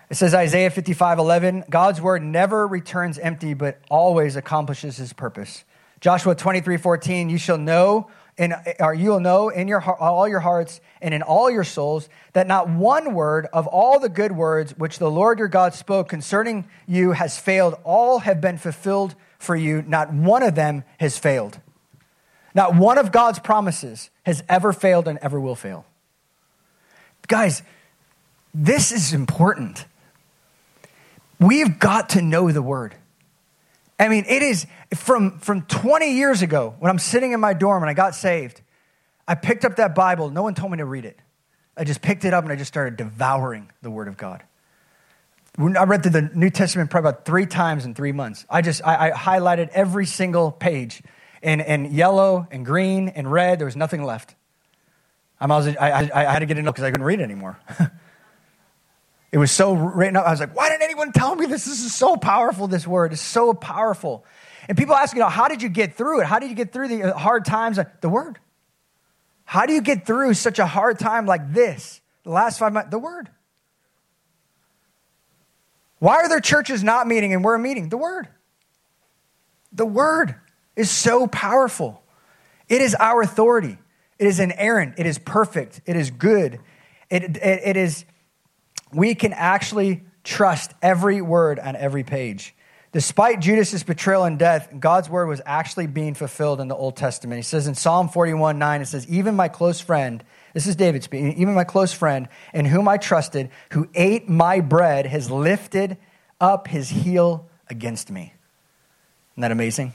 It 0.10 0.16
says 0.16 0.36
Isaiah 0.36 0.70
55 0.70 1.18
11, 1.18 1.64
God's 1.70 2.00
word 2.00 2.22
never 2.22 2.68
returns 2.68 3.18
empty, 3.18 3.56
but 3.56 3.80
always 3.90 4.36
accomplishes 4.36 4.98
his 4.98 5.14
purpose. 5.14 5.64
Joshua 6.02 6.36
23 6.36 6.78
14, 6.78 7.30
you 7.30 7.38
shall 7.38 7.58
know, 7.58 8.12
and 8.38 8.54
or 8.80 8.94
you 8.94 9.10
will 9.10 9.20
know 9.22 9.50
in 9.50 9.68
your 9.68 9.82
all 9.82 10.28
your 10.28 10.42
hearts 10.42 10.82
and 11.02 11.14
in 11.14 11.22
all 11.22 11.50
your 11.50 11.64
souls 11.64 12.10
that 12.34 12.46
not 12.46 12.70
one 12.70 13.14
word 13.14 13.48
of 13.54 13.68
all 13.68 14.00
the 14.00 14.10
good 14.10 14.34
words 14.34 14.78
which 14.78 15.00
the 15.00 15.10
Lord 15.10 15.40
your 15.40 15.48
God 15.48 15.74
spoke 15.74 16.10
concerning 16.10 16.68
you 16.86 17.14
has 17.14 17.40
failed. 17.40 17.76
All 17.84 18.20
have 18.20 18.42
been 18.42 18.58
fulfilled 18.58 19.16
for 19.40 19.56
you. 19.56 19.82
Not 19.82 20.14
one 20.14 20.44
of 20.44 20.56
them 20.56 20.84
has 21.00 21.18
failed. 21.18 21.60
Not 22.54 22.76
one 22.76 22.98
of 22.98 23.12
God's 23.12 23.40
promises 23.40 24.10
has 24.26 24.44
ever 24.50 24.74
failed 24.74 25.08
and 25.08 25.18
ever 25.20 25.40
will 25.40 25.56
fail. 25.56 25.86
Guys, 27.28 27.64
this 28.54 28.92
is 28.92 29.14
important. 29.14 29.86
We've 31.40 31.80
got 31.80 32.10
to 32.10 32.22
know 32.22 32.52
the 32.52 32.62
word. 32.62 32.96
I 34.00 34.10
mean, 34.10 34.26
it 34.28 34.42
is 34.42 34.66
from, 34.96 35.40
from 35.40 35.64
20 35.64 36.14
years 36.14 36.42
ago 36.42 36.76
when 36.80 36.90
I'm 36.90 37.00
sitting 37.00 37.32
in 37.32 37.40
my 37.40 37.54
dorm 37.54 37.84
and 37.84 37.90
I 37.90 37.94
got 37.94 38.16
saved. 38.16 38.62
I 39.28 39.36
picked 39.36 39.66
up 39.66 39.78
that 39.78 39.96
Bible. 39.96 40.30
No 40.30 40.44
one 40.44 40.56
told 40.56 40.72
me 40.72 40.78
to 40.80 40.86
read 40.86 41.06
it. 41.06 41.18
I 41.78 41.84
just 41.84 42.02
picked 42.02 42.26
it 42.26 42.34
up 42.34 42.44
and 42.44 42.52
I 42.52 42.56
just 42.56 42.68
started 42.68 42.98
devouring 42.98 43.72
the 43.82 43.90
Word 43.90 44.08
of 44.08 44.18
God. 44.18 44.44
I 45.58 45.84
read 45.84 46.04
through 46.04 46.12
the 46.12 46.30
New 46.34 46.50
Testament 46.50 46.90
probably 46.90 47.10
about 47.10 47.26
three 47.26 47.46
times 47.46 47.86
in 47.86 47.94
three 47.94 48.12
months. 48.12 48.46
I 48.50 48.62
just 48.62 48.82
I, 48.86 49.10
I 49.10 49.12
highlighted 49.12 49.70
every 49.70 50.06
single 50.06 50.52
page 50.52 51.04
in, 51.42 51.62
in 51.62 51.94
yellow 51.94 52.48
and 52.52 52.66
green 52.66 53.10
and 53.10 53.32
red. 53.32 53.60
There 53.60 53.66
was 53.66 53.76
nothing 53.76 54.04
left. 54.04 54.36
I, 55.52 55.58
was, 55.58 55.68
I, 55.68 55.90
I, 55.90 56.10
I 56.14 56.32
had 56.32 56.40
to 56.40 56.46
get 56.46 56.58
it 56.58 56.68
up 56.68 56.74
because 56.74 56.86
I 56.86 56.92
couldn't 56.92 57.06
read 57.06 57.20
anymore. 57.20 57.60
it 59.32 59.38
was 59.38 59.52
so 59.52 59.74
written 59.74 60.16
up. 60.16 60.26
I 60.26 60.32
was 60.32 60.40
like, 60.40 60.56
why 60.56 60.70
didn't 60.70 60.84
anyone 60.84 61.12
tell 61.12 61.36
me 61.36 61.46
this? 61.46 61.66
This 61.66 61.84
is 61.84 61.94
so 61.94 62.16
powerful, 62.16 62.68
this 62.68 62.88
word 62.88 63.14
is 63.14 63.22
so 63.22 63.54
powerful. 63.54 64.26
And 64.70 64.78
people 64.78 64.96
ask, 64.96 65.14
you 65.14 65.20
know, 65.20 65.30
how 65.30 65.50
did 65.50 65.62
you 65.62 65.70
get 65.70 65.96
through 65.96 66.22
it? 66.22 66.28
How 66.28 66.40
did 66.40 66.50
you 66.50 66.56
get 66.56 66.72
through 66.72 66.88
the 66.88 67.04
uh, 67.04 67.18
hard 67.18 67.44
times? 67.46 67.78
The 68.02 68.10
word. 68.10 68.40
How 69.44 69.66
do 69.66 69.74
you 69.74 69.82
get 69.82 70.06
through 70.06 70.36
such 70.36 70.60
a 70.60 70.66
hard 70.66 71.00
time 71.00 71.26
like 71.26 71.54
this? 71.54 72.00
The 72.24 72.30
last 72.30 72.60
five 72.60 72.72
months, 72.72 72.92
the 72.92 73.00
word. 73.00 73.30
Why 76.00 76.16
are 76.18 76.30
there 76.30 76.40
churches 76.40 76.84
not 76.84 77.08
meeting 77.08 77.34
and 77.34 77.44
we're 77.44 77.58
meeting? 77.58 77.90
The 77.90 77.98
word. 77.98 78.28
The 79.74 79.86
word 79.86 80.36
is 80.76 80.90
so 80.90 81.28
powerful. 81.28 82.02
It 82.70 82.82
is 82.82 82.96
our 82.96 83.22
authority. 83.22 83.78
It 84.20 84.28
is 84.28 84.40
inerrant. 84.40 84.96
It 84.98 85.06
is 85.06 85.18
perfect. 85.18 85.82
It 85.86 85.96
is 85.96 86.12
good. 86.12 86.60
It, 87.10 87.38
it, 87.38 87.62
it 87.66 87.78
is, 87.78 88.06
we 88.94 89.16
can 89.16 89.34
actually 89.34 90.04
trust 90.24 90.72
every 90.82 91.22
word 91.22 91.60
on 91.60 91.76
every 91.76 92.04
page. 92.04 92.56
Despite 92.94 93.40
Judas's 93.40 93.84
betrayal 93.84 94.24
and 94.24 94.38
death, 94.38 94.72
God's 94.80 95.10
word 95.10 95.26
was 95.26 95.42
actually 95.48 95.88
being 95.88 96.14
fulfilled 96.14 96.62
in 96.62 96.68
the 96.68 96.76
Old 96.76 96.96
Testament. 96.96 97.40
He 97.40 97.44
says 97.44 97.66
in 97.68 97.74
Psalm 97.74 98.08
41 98.08 98.60
9, 98.60 98.82
it 98.82 98.86
says, 98.86 99.08
Even 99.08 99.36
my 99.36 99.48
close 99.48 99.82
friend, 99.82 100.24
this 100.54 100.68
is 100.68 100.76
David 100.76 101.04
speaking, 101.04 101.34
even 101.34 101.56
my 101.56 101.64
close 101.64 101.92
friend, 101.92 102.28
in 102.54 102.66
whom 102.66 102.88
I 102.88 102.98
trusted, 102.98 103.50
who 103.72 103.90
ate 103.96 104.30
my 104.30 104.60
bread, 104.60 105.08
has 105.08 105.32
lifted 105.32 105.98
up 106.40 106.68
his 106.68 106.90
heel 106.90 107.50
against 107.68 108.12
me. 108.12 108.34
Isn't 109.34 109.42
that 109.42 109.52
amazing? 109.52 109.94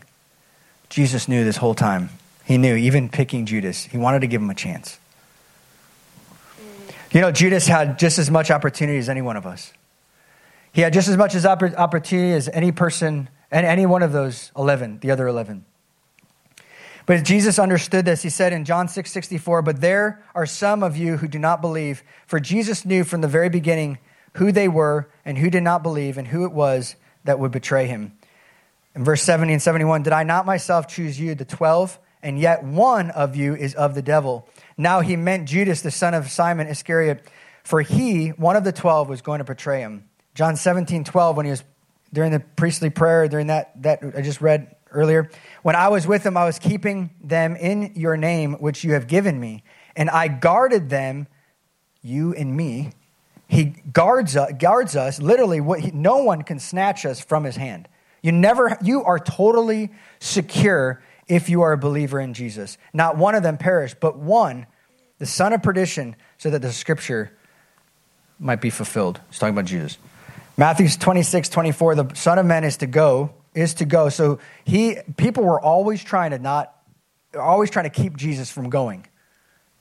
Jesus 0.89 1.29
knew 1.29 1.45
this 1.45 1.57
whole 1.57 1.75
time. 1.75 2.11
He 2.49 2.57
knew, 2.57 2.77
even 2.77 3.11
picking 3.11 3.45
Judas, 3.45 3.85
he 3.85 3.99
wanted 3.99 4.21
to 4.21 4.27
give 4.27 4.41
him 4.41 4.49
a 4.49 4.55
chance. 4.55 4.99
You 7.13 7.21
know, 7.21 7.31
Judas 7.31 7.67
had 7.67 7.99
just 7.99 8.19
as 8.19 8.31
much 8.31 8.51
opportunity 8.51 8.97
as 8.97 9.11
any 9.11 9.21
one 9.21 9.37
of 9.37 9.45
us. 9.45 9.75
He 10.73 10.81
had 10.81 10.95
just 10.95 11.09
as 11.09 11.19
much 11.19 11.35
as 11.35 11.45
opportunity 11.45 12.33
as 12.33 12.49
any 12.49 12.73
person, 12.73 13.29
and 13.51 13.67
any 13.67 13.85
one 13.85 14.03
of 14.03 14.13
those 14.13 14.51
11, 14.57 15.01
the 15.01 15.11
other 15.11 15.27
11. 15.27 15.67
But 17.05 17.23
Jesus 17.23 17.59
understood 17.59 18.07
this. 18.07 18.23
He 18.23 18.31
said 18.31 18.55
in 18.55 18.65
John 18.65 18.89
6 18.89 19.11
64, 19.11 19.61
But 19.61 19.83
there 19.83 20.25
are 20.35 20.47
some 20.47 20.83
of 20.83 20.97
you 20.97 21.19
who 21.19 21.29
do 21.29 21.39
not 21.39 21.61
believe, 21.61 22.03
for 22.27 22.41
Jesus 22.41 22.87
knew 22.87 23.05
from 23.05 23.21
the 23.21 23.29
very 23.29 23.51
beginning 23.51 23.99
who 24.37 24.53
they 24.53 24.69
were 24.69 25.11
and 25.23 25.37
who 25.37 25.51
did 25.51 25.63
not 25.65 25.83
believe 25.83 26.17
and 26.17 26.29
who 26.29 26.45
it 26.45 26.53
was 26.53 26.97
that 27.25 27.39
would 27.39 27.53
betray 27.53 27.87
him. 27.87 28.13
In 28.95 29.05
verse 29.05 29.23
70 29.23 29.53
and 29.53 29.61
71, 29.61 30.03
Did 30.03 30.15
I 30.15 30.23
not 30.23 30.47
myself 30.47 30.89
choose 30.89 31.21
you, 31.21 31.35
the 31.35 31.45
12? 31.45 31.99
And 32.23 32.39
yet 32.39 32.65
one 32.65 33.11
of 33.11 33.37
you 33.37 33.55
is 33.55 33.75
of 33.75 33.95
the 33.95 34.03
devil. 34.03 34.49
Now 34.77 35.01
he 35.01 35.17
meant 35.17 35.49
Judas, 35.49 35.83
the 35.83 35.91
son 35.91 36.15
of 36.15 36.31
Simon 36.31 36.67
Iscariot, 36.67 37.27
for 37.65 37.83
he, 37.83 38.29
one 38.31 38.57
of 38.57 38.65
the 38.65 38.73
twelve, 38.73 39.09
was 39.09 39.23
going 39.23 39.39
to 39.39 39.45
betray 39.45 39.81
him. 39.81 40.09
John 40.35 40.57
17, 40.57 41.05
12, 41.05 41.37
when 41.37 41.47
he 41.47 41.51
was 41.51 41.65
during 42.13 42.31
the 42.31 42.41
priestly 42.41 42.91
prayer, 42.91 43.29
during 43.29 43.49
that, 43.49 43.83
that 43.83 44.01
I 44.17 44.23
just 44.23 44.41
read 44.41 44.75
earlier, 44.91 45.31
when 45.63 45.77
I 45.77 45.89
was 45.89 46.07
with 46.07 46.23
them, 46.23 46.37
I 46.37 46.45
was 46.45 46.59
keeping 46.59 47.11
them 47.23 47.57
in 47.57 47.93
your 47.95 48.17
name, 48.17 48.55
which 48.55 48.85
you 48.85 48.93
have 48.93 49.07
given 49.09 49.39
me, 49.39 49.65
and 49.97 50.09
I 50.09 50.29
guarded 50.29 50.91
them, 50.91 51.27
you 52.03 52.35
and 52.35 52.57
me. 52.57 52.93
He 53.49 53.65
guards, 53.93 54.37
uh, 54.37 54.53
guards 54.53 54.95
us, 54.95 55.21
literally, 55.21 55.61
what 55.61 55.81
he, 55.81 55.91
no 55.91 56.19
one 56.19 56.43
can 56.43 56.59
snatch 56.59 57.05
us 57.05 57.21
from 57.21 57.45
his 57.45 57.57
hand. 57.57 57.89
You 58.23 58.33
never, 58.33 58.79
you 58.83 59.03
are 59.05 59.19
totally 59.19 59.91
secure 60.21 61.03
if 61.29 61.49
you 61.49 61.63
are 61.63 61.73
a 61.73 61.79
believer 61.79 62.21
in 62.21 62.35
Jesus. 62.35 62.79
Not 62.93 63.17
one 63.17 63.35
of 63.35 63.43
them 63.43 63.59
perished, 63.59 64.01
but 64.01 64.19
one, 64.19 64.67
the 65.19 65.27
son 65.27 65.53
of 65.53 65.63
perdition, 65.63 66.17
so 66.39 66.51
that 66.51 66.63
the 66.63 66.73
scripture 66.73 67.33
might 68.39 68.61
be 68.61 68.71
fulfilled. 68.71 69.21
It's 69.29 69.39
talking 69.39 69.55
about 69.55 69.67
Jesus. 69.67 69.99
Matthew 70.57 70.89
26, 70.89 71.49
24, 71.51 71.95
the 71.95 72.15
Son 72.15 72.39
of 72.39 72.47
Man 72.47 72.65
is 72.65 72.79
to 72.79 72.87
go, 72.87 73.33
is 73.55 73.75
to 73.75 73.85
go. 73.85 74.09
So 74.09 74.41
he 74.65 74.97
people 75.17 75.45
were 75.45 75.61
always 75.61 76.03
trying 76.03 76.33
to 76.33 76.39
not 76.39 76.75
always 77.39 77.71
trying 77.71 77.85
to 77.85 77.91
keep 77.91 78.17
Jesus 78.17 78.51
from 78.51 78.71
going 78.71 79.07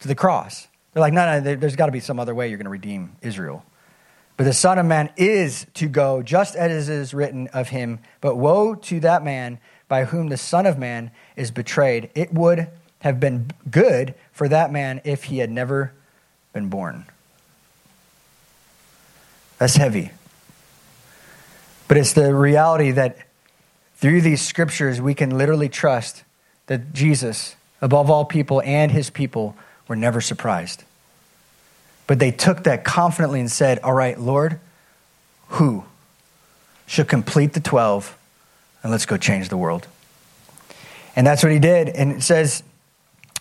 to 0.01 0.07
the 0.07 0.15
cross. 0.15 0.67
They're 0.93 1.01
like, 1.01 1.13
no, 1.13 1.39
no, 1.39 1.55
there's 1.55 1.75
got 1.75 1.87
to 1.87 1.91
be 1.91 1.99
some 1.99 2.19
other 2.19 2.35
way 2.35 2.49
you're 2.49 2.57
going 2.57 2.65
to 2.65 2.71
redeem 2.71 3.15
Israel. 3.21 3.63
But 4.35 4.43
the 4.43 4.53
Son 4.53 4.77
of 4.77 4.85
Man 4.85 5.09
is 5.17 5.65
to 5.75 5.87
go, 5.87 6.21
just 6.21 6.55
as 6.55 6.89
it 6.89 6.93
is 6.93 7.13
written 7.13 7.47
of 7.49 7.69
him. 7.69 7.99
But 8.21 8.35
woe 8.35 8.75
to 8.75 8.99
that 8.99 9.23
man 9.23 9.59
by 9.87 10.05
whom 10.05 10.29
the 10.29 10.37
Son 10.37 10.65
of 10.65 10.77
Man 10.77 11.11
is 11.35 11.51
betrayed. 11.51 12.09
It 12.15 12.33
would 12.33 12.67
have 12.99 13.19
been 13.19 13.51
good 13.69 14.15
for 14.31 14.47
that 14.47 14.71
man 14.71 15.01
if 15.03 15.25
he 15.25 15.39
had 15.39 15.49
never 15.49 15.93
been 16.53 16.69
born. 16.69 17.05
That's 19.57 19.75
heavy. 19.75 20.11
But 21.87 21.97
it's 21.97 22.13
the 22.13 22.33
reality 22.33 22.91
that 22.91 23.17
through 23.95 24.21
these 24.21 24.41
scriptures, 24.41 25.01
we 25.01 25.13
can 25.13 25.37
literally 25.37 25.69
trust 25.69 26.23
that 26.67 26.93
Jesus, 26.93 27.55
above 27.81 28.09
all 28.09 28.25
people 28.25 28.61
and 28.63 28.91
his 28.91 29.09
people, 29.09 29.55
were 29.87 29.95
never 29.95 30.21
surprised. 30.21 30.83
But 32.07 32.19
they 32.19 32.31
took 32.31 32.63
that 32.63 32.83
confidently 32.83 33.39
and 33.39 33.51
said, 33.51 33.79
All 33.79 33.93
right, 33.93 34.19
Lord, 34.19 34.59
who 35.49 35.85
should 36.85 37.07
complete 37.07 37.53
the 37.53 37.59
12 37.59 38.16
and 38.87 38.91
let's 38.93 39.05
go 39.05 39.17
change 39.17 39.49
the 39.49 39.57
world? 39.57 39.85
And 41.17 41.27
that's 41.27 41.43
what 41.43 41.51
he 41.51 41.59
did. 41.59 41.89
And 41.89 42.13
it 42.13 42.23
says, 42.23 42.63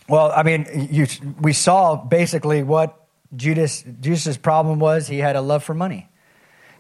well, 0.09 0.33
I 0.35 0.43
mean, 0.43 0.89
you, 0.91 1.07
we 1.41 1.53
saw 1.53 1.95
basically 1.95 2.65
what 2.65 3.01
Judas 3.37 3.85
Judas's 4.01 4.39
problem 4.39 4.81
was. 4.81 5.07
He 5.07 5.19
had 5.19 5.37
a 5.37 5.41
love 5.41 5.63
for 5.63 5.73
money. 5.73 6.09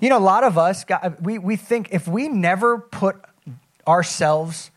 You 0.00 0.08
know, 0.08 0.18
a 0.18 0.18
lot 0.18 0.42
of 0.42 0.58
us, 0.58 0.84
we, 1.20 1.38
we 1.38 1.54
think 1.54 1.90
if 1.92 2.08
we 2.08 2.26
never 2.26 2.78
put 2.78 3.14
ourselves 3.86 4.72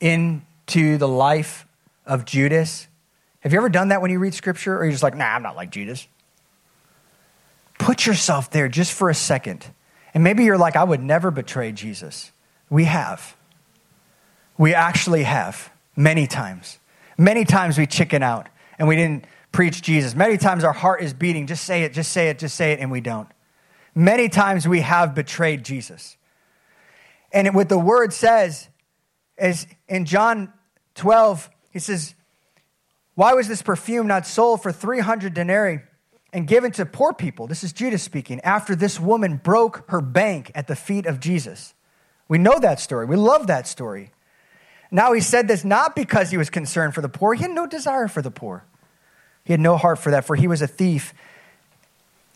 into 0.00 0.98
the 0.98 1.06
life 1.06 1.66
of 2.06 2.24
Judas, 2.24 2.88
have 3.40 3.52
you 3.52 3.60
ever 3.60 3.68
done 3.68 3.90
that 3.90 4.02
when 4.02 4.10
you 4.10 4.18
read 4.18 4.34
scripture? 4.34 4.76
Or 4.76 4.82
you're 4.82 4.90
just 4.90 5.04
like, 5.04 5.14
nah, 5.14 5.36
I'm 5.36 5.44
not 5.44 5.54
like 5.54 5.70
Judas? 5.70 6.08
Put 7.78 8.06
yourself 8.06 8.50
there 8.50 8.68
just 8.68 8.92
for 8.92 9.08
a 9.08 9.14
second. 9.14 9.66
And 10.14 10.24
maybe 10.24 10.42
you're 10.42 10.58
like, 10.58 10.74
I 10.74 10.82
would 10.82 11.00
never 11.00 11.30
betray 11.30 11.70
Jesus. 11.70 12.32
We 12.70 12.84
have. 12.84 13.36
We 14.56 14.74
actually 14.74 15.24
have 15.24 15.70
many 15.96 16.26
times. 16.26 16.78
Many 17.18 17.44
times 17.44 17.76
we 17.76 17.86
chicken 17.86 18.22
out 18.22 18.48
and 18.78 18.88
we 18.88 18.96
didn't 18.96 19.26
preach 19.52 19.82
Jesus. 19.82 20.14
Many 20.14 20.38
times 20.38 20.64
our 20.64 20.72
heart 20.72 21.02
is 21.02 21.12
beating. 21.12 21.46
Just 21.46 21.64
say 21.64 21.82
it, 21.82 21.92
just 21.92 22.12
say 22.12 22.28
it, 22.28 22.38
just 22.38 22.54
say 22.54 22.72
it, 22.72 22.80
and 22.80 22.90
we 22.90 23.00
don't. 23.00 23.28
Many 23.94 24.28
times 24.28 24.68
we 24.68 24.80
have 24.80 25.14
betrayed 25.14 25.64
Jesus. 25.64 26.16
And 27.32 27.54
what 27.54 27.68
the 27.68 27.78
word 27.78 28.12
says 28.12 28.68
is 29.36 29.66
in 29.88 30.04
John 30.04 30.52
12, 30.94 31.50
he 31.72 31.78
says, 31.78 32.14
Why 33.14 33.34
was 33.34 33.48
this 33.48 33.62
perfume 33.62 34.06
not 34.06 34.26
sold 34.26 34.62
for 34.62 34.72
300 34.72 35.34
denarii 35.34 35.80
and 36.32 36.46
given 36.46 36.70
to 36.72 36.86
poor 36.86 37.12
people? 37.12 37.46
This 37.46 37.64
is 37.64 37.72
Judas 37.72 38.02
speaking, 38.02 38.40
after 38.40 38.76
this 38.76 39.00
woman 39.00 39.36
broke 39.36 39.88
her 39.90 40.00
bank 40.00 40.52
at 40.54 40.68
the 40.68 40.76
feet 40.76 41.06
of 41.06 41.20
Jesus. 41.20 41.74
We 42.30 42.38
know 42.38 42.60
that 42.60 42.78
story. 42.78 43.06
We 43.06 43.16
love 43.16 43.48
that 43.48 43.66
story. 43.66 44.12
Now 44.92 45.12
he 45.12 45.20
said 45.20 45.48
this 45.48 45.64
not 45.64 45.96
because 45.96 46.30
he 46.30 46.36
was 46.36 46.48
concerned 46.48 46.94
for 46.94 47.00
the 47.00 47.08
poor, 47.08 47.34
he 47.34 47.42
had 47.42 47.50
no 47.50 47.66
desire 47.66 48.06
for 48.06 48.22
the 48.22 48.30
poor. 48.30 48.64
He 49.44 49.52
had 49.52 49.58
no 49.58 49.76
heart 49.76 49.98
for 49.98 50.12
that, 50.12 50.24
for 50.24 50.36
he 50.36 50.46
was 50.46 50.62
a 50.62 50.68
thief 50.68 51.12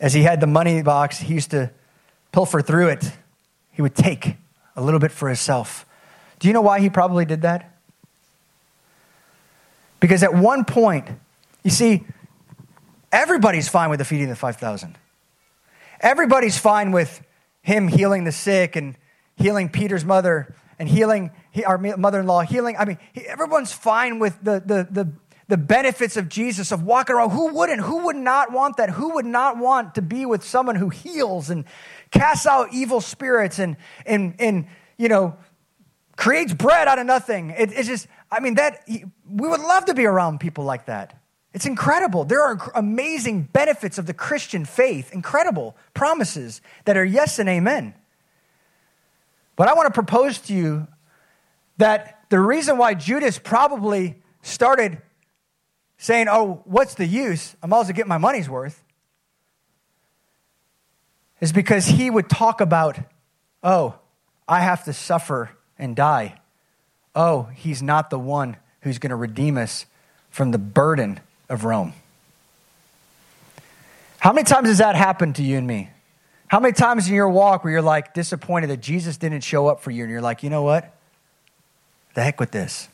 as 0.00 0.12
he 0.12 0.22
had 0.22 0.40
the 0.40 0.46
money 0.46 0.82
box, 0.82 1.18
he 1.18 1.34
used 1.34 1.52
to 1.52 1.70
pilfer 2.32 2.60
through 2.60 2.88
it. 2.88 3.12
He 3.70 3.82
would 3.82 3.94
take 3.94 4.36
a 4.76 4.82
little 4.82 5.00
bit 5.00 5.12
for 5.12 5.28
himself. 5.28 5.86
Do 6.38 6.48
you 6.48 6.54
know 6.54 6.60
why 6.60 6.80
he 6.80 6.90
probably 6.90 7.24
did 7.24 7.42
that? 7.42 7.76
Because 10.00 10.22
at 10.22 10.34
one 10.34 10.64
point, 10.64 11.08
you 11.62 11.70
see, 11.70 12.04
everybody's 13.12 13.68
fine 13.68 13.90
with 13.90 13.98
the 13.98 14.04
feeding 14.04 14.24
of 14.24 14.30
the 14.30 14.36
5,000. 14.36 14.98
Everybody's 16.00 16.58
fine 16.58 16.92
with 16.92 17.22
him 17.62 17.88
healing 17.88 18.24
the 18.24 18.32
sick 18.32 18.76
and 18.76 18.96
healing 19.36 19.68
Peter's 19.68 20.04
mother 20.04 20.54
and 20.78 20.88
healing 20.88 21.30
our 21.66 21.78
mother 21.78 22.20
in 22.20 22.26
law, 22.26 22.40
healing. 22.42 22.76
I 22.76 22.84
mean, 22.84 22.98
everyone's 23.26 23.72
fine 23.72 24.18
with 24.18 24.38
the, 24.42 24.62
the, 24.64 24.88
the, 24.90 25.12
the 25.46 25.56
benefits 25.56 26.16
of 26.16 26.28
Jesus, 26.28 26.72
of 26.72 26.82
walking 26.82 27.14
around. 27.14 27.30
Who 27.30 27.54
wouldn't? 27.54 27.80
Who 27.82 28.06
would 28.06 28.16
not 28.16 28.52
want 28.52 28.78
that? 28.78 28.90
Who 28.90 29.14
would 29.14 29.26
not 29.26 29.58
want 29.58 29.94
to 29.96 30.02
be 30.02 30.26
with 30.26 30.42
someone 30.42 30.76
who 30.76 30.88
heals 30.88 31.50
and 31.50 31.64
casts 32.10 32.46
out 32.46 32.72
evil 32.72 33.00
spirits 33.00 33.58
and, 33.58 33.76
and, 34.06 34.34
and 34.38 34.66
you 34.96 35.08
know, 35.08 35.36
creates 36.16 36.52
bread 36.52 36.88
out 36.88 36.98
of 36.98 37.06
nothing? 37.06 37.50
It, 37.50 37.72
it's 37.72 37.88
just, 37.88 38.08
I 38.30 38.40
mean, 38.40 38.54
that, 38.54 38.88
we 38.88 39.48
would 39.48 39.60
love 39.60 39.84
to 39.86 39.94
be 39.94 40.06
around 40.06 40.40
people 40.40 40.64
like 40.64 40.86
that. 40.86 41.20
It's 41.52 41.66
incredible. 41.66 42.24
There 42.24 42.42
are 42.42 42.72
amazing 42.74 43.42
benefits 43.52 43.96
of 43.96 44.06
the 44.06 44.14
Christian 44.14 44.64
faith, 44.64 45.12
incredible 45.12 45.76
promises 45.92 46.60
that 46.84 46.96
are 46.96 47.04
yes 47.04 47.38
and 47.38 47.48
amen. 47.48 47.94
But 49.56 49.68
I 49.68 49.74
want 49.74 49.86
to 49.86 49.92
propose 49.92 50.38
to 50.40 50.54
you 50.54 50.86
that 51.76 52.24
the 52.28 52.40
reason 52.40 52.78
why 52.78 52.94
Judas 52.94 53.38
probably 53.38 54.22
started 54.42 54.98
saying, 55.98 56.26
oh, 56.28 56.62
what's 56.64 56.94
the 56.94 57.06
use? 57.06 57.54
I'm 57.62 57.72
also 57.72 57.92
getting 57.92 58.08
my 58.08 58.18
money's 58.18 58.48
worth, 58.48 58.82
is 61.40 61.52
because 61.52 61.86
he 61.86 62.10
would 62.10 62.28
talk 62.28 62.60
about, 62.60 62.98
oh, 63.62 63.94
I 64.48 64.60
have 64.60 64.84
to 64.84 64.92
suffer 64.92 65.50
and 65.78 65.94
die. 65.96 66.40
Oh, 67.14 67.44
he's 67.54 67.82
not 67.82 68.10
the 68.10 68.18
one 68.18 68.56
who's 68.80 68.98
going 68.98 69.10
to 69.10 69.16
redeem 69.16 69.56
us 69.56 69.86
from 70.30 70.50
the 70.50 70.58
burden 70.58 71.20
of 71.48 71.64
Rome. 71.64 71.92
How 74.18 74.32
many 74.32 74.44
times 74.44 74.68
has 74.68 74.78
that 74.78 74.96
happened 74.96 75.36
to 75.36 75.42
you 75.42 75.58
and 75.58 75.66
me? 75.66 75.90
How 76.54 76.60
many 76.60 76.72
times 76.72 77.08
in 77.08 77.14
your 77.16 77.28
walk 77.28 77.64
where 77.64 77.72
you're 77.72 77.82
like 77.82 78.14
disappointed 78.14 78.70
that 78.70 78.76
Jesus 78.76 79.16
didn't 79.16 79.40
show 79.40 79.66
up 79.66 79.80
for 79.80 79.90
you 79.90 80.04
and 80.04 80.12
you're 80.12 80.20
like, 80.20 80.44
you 80.44 80.50
know 80.50 80.62
what? 80.62 80.94
The 82.14 82.22
heck 82.22 82.38
with 82.38 82.52
this. 82.52 82.88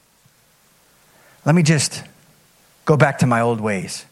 Let 1.44 1.54
me 1.54 1.62
just 1.62 2.02
go 2.86 2.96
back 2.96 3.18
to 3.18 3.26
my 3.26 3.42
old 3.42 3.61
ways. 3.61 4.06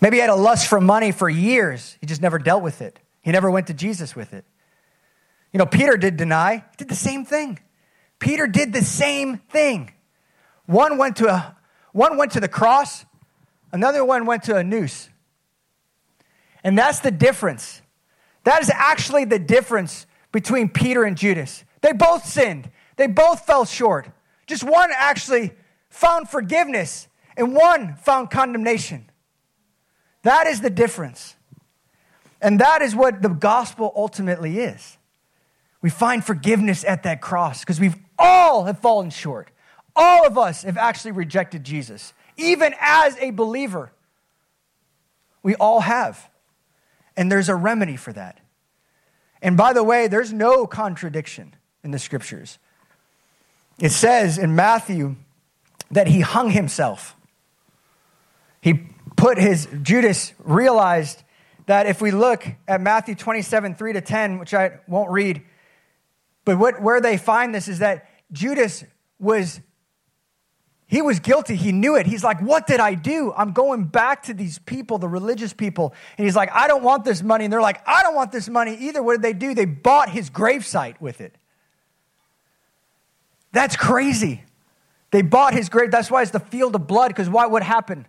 Maybe 0.00 0.18
he 0.18 0.20
had 0.20 0.30
a 0.30 0.36
lust 0.36 0.68
for 0.68 0.80
money 0.80 1.10
for 1.10 1.28
years. 1.28 1.96
He 2.00 2.06
just 2.06 2.22
never 2.22 2.38
dealt 2.38 2.62
with 2.62 2.80
it. 2.80 3.00
He 3.22 3.32
never 3.32 3.50
went 3.50 3.66
to 3.66 3.74
Jesus 3.74 4.14
with 4.14 4.32
it. 4.32 4.44
You 5.52 5.58
know, 5.58 5.66
Peter 5.66 5.96
did 5.96 6.16
deny, 6.16 6.58
he 6.58 6.76
did 6.76 6.88
the 6.88 6.94
same 6.94 7.24
thing. 7.24 7.58
Peter 8.20 8.46
did 8.46 8.72
the 8.72 8.82
same 8.82 9.38
thing. 9.38 9.90
One 10.66 10.96
went 10.96 11.16
to 11.16 11.26
a 11.26 11.56
one 11.90 12.16
went 12.16 12.30
to 12.34 12.40
the 12.40 12.46
cross, 12.46 13.04
another 13.72 14.04
one 14.04 14.26
went 14.26 14.44
to 14.44 14.54
a 14.54 14.62
noose. 14.62 15.08
And 16.62 16.78
that's 16.78 17.00
the 17.00 17.10
difference. 17.10 17.80
That 18.44 18.62
is 18.62 18.70
actually 18.70 19.24
the 19.24 19.38
difference 19.38 20.06
between 20.32 20.68
Peter 20.68 21.04
and 21.04 21.16
Judas. 21.16 21.64
They 21.80 21.92
both 21.92 22.24
sinned. 22.24 22.70
They 22.96 23.06
both 23.06 23.46
fell 23.46 23.64
short. 23.64 24.08
Just 24.46 24.62
one 24.62 24.90
actually 24.94 25.52
found 25.88 26.28
forgiveness 26.28 27.08
and 27.36 27.54
one 27.54 27.96
found 27.96 28.30
condemnation. 28.30 29.10
That 30.22 30.46
is 30.46 30.60
the 30.60 30.70
difference. 30.70 31.36
And 32.40 32.60
that 32.60 32.82
is 32.82 32.94
what 32.94 33.22
the 33.22 33.28
gospel 33.28 33.92
ultimately 33.96 34.58
is. 34.58 34.98
We 35.80 35.90
find 35.90 36.24
forgiveness 36.24 36.84
at 36.84 37.02
that 37.02 37.20
cross 37.20 37.60
because 37.60 37.80
we've 37.80 37.96
all 38.18 38.64
have 38.64 38.78
fallen 38.78 39.10
short. 39.10 39.50
All 39.96 40.26
of 40.26 40.36
us 40.36 40.62
have 40.62 40.76
actually 40.76 41.12
rejected 41.12 41.64
Jesus. 41.64 42.12
Even 42.36 42.74
as 42.80 43.16
a 43.18 43.30
believer, 43.30 43.92
we 45.42 45.54
all 45.54 45.80
have. 45.80 46.28
And 47.16 47.30
there's 47.30 47.48
a 47.48 47.54
remedy 47.54 47.96
for 47.96 48.12
that. 48.12 48.40
And 49.40 49.56
by 49.56 49.72
the 49.72 49.84
way, 49.84 50.08
there's 50.08 50.32
no 50.32 50.66
contradiction 50.66 51.54
in 51.82 51.90
the 51.90 51.98
scriptures. 51.98 52.58
It 53.78 53.90
says 53.90 54.38
in 54.38 54.54
Matthew 54.54 55.16
that 55.90 56.06
he 56.06 56.20
hung 56.20 56.50
himself. 56.50 57.14
He 58.60 58.88
put 59.16 59.38
his, 59.38 59.68
Judas 59.82 60.32
realized 60.38 61.22
that 61.66 61.86
if 61.86 62.00
we 62.00 62.10
look 62.10 62.46
at 62.66 62.80
Matthew 62.80 63.14
27, 63.14 63.74
3 63.74 63.92
to 63.92 64.00
10, 64.00 64.38
which 64.38 64.54
I 64.54 64.80
won't 64.86 65.10
read, 65.10 65.42
but 66.44 66.58
what, 66.58 66.80
where 66.80 67.00
they 67.00 67.16
find 67.16 67.54
this 67.54 67.68
is 67.68 67.78
that 67.78 68.08
Judas 68.32 68.84
was, 69.18 69.60
he 70.94 71.02
was 71.02 71.18
guilty. 71.18 71.56
He 71.56 71.72
knew 71.72 71.96
it. 71.96 72.06
He's 72.06 72.22
like, 72.22 72.40
what 72.40 72.68
did 72.68 72.78
I 72.78 72.94
do? 72.94 73.32
I'm 73.36 73.50
going 73.50 73.82
back 73.82 74.22
to 74.24 74.32
these 74.32 74.60
people, 74.60 74.98
the 74.98 75.08
religious 75.08 75.52
people. 75.52 75.92
And 76.16 76.24
he's 76.24 76.36
like, 76.36 76.52
I 76.52 76.68
don't 76.68 76.84
want 76.84 77.04
this 77.04 77.20
money. 77.20 77.46
And 77.46 77.52
they're 77.52 77.60
like, 77.60 77.80
I 77.84 78.04
don't 78.04 78.14
want 78.14 78.30
this 78.30 78.48
money 78.48 78.76
either. 78.76 79.02
What 79.02 79.14
did 79.14 79.22
they 79.22 79.32
do? 79.32 79.56
They 79.56 79.64
bought 79.64 80.08
his 80.08 80.30
gravesite 80.30 81.00
with 81.00 81.20
it. 81.20 81.34
That's 83.50 83.74
crazy. 83.74 84.44
They 85.10 85.22
bought 85.22 85.52
his 85.52 85.68
grave. 85.68 85.90
That's 85.90 86.12
why 86.12 86.22
it's 86.22 86.30
the 86.30 86.38
field 86.38 86.76
of 86.76 86.86
blood, 86.86 87.08
because 87.08 87.28
why? 87.28 87.46
What 87.46 87.64
happened? 87.64 88.04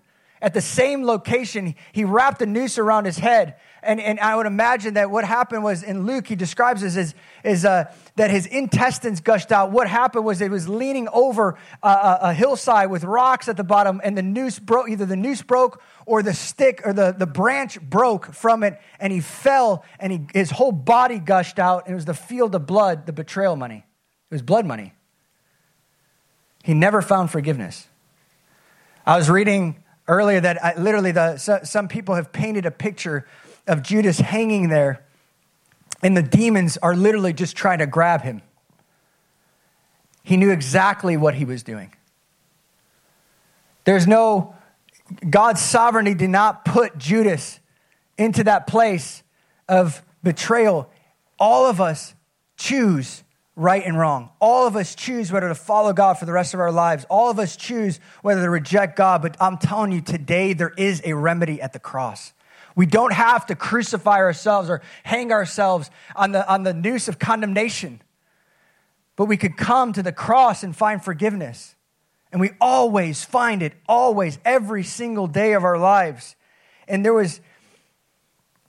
At 0.45 0.53
the 0.53 0.61
same 0.61 1.03
location, 1.03 1.73
he 1.91 2.03
wrapped 2.03 2.39
a 2.39 2.45
noose 2.45 2.77
around 2.77 3.05
his 3.05 3.17
head. 3.17 3.55
And, 3.81 3.99
and 3.99 4.19
I 4.19 4.35
would 4.35 4.45
imagine 4.45 4.93
that 4.93 5.09
what 5.09 5.25
happened 5.25 5.63
was 5.63 5.81
in 5.81 6.05
Luke, 6.05 6.27
he 6.27 6.35
describes 6.35 6.81
this 6.81 6.95
as, 6.95 7.15
as 7.43 7.65
uh, 7.65 7.91
that 8.15 8.29
his 8.29 8.45
intestines 8.45 9.21
gushed 9.21 9.51
out. 9.51 9.71
What 9.71 9.87
happened 9.87 10.23
was 10.23 10.41
it 10.41 10.51
was 10.51 10.69
leaning 10.69 11.07
over 11.11 11.57
a, 11.81 12.17
a 12.21 12.33
hillside 12.35 12.91
with 12.91 13.03
rocks 13.03 13.47
at 13.47 13.57
the 13.57 13.63
bottom, 13.63 13.99
and 14.03 14.15
the 14.15 14.21
noose 14.21 14.59
broke. 14.59 14.87
Either 14.87 15.07
the 15.07 15.15
noose 15.15 15.41
broke 15.41 15.81
or 16.05 16.21
the 16.21 16.35
stick 16.35 16.79
or 16.85 16.93
the, 16.93 17.15
the 17.17 17.25
branch 17.25 17.81
broke 17.81 18.31
from 18.31 18.61
it, 18.61 18.79
and 18.99 19.11
he 19.11 19.21
fell, 19.21 19.83
and 19.99 20.13
he, 20.13 20.27
his 20.31 20.51
whole 20.51 20.71
body 20.71 21.17
gushed 21.17 21.57
out. 21.57 21.87
And 21.87 21.93
it 21.93 21.95
was 21.95 22.05
the 22.05 22.13
field 22.13 22.53
of 22.53 22.67
blood, 22.67 23.07
the 23.07 23.13
betrayal 23.13 23.55
money. 23.55 23.83
It 24.29 24.35
was 24.35 24.43
blood 24.43 24.67
money. 24.67 24.93
He 26.63 26.75
never 26.75 27.01
found 27.01 27.31
forgiveness. 27.31 27.87
I 29.07 29.17
was 29.17 29.27
reading 29.27 29.83
earlier 30.07 30.39
that 30.39 30.63
I, 30.63 30.75
literally 30.77 31.11
the, 31.11 31.37
so, 31.37 31.59
some 31.63 31.87
people 31.87 32.15
have 32.15 32.31
painted 32.31 32.65
a 32.65 32.71
picture 32.71 33.25
of 33.67 33.81
Judas 33.81 34.19
hanging 34.19 34.69
there, 34.69 35.03
and 36.01 36.15
the 36.15 36.21
demons 36.21 36.77
are 36.77 36.95
literally 36.95 37.33
just 37.33 37.55
trying 37.55 37.79
to 37.79 37.87
grab 37.87 38.21
him. 38.21 38.41
He 40.23 40.37
knew 40.37 40.51
exactly 40.51 41.17
what 41.17 41.35
he 41.35 41.45
was 41.45 41.63
doing. 41.63 41.93
There's 43.83 44.07
no, 44.07 44.55
God's 45.29 45.61
sovereignty 45.61 46.15
did 46.15 46.31
not 46.31 46.65
put 46.65 46.97
Judas 46.97 47.59
into 48.17 48.43
that 48.45 48.65
place 48.65 49.23
of 49.69 50.01
betrayal. 50.23 50.89
All 51.39 51.67
of 51.67 51.79
us 51.79 52.15
choose 52.57 53.23
right 53.55 53.83
and 53.85 53.97
wrong. 53.97 54.29
All 54.39 54.67
of 54.67 54.75
us 54.75 54.95
choose 54.95 55.31
whether 55.31 55.47
to 55.47 55.55
follow 55.55 55.93
God 55.93 56.17
for 56.17 56.25
the 56.25 56.33
rest 56.33 56.53
of 56.53 56.59
our 56.59 56.71
lives. 56.71 57.05
All 57.09 57.29
of 57.29 57.39
us 57.39 57.55
choose 57.55 57.99
whether 58.21 58.41
to 58.41 58.49
reject 58.49 58.97
God. 58.97 59.21
But 59.21 59.37
I'm 59.39 59.57
telling 59.57 59.91
you, 59.91 60.01
today 60.01 60.53
there 60.53 60.73
is 60.77 61.01
a 61.05 61.13
remedy 61.13 61.61
at 61.61 61.73
the 61.73 61.79
cross. 61.79 62.33
We 62.75 62.85
don't 62.85 63.13
have 63.13 63.45
to 63.45 63.55
crucify 63.55 64.17
ourselves 64.17 64.69
or 64.69 64.81
hang 65.03 65.31
ourselves 65.31 65.89
on 66.15 66.33
the, 66.33 66.47
on 66.51 66.63
the 66.63 66.73
noose 66.73 67.07
of 67.07 67.17
condemnation. 67.17 68.01
But 69.15 69.25
we 69.25 69.37
could 69.37 69.55
come 69.55 69.93
to 69.93 70.03
the 70.03 70.11
cross 70.11 70.61
and 70.61 70.75
find 70.75 71.01
forgiveness. 71.01 71.75
And 72.33 72.41
we 72.41 72.51
always 72.59 73.23
find 73.23 73.63
it, 73.63 73.73
always, 73.87 74.39
every 74.43 74.83
single 74.83 75.27
day 75.27 75.53
of 75.53 75.63
our 75.63 75.77
lives. 75.77 76.35
And 76.85 77.05
there 77.05 77.13
was 77.13 77.39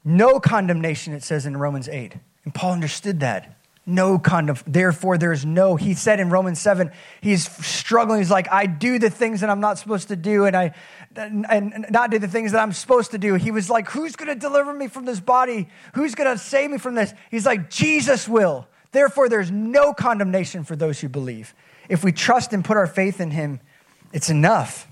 no 0.05 0.39
condemnation, 0.39 1.12
it 1.12 1.24
says 1.24 1.47
in 1.47 1.57
Romans 1.57 1.89
8. 1.89 2.14
And 2.45 2.55
Paul 2.55 2.74
understood 2.74 3.18
that 3.20 3.56
no 3.87 4.18
kind 4.18 4.51
of 4.51 4.64
Therefore, 4.66 5.16
there's 5.16 5.47
no. 5.47 5.76
He 5.76 5.95
said 5.95 6.18
in 6.18 6.28
Romans 6.28 6.61
7, 6.61 6.91
he's 7.20 7.49
struggling. 7.64 8.18
He's 8.18 8.30
like, 8.30 8.51
I 8.51 8.66
do 8.66 8.99
the 8.99 9.11
things 9.11 9.41
that 9.41 9.51
I'm 9.51 9.61
not 9.61 9.78
supposed 9.78 10.09
to 10.09 10.16
do, 10.16 10.45
and 10.45 10.57
I 10.57 10.74
and 11.16 11.87
not 11.91 12.11
do 12.11 12.18
the 12.18 12.28
things 12.28 12.53
that 12.53 12.61
I'm 12.61 12.72
supposed 12.72 13.12
to 13.12 13.18
do. 13.18 13.34
He 13.34 13.51
was 13.51 13.70
like, 13.70 13.89
Who's 13.91 14.16
going 14.16 14.28
to 14.28 14.34
deliver 14.34 14.72
me 14.74 14.89
from 14.89 15.05
this 15.05 15.20
body? 15.20 15.68
Who's 15.95 16.14
going 16.14 16.30
to 16.30 16.39
save 16.39 16.70
me 16.70 16.78
from 16.78 16.95
this? 16.95 17.14
He's 17.30 17.47
like, 17.47 17.70
Jesus 17.70 18.28
will. 18.28 18.66
Therefore, 18.93 19.28
there's 19.28 19.51
no 19.51 19.93
condemnation 19.93 20.64
for 20.64 20.76
those 20.76 21.01
who 21.01 21.09
believe. 21.09 21.55
If 21.89 22.03
we 22.03 22.12
trust 22.12 22.53
and 22.53 22.64
put 22.64 22.76
our 22.76 22.87
faith 22.87 23.20
in 23.20 23.30
him, 23.30 23.61
it's 24.12 24.30
enough. 24.30 24.89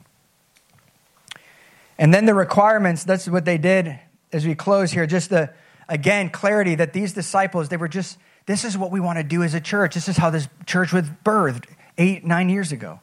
And 1.98 2.12
then 2.12 2.26
the 2.26 2.34
requirements, 2.34 3.04
that's 3.04 3.28
what 3.28 3.44
they 3.44 3.58
did 3.58 3.98
as 4.32 4.46
we 4.46 4.54
close 4.54 4.90
here. 4.92 5.06
Just 5.06 5.30
the, 5.30 5.52
again, 5.88 6.30
clarity 6.30 6.74
that 6.74 6.92
these 6.92 7.12
disciples, 7.12 7.68
they 7.68 7.76
were 7.76 7.88
just 7.88 8.18
this 8.46 8.64
is 8.64 8.76
what 8.76 8.90
we 8.90 9.00
want 9.00 9.18
to 9.18 9.24
do 9.24 9.42
as 9.42 9.54
a 9.54 9.60
church. 9.60 9.94
This 9.94 10.08
is 10.08 10.16
how 10.16 10.30
this 10.30 10.48
church 10.66 10.92
was 10.92 11.04
birthed 11.24 11.66
eight, 11.96 12.24
nine 12.24 12.50
years 12.50 12.72
ago. 12.72 13.00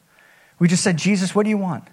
We 0.60 0.68
just 0.68 0.84
said, 0.84 0.98
Jesus, 0.98 1.34
what 1.34 1.44
do 1.44 1.50
you 1.50 1.58
want? 1.58 1.86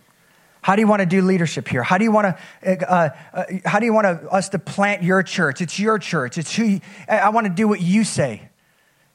How 0.61 0.77
do 0.77 0.83
you 0.83 0.89
want 0.89 1.01
to 1.01 1.07
do 1.07 1.23
leadership 1.23 1.69
here? 1.69 1.83
How 1.83 1.97
do 1.97 2.05
you 2.05 2.13
want 2.13 2.37
to? 2.63 2.93
Uh, 2.93 3.11
uh, 3.33 3.45
how 3.65 3.79
do 3.79 3.87
you 3.87 3.95
want 3.95 4.07
us 4.07 4.51
to 4.51 4.59
plant 4.59 5.03
your 5.03 5.23
church? 5.23 5.61
It's 5.61 5.79
your 5.79 5.99
church. 5.99 6.37
It's 6.37 6.55
who. 6.55 6.65
You, 6.65 6.81
I 7.09 7.31
want 7.31 7.47
to 7.47 7.53
do 7.53 7.69
what 7.69 7.81
you 7.81 8.05
say, 8.05 8.51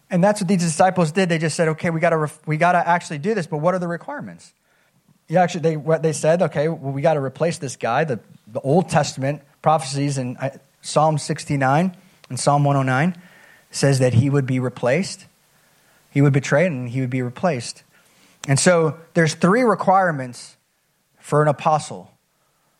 and 0.10 0.24
that's 0.24 0.42
what 0.42 0.48
these 0.48 0.62
disciples 0.62 1.12
did. 1.12 1.30
They 1.30 1.38
just 1.38 1.56
said, 1.56 1.68
"Okay, 1.68 1.90
we 1.90 2.00
got 2.00 2.12
to 2.12 2.32
we 2.48 2.58
got 2.58 2.72
to 2.72 2.88
actually 2.88 3.20
do 3.20 3.36
this, 3.36 3.46
but 3.46 3.58
what 3.58 3.76
are 3.76 3.80
the 3.80 3.90
requirements?" 3.90 4.54
Yeah, 5.28 5.44
actually, 5.44 5.62
they 5.62 5.78
what 5.78 6.02
they 6.02 6.14
said, 6.14 6.42
"Okay, 6.42 6.70
well, 6.70 6.92
we 6.92 7.02
got 7.02 7.16
to 7.16 7.22
replace 7.22 7.58
this 7.58 7.76
guy." 7.76 8.06
The 8.06 8.20
the 8.48 8.62
Old 8.62 8.90
Testament 8.90 9.42
prophecies 9.62 10.18
in 10.18 10.38
uh, 10.38 10.58
Psalm 10.82 11.18
sixty 11.18 11.58
nine 11.58 11.96
and 12.30 12.40
Psalm 12.40 12.64
one 12.64 12.78
hundred 12.78 12.90
oh 12.90 12.96
nine 12.96 13.22
says 13.74 14.00
that 14.00 14.14
he 14.14 14.30
would 14.30 14.46
be 14.46 14.60
replaced. 14.60 15.26
He 16.12 16.22
would 16.22 16.34
betray 16.34 16.68
and 16.68 16.90
he 16.90 17.02
would 17.02 17.10
be 17.10 17.22
replaced. 17.22 17.84
And 18.48 18.60
so 18.60 18.98
there's 19.14 19.34
three 19.34 19.64
requirements 19.64 20.56
for 21.20 21.42
an 21.42 21.48
apostle. 21.48 22.12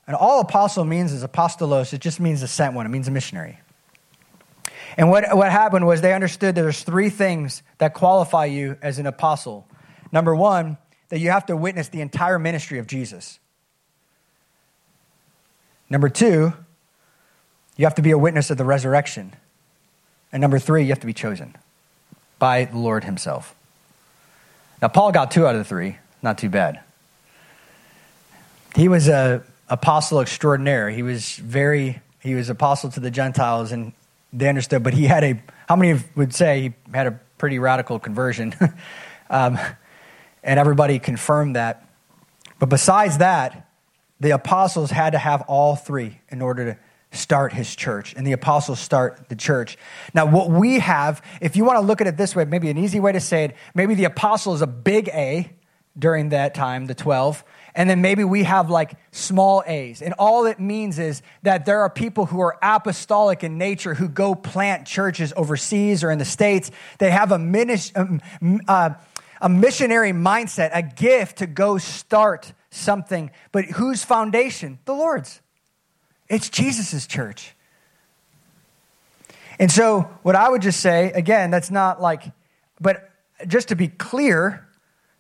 And 0.06 0.16
all 0.16 0.40
apostle 0.40 0.86
means 0.86 1.12
is 1.12 1.24
apostolos, 1.24 1.94
it 1.94 2.02
just 2.02 2.20
means 2.20 2.44
a 2.44 2.48
sent 2.48 2.76
one, 2.76 2.86
it 2.86 2.90
means 2.90 3.08
a 3.08 3.12
missionary. 3.12 3.60
And 4.96 5.10
what, 5.10 5.36
what 5.36 5.52
happened 5.52 5.88
was 5.88 6.02
they 6.02 6.14
understood 6.14 6.56
that 6.56 6.62
there's 6.62 6.84
three 6.84 7.10
things 7.10 7.64
that 7.80 7.94
qualify 7.94 8.46
you 8.46 8.78
as 8.82 9.00
an 9.00 9.08
apostle. 9.08 9.68
Number 10.12 10.36
one, 10.36 10.78
that 11.10 11.20
you 11.20 11.32
have 11.32 11.48
to 11.48 11.58
witness 11.58 11.88
the 11.88 12.02
entire 12.02 12.38
ministry 12.38 12.78
of 12.78 12.86
Jesus. 12.86 13.40
Number 15.90 16.10
two, 16.10 16.54
you 17.78 17.86
have 17.86 17.96
to 17.96 18.02
be 18.02 18.12
a 18.12 18.18
witness 18.18 18.52
of 18.52 18.58
the 18.58 18.66
resurrection. 18.66 19.34
And 20.34 20.42
number 20.42 20.58
three, 20.58 20.82
you 20.84 20.90
have 20.90 21.00
to 21.00 21.06
be 21.06 21.14
chosen 21.14 21.56
by 22.40 22.66
the 22.66 22.78
Lord 22.78 23.04
Himself. 23.04 23.56
Now, 24.82 24.88
Paul 24.88 25.12
got 25.12 25.30
two 25.32 25.46
out 25.46 25.56
of 25.56 25.60
the 25.60 25.64
three, 25.64 25.98
not 26.24 26.40
too 26.40 26.50
bad. 26.50 26.82
He 28.76 28.88
was 28.88 29.08
a 29.08 29.44
apostle 29.70 30.20
extraordinaire. 30.20 30.90
He 30.90 31.04
was 31.04 31.36
very, 31.36 32.02
he 32.20 32.34
was 32.34 32.50
apostle 32.50 32.90
to 32.92 33.00
the 33.00 33.12
Gentiles, 33.12 33.72
and 33.72 33.94
they 34.34 34.50
understood. 34.50 34.82
But 34.82 34.96
he 34.96 35.06
had 35.06 35.24
a, 35.24 35.42
how 35.70 35.76
many 35.76 36.02
would 36.16 36.34
say 36.34 36.62
he 36.62 36.74
had 36.94 37.06
a 37.06 37.20
pretty 37.38 37.60
radical 37.60 38.00
conversion? 38.00 38.56
um, 39.30 39.60
and 40.44 40.60
everybody 40.60 40.98
confirmed 40.98 41.56
that. 41.56 41.88
But 42.58 42.70
besides 42.70 43.20
that, 43.20 43.70
the 44.20 44.32
apostles 44.32 44.90
had 44.90 45.12
to 45.12 45.20
have 45.20 45.44
all 45.44 45.76
three 45.76 46.20
in 46.30 46.42
order 46.42 46.74
to 46.74 46.80
start 47.14 47.54
his 47.54 47.76
church 47.76 48.14
and 48.16 48.26
the 48.26 48.32
apostles 48.32 48.80
start 48.80 49.30
the 49.30 49.36
church. 49.36 49.78
Now, 50.14 50.26
what 50.26 50.50
we 50.50 50.80
have, 50.80 51.22
if 51.42 51.56
you 51.56 51.64
want 51.64 51.78
to 51.78 51.86
look 51.86 52.02
at 52.02 52.08
it 52.08 52.18
this 52.18 52.36
way, 52.36 52.46
maybe 52.46 52.70
an 52.70 52.78
easy 52.78 53.00
way 53.00 53.12
to 53.12 53.20
say 53.20 53.46
it, 53.46 53.56
maybe 53.74 53.96
the 53.96 54.06
apostle 54.06 54.54
is 54.54 54.62
a 54.62 54.68
big 54.68 55.10
A 55.10 55.52
during 55.98 56.30
that 56.30 56.56
time, 56.56 56.88
the 56.88 56.96
12, 56.96 57.44
and 57.76 57.90
then 57.90 58.02
maybe 58.02 58.24
we 58.24 58.44
have 58.44 58.70
like 58.70 58.96
small 59.12 59.64
a's. 59.66 60.02
And 60.02 60.14
all 60.18 60.46
it 60.46 60.60
means 60.60 61.00
is 61.00 61.22
that 61.44 61.66
there 61.66 61.82
are 61.82 61.90
people 61.90 62.26
who 62.26 62.40
are 62.40 62.58
apostolic 62.62 63.44
in 63.44 63.58
nature 63.58 63.94
who 63.94 64.08
go 64.08 64.36
plant 64.36 64.88
churches 64.88 65.34
overseas 65.36 66.04
or 66.04 66.12
in 66.12 66.20
the 66.20 66.26
States. 66.26 66.72
They 66.98 67.12
have 67.12 67.32
a, 67.32 67.36
um, 67.36 68.22
uh, 68.68 68.92
a 69.42 69.50
missionary 69.50 70.12
mindset, 70.12 70.72
a 70.74 70.82
gift 70.82 71.40
to 71.40 71.48
go 71.48 71.78
start 71.78 72.54
something. 72.70 73.32
But 73.52 73.66
whose 73.66 74.04
foundation? 74.04 74.80
The 74.86 74.94
Lord's. 74.94 75.42
It's 76.34 76.50
Jesus' 76.50 77.06
church. 77.06 77.56
And 79.60 79.72
so, 79.72 80.10
what 80.24 80.36
I 80.36 80.50
would 80.50 80.64
just 80.64 80.80
say, 80.80 81.12
again, 81.12 81.52
that's 81.52 81.70
not 81.70 82.02
like, 82.02 82.24
but 82.82 83.12
just 83.48 83.68
to 83.68 83.76
be 83.76 83.88
clear, 83.88 84.68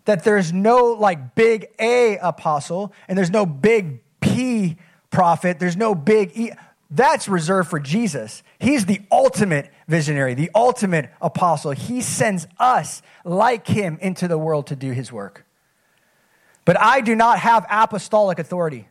that 0.05 0.23
there's 0.23 0.51
no 0.51 0.87
like 0.87 1.35
big 1.35 1.67
A 1.79 2.17
apostle 2.17 2.93
and 3.07 3.17
there's 3.17 3.29
no 3.29 3.45
big 3.45 4.01
P 4.21 4.77
prophet, 5.11 5.59
there's 5.59 5.77
no 5.77 5.93
big 5.93 6.31
E. 6.35 6.51
That's 6.89 7.27
reserved 7.27 7.69
for 7.69 7.79
Jesus. 7.79 8.43
He's 8.59 8.85
the 8.85 9.01
ultimate 9.11 9.69
visionary, 9.87 10.33
the 10.33 10.49
ultimate 10.53 11.11
apostle. 11.21 11.71
He 11.71 12.01
sends 12.01 12.47
us 12.59 13.01
like 13.23 13.67
him 13.67 13.97
into 14.01 14.27
the 14.27 14.37
world 14.37 14.67
to 14.67 14.75
do 14.75 14.91
his 14.91 15.11
work. 15.11 15.45
But 16.65 16.79
I 16.79 17.01
do 17.01 17.15
not 17.15 17.39
have 17.39 17.65
apostolic 17.69 18.39
authority. 18.39 18.87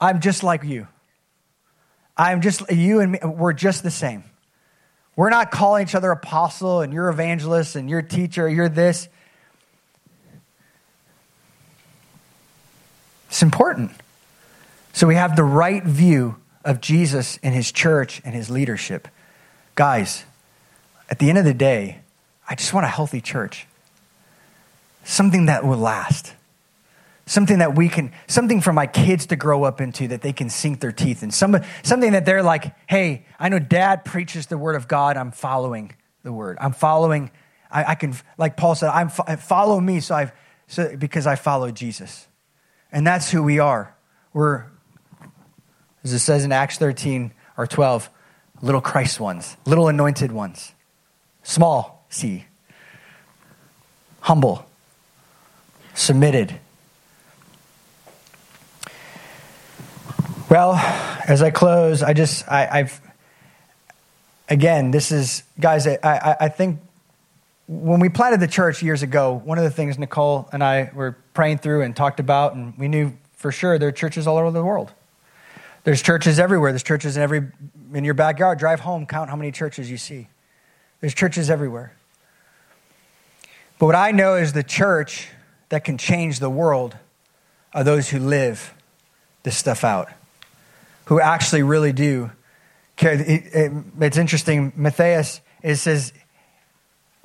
I'm 0.00 0.20
just 0.20 0.42
like 0.42 0.64
you. 0.64 0.88
I'm 2.16 2.40
just, 2.40 2.70
you 2.70 3.00
and 3.00 3.12
me, 3.12 3.18
we're 3.24 3.52
just 3.52 3.82
the 3.82 3.90
same. 3.90 4.24
We're 5.16 5.30
not 5.30 5.50
calling 5.50 5.86
each 5.86 5.94
other 5.94 6.10
apostle 6.10 6.80
and 6.80 6.92
you're 6.92 7.08
evangelist 7.08 7.76
and 7.76 7.90
you're 7.90 8.02
teacher, 8.02 8.48
you're 8.48 8.68
this. 8.68 9.08
It's 13.28 13.42
important. 13.42 13.92
So 14.92 15.06
we 15.06 15.14
have 15.14 15.36
the 15.36 15.44
right 15.44 15.84
view 15.84 16.36
of 16.64 16.80
Jesus 16.80 17.38
and 17.42 17.54
his 17.54 17.70
church 17.70 18.20
and 18.24 18.34
his 18.34 18.50
leadership. 18.50 19.08
Guys, 19.74 20.24
at 21.08 21.18
the 21.18 21.28
end 21.28 21.38
of 21.38 21.44
the 21.44 21.54
day, 21.54 22.00
I 22.48 22.54
just 22.54 22.74
want 22.74 22.84
a 22.84 22.88
healthy 22.88 23.20
church. 23.20 23.66
Something 25.04 25.46
that 25.46 25.64
will 25.64 25.78
last 25.78 26.34
something 27.30 27.58
that 27.58 27.76
we 27.76 27.88
can 27.88 28.12
something 28.26 28.60
for 28.60 28.72
my 28.72 28.86
kids 28.86 29.26
to 29.26 29.36
grow 29.36 29.64
up 29.64 29.80
into 29.80 30.08
that 30.08 30.22
they 30.22 30.32
can 30.32 30.50
sink 30.50 30.80
their 30.80 30.92
teeth 30.92 31.22
in 31.22 31.30
some, 31.30 31.56
something 31.82 32.12
that 32.12 32.24
they're 32.24 32.42
like 32.42 32.74
hey 32.88 33.24
i 33.38 33.48
know 33.48 33.58
dad 33.58 34.04
preaches 34.04 34.46
the 34.46 34.58
word 34.58 34.74
of 34.74 34.88
god 34.88 35.16
i'm 35.16 35.30
following 35.30 35.92
the 36.22 36.32
word 36.32 36.58
i'm 36.60 36.72
following 36.72 37.30
i, 37.70 37.84
I 37.84 37.94
can 37.94 38.14
like 38.36 38.56
paul 38.56 38.74
said 38.74 38.90
i'm 38.90 39.08
follow 39.08 39.78
me 39.80 40.00
so 40.00 40.14
i've 40.14 40.32
so, 40.70 40.96
because 40.96 41.26
I 41.26 41.34
follow 41.34 41.72
Jesus. 41.72 42.28
And 42.92 43.04
that's 43.04 43.28
who 43.28 43.42
we 43.42 43.58
are. 43.58 43.92
We're, 44.32 44.66
as 46.04 46.12
it 46.12 46.20
says 46.20 46.44
in 46.44 46.52
Acts 46.52 46.78
13 46.78 47.32
or 47.58 47.66
12, 47.66 48.08
little 48.62 48.80
Christ 48.80 49.18
ones, 49.18 49.56
little 49.66 49.88
anointed 49.88 50.30
ones, 50.30 50.72
small 51.42 52.06
c, 52.08 52.44
humble, 54.20 54.64
submitted. 55.92 56.60
Well, 60.50 60.74
as 61.28 61.42
I 61.42 61.50
close, 61.50 62.02
I 62.02 62.12
just, 62.12 62.46
I, 62.48 62.78
have 62.78 63.00
again, 64.48 64.90
this 64.90 65.12
is, 65.12 65.44
guys, 65.60 65.86
I, 65.86 65.96
I, 66.02 66.36
I 66.40 66.48
think 66.48 66.80
when 67.68 68.00
we 68.00 68.08
planted 68.08 68.40
the 68.40 68.48
church 68.48 68.82
years 68.82 69.04
ago, 69.04 69.40
one 69.44 69.58
of 69.58 69.64
the 69.64 69.70
things 69.70 69.96
Nicole 69.96 70.48
and 70.52 70.64
I 70.64 70.90
were 70.92 71.16
praying 71.34 71.58
through 71.58 71.82
and 71.82 71.94
talked 71.94 72.18
about, 72.18 72.56
and 72.56 72.76
we 72.76 72.88
knew 72.88 73.12
for 73.36 73.52
sure 73.52 73.78
there 73.78 73.90
are 73.90 73.92
churches 73.92 74.26
all 74.26 74.38
over 74.38 74.50
the 74.50 74.64
world. 74.64 74.92
There's 75.84 76.02
churches 76.02 76.40
everywhere. 76.40 76.72
There's 76.72 76.82
churches 76.82 77.16
in 77.16 77.22
every 77.22 77.46
in 77.94 78.04
your 78.04 78.14
backyard. 78.14 78.58
Drive 78.58 78.80
home, 78.80 79.06
count 79.06 79.30
how 79.30 79.36
many 79.36 79.52
churches 79.52 79.88
you 79.88 79.98
see. 79.98 80.26
There's 81.00 81.14
churches 81.14 81.48
everywhere. 81.48 81.94
But 83.78 83.86
what 83.86 83.94
I 83.94 84.10
know 84.10 84.34
is 84.34 84.52
the 84.52 84.64
church 84.64 85.28
that 85.68 85.84
can 85.84 85.96
change 85.96 86.40
the 86.40 86.50
world 86.50 86.96
are 87.72 87.84
those 87.84 88.08
who 88.08 88.18
live 88.18 88.74
this 89.44 89.56
stuff 89.56 89.84
out, 89.84 90.10
who 91.10 91.20
actually 91.20 91.64
really 91.64 91.92
do 91.92 92.30
care. 92.94 93.14
It, 93.14 93.42
it, 93.52 93.72
it's 94.00 94.16
interesting. 94.16 94.72
Matthias, 94.76 95.40
it 95.60 95.74
says 95.74 96.12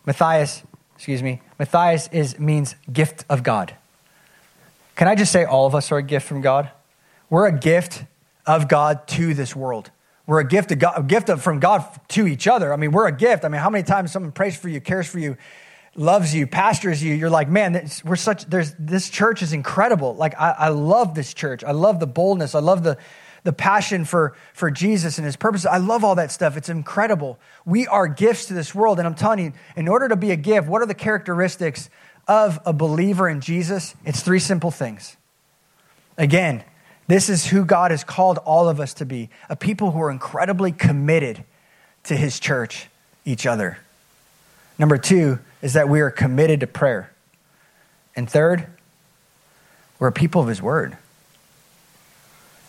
Matthias, 0.08 0.64
excuse 0.96 1.22
me, 1.22 1.40
Matthias 1.60 2.10
is, 2.12 2.40
means 2.40 2.74
gift 2.92 3.26
of 3.30 3.44
God. 3.44 3.76
Can 4.96 5.08
I 5.08 5.14
just 5.14 5.32
say 5.32 5.46
all 5.46 5.68
of 5.68 5.76
us 5.76 5.92
are 5.92 6.00
a 6.00 6.04
gift 6.04 6.26
from 6.28 6.42
God? 6.42 6.72
We're 7.30 7.46
a 7.46 7.52
gift 7.52 8.06
of 8.48 8.68
God 8.68 9.08
to 9.10 9.36
this 9.36 9.56
world. 9.56 9.92
We're 10.26 10.40
a 10.40 10.48
gift, 10.48 10.72
of 10.72 10.80
God, 10.80 10.94
a 10.98 11.04
gift 11.04 11.30
of, 11.30 11.44
from 11.44 11.60
God 11.60 11.86
to 12.08 12.26
each 12.26 12.48
other. 12.48 12.74
I 12.74 12.78
mean, 12.78 12.92
we're 12.92 13.06
a 13.06 13.16
gift. 13.16 13.46
I 13.46 13.50
mean, 13.50 13.62
how 13.62 13.70
many 13.70 13.84
times 13.84 14.12
someone 14.12 14.32
prays 14.32 14.58
for 14.58 14.68
you, 14.68 14.82
cares 14.82 15.06
for 15.06 15.20
you, 15.20 15.38
loves 15.96 16.34
you, 16.34 16.48
pastors 16.48 17.04
you, 17.04 17.14
you're 17.14 17.30
like, 17.30 17.50
man, 17.50 17.88
we're 18.04 18.16
such, 18.16 18.46
there's, 18.46 18.74
this 18.80 19.12
church 19.12 19.44
is 19.44 19.54
incredible. 19.54 20.16
Like, 20.16 20.34
I, 20.42 20.56
I 20.58 20.68
love 20.70 21.14
this 21.14 21.36
church. 21.36 21.64
I 21.64 21.72
love 21.72 22.00
the 22.00 22.08
boldness. 22.08 22.56
I 22.56 22.60
love 22.60 22.82
the, 22.82 22.98
the 23.46 23.54
passion 23.54 24.06
for, 24.06 24.36
for 24.54 24.72
Jesus 24.72 25.20
and 25.20 25.26
his 25.26 25.36
purpose. 25.36 25.68
I 25.68 25.78
love 25.78 26.04
all 26.04 26.16
that 26.16 26.32
stuff. 26.32 26.58
It's 26.58 26.68
incredible. 26.68 27.40
We 27.64 27.86
are 27.88 28.08
gifts 28.08 28.48
to 28.48 28.56
this 28.56 28.74
world. 28.74 28.98
And 28.98 29.08
I'm 29.08 29.14
telling 29.14 29.40
you, 29.40 29.54
in 29.76 29.88
order 29.88 30.10
to 30.10 30.16
be 30.16 30.32
a 30.32 30.36
gift, 30.36 30.68
what 30.68 30.82
are 30.82 30.88
the 30.88 30.96
characteristics 30.96 31.90
of 32.28 32.60
a 32.66 32.74
believer 32.74 33.30
in 33.30 33.42
Jesus? 33.42 33.96
It's 34.04 34.22
three 34.22 34.40
simple 34.40 34.72
things. 34.72 35.16
Again, 36.18 36.64
this 37.08 37.30
is 37.30 37.46
who 37.46 37.66
God 37.66 37.92
has 37.92 38.04
called 38.04 38.40
all 38.40 38.68
of 38.68 38.80
us 38.80 38.96
to 38.96 39.06
be 39.06 39.30
a 39.48 39.56
people 39.56 39.92
who 39.92 40.02
are 40.02 40.10
incredibly 40.10 40.72
committed 40.72 41.44
to 42.06 42.16
his 42.16 42.40
church, 42.40 42.88
each 43.26 43.46
other. 43.46 43.78
Number 44.80 44.98
two 44.98 45.38
is 45.62 45.74
that 45.74 45.88
we 45.88 46.02
are 46.02 46.10
committed 46.10 46.62
to 46.62 46.68
prayer. 46.68 47.14
And 48.16 48.28
third, 48.28 48.66
we're 50.00 50.08
a 50.08 50.12
people 50.12 50.42
of 50.42 50.48
his 50.48 50.64
word. 50.64 50.98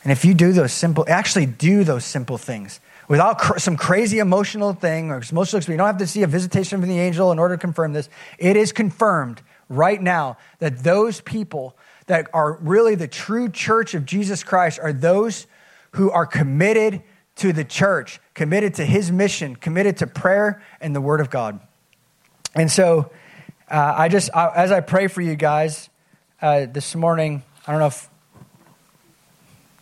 And 0.06 0.12
if 0.12 0.24
you 0.24 0.34
do 0.34 0.52
those 0.52 0.72
simple, 0.72 1.04
actually 1.08 1.46
do 1.46 1.82
those 1.82 2.04
simple 2.04 2.38
things 2.38 2.78
without 3.08 3.40
cr- 3.40 3.58
some 3.58 3.76
crazy 3.76 4.20
emotional 4.20 4.72
thing 4.72 5.10
or 5.10 5.16
emotional 5.16 5.58
experience, 5.58 5.68
you 5.68 5.76
don't 5.78 5.88
have 5.88 5.98
to 5.98 6.06
see 6.06 6.22
a 6.22 6.28
visitation 6.28 6.80
from 6.80 6.88
the 6.88 7.00
angel 7.00 7.32
in 7.32 7.40
order 7.40 7.56
to 7.56 7.60
confirm 7.60 7.92
this. 7.92 8.08
It 8.38 8.56
is 8.56 8.70
confirmed 8.70 9.42
right 9.68 10.00
now 10.00 10.36
that 10.60 10.84
those 10.84 11.20
people 11.22 11.76
that 12.06 12.28
are 12.32 12.52
really 12.58 12.94
the 12.94 13.08
true 13.08 13.48
church 13.48 13.94
of 13.94 14.06
Jesus 14.06 14.44
Christ 14.44 14.78
are 14.80 14.92
those 14.92 15.48
who 15.94 16.08
are 16.12 16.24
committed 16.24 17.02
to 17.34 17.52
the 17.52 17.64
church, 17.64 18.20
committed 18.32 18.74
to 18.74 18.84
his 18.84 19.10
mission, 19.10 19.56
committed 19.56 19.96
to 19.96 20.06
prayer 20.06 20.62
and 20.80 20.94
the 20.94 21.00
word 21.00 21.20
of 21.20 21.30
God. 21.30 21.58
And 22.54 22.70
so, 22.70 23.10
uh, 23.68 23.94
I 23.96 24.08
just, 24.08 24.30
I, 24.32 24.52
as 24.54 24.70
I 24.70 24.82
pray 24.82 25.08
for 25.08 25.20
you 25.20 25.34
guys 25.34 25.90
uh, 26.40 26.66
this 26.66 26.94
morning, 26.94 27.42
I 27.66 27.72
don't 27.72 27.80
know 27.80 27.88
if 27.88 28.08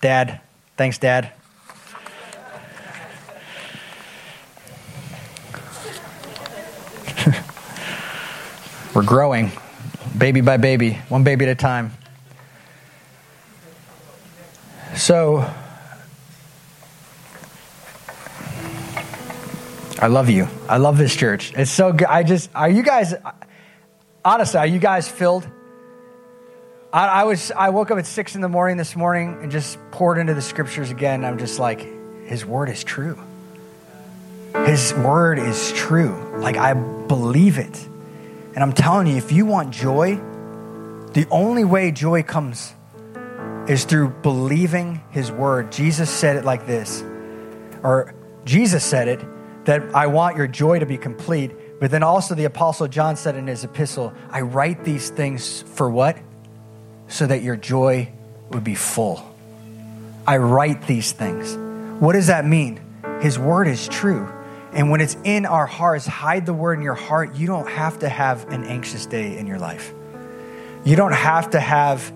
Dad. 0.05 0.41
Thanks, 0.77 0.99
Dad. 0.99 1.33
We're 8.95 9.03
growing, 9.03 9.51
baby 10.19 10.43
by 10.43 10.59
baby, 10.59 10.99
one 11.09 11.25
baby 11.25 11.47
at 11.47 11.53
a 11.53 11.55
time. 11.55 11.93
So, 14.95 15.51
I 19.99 20.09
love 20.09 20.29
you. 20.29 20.47
I 20.69 20.77
love 20.77 20.99
this 20.99 21.17
church. 21.17 21.55
It's 21.57 21.71
so 21.71 21.95
good. 21.95 22.09
I 22.09 22.25
just, 22.25 22.51
are 22.55 22.69
you 22.69 22.83
guys, 22.83 23.15
honestly, 24.23 24.61
are 24.61 24.67
you 24.67 24.81
guys 24.81 25.09
filled? 25.09 25.49
I, 26.95 27.07
I, 27.09 27.25
was 27.25 27.51
I 27.51 27.71
woke 27.71 27.91
up 27.91 27.99
at 27.99 28.07
six 28.07 28.37
in 28.37 28.41
the 28.41 28.49
morning 28.49 28.77
this 28.77 28.95
morning 28.95 29.37
and 29.43 29.51
just 29.51 29.79
poured 29.91 30.17
into 30.17 30.33
the 30.33 30.41
scriptures 30.41 30.93
again. 30.93 31.25
I'm 31.25 31.39
just 31.39 31.59
like, 31.59 31.81
His 32.27 32.47
word 32.47 32.69
is 32.69 32.85
true. 32.85 33.19
His 34.65 34.95
word 34.95 35.41
is 35.41 35.73
true. 35.73 36.39
Like 36.39 36.57
I 36.57 36.75
believe 36.75 37.59
it. 37.59 37.85
And 38.55 38.59
I'm 38.59 38.73
telling 38.73 39.09
you, 39.09 39.17
if 39.17 39.33
you 39.33 39.45
want 39.45 39.75
joy, 39.75 40.21
the 41.15 41.27
only 41.33 41.65
way 41.65 41.91
joy 41.91 42.23
comes 42.23 42.73
is 43.69 43.85
through 43.85 44.11
believing 44.23 45.03
his 45.11 45.33
word. 45.33 45.73
Jesus 45.73 46.09
said 46.09 46.37
it 46.37 46.45
like 46.45 46.65
this, 46.69 47.03
or 47.83 48.15
Jesus 48.45 48.85
said 48.85 49.09
it, 49.09 49.65
that 49.65 49.83
I 49.97 50.07
want 50.07 50.37
your 50.37 50.47
joy 50.47 50.79
to 50.79 50.87
be 50.87 50.99
complete. 50.99 51.81
But 51.81 51.91
then 51.91 52.05
also 52.05 52.37
the 52.37 52.45
Apostle 52.45 52.87
John 52.87 53.17
said 53.17 53.35
in 53.35 53.49
his 53.49 53.65
epistle, 53.65 54.13
I 54.31 54.43
write 54.43 54.85
these 54.85 55.11
things 55.11 55.63
for 55.63 55.91
what? 55.91 56.17
So 57.09 57.27
that 57.27 57.43
your 57.43 57.57
joy 57.57 58.11
would 58.51 58.65
be 58.65 58.75
full. 58.75 59.35
I 60.27 60.39
write 60.39 60.87
these 60.87 61.13
things. 61.13 61.57
What 62.01 62.15
does 62.15 62.29
that 62.29 62.47
mean? 62.47 62.81
His 63.21 63.39
word 63.39 63.69
is 63.69 63.89
true. 63.89 64.29
And 64.73 64.91
when 64.91 65.01
it's 65.01 65.17
in 65.25 65.47
our 65.47 65.67
hearts, 65.67 66.07
hide 66.07 66.47
the 66.47 66.53
word 66.53 66.79
in 66.79 66.83
your 66.83 66.95
heart. 66.95 67.37
You 67.37 67.47
don't 67.47 67.69
have 67.69 68.01
to 68.01 68.09
have 68.09 68.49
an 68.49 68.65
anxious 68.65 69.07
day 69.07 69.39
in 69.39 69.47
your 69.47 69.59
life. 69.59 69.93
You 70.85 70.97
don't 70.97 71.15
have 71.15 71.51
to 71.51 71.61
have 71.61 72.13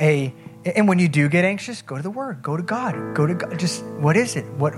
a, 0.00 0.32
and 0.64 0.88
when 0.88 0.98
you 0.98 1.08
do 1.08 1.28
get 1.28 1.44
anxious, 1.44 1.82
go 1.82 1.96
to 1.96 2.02
the 2.02 2.10
word, 2.10 2.42
go 2.42 2.56
to 2.56 2.62
God, 2.62 3.14
go 3.14 3.26
to 3.26 3.34
God. 3.34 3.58
Just, 3.58 3.84
what 3.84 4.16
is 4.16 4.36
it? 4.36 4.46
What, 4.52 4.74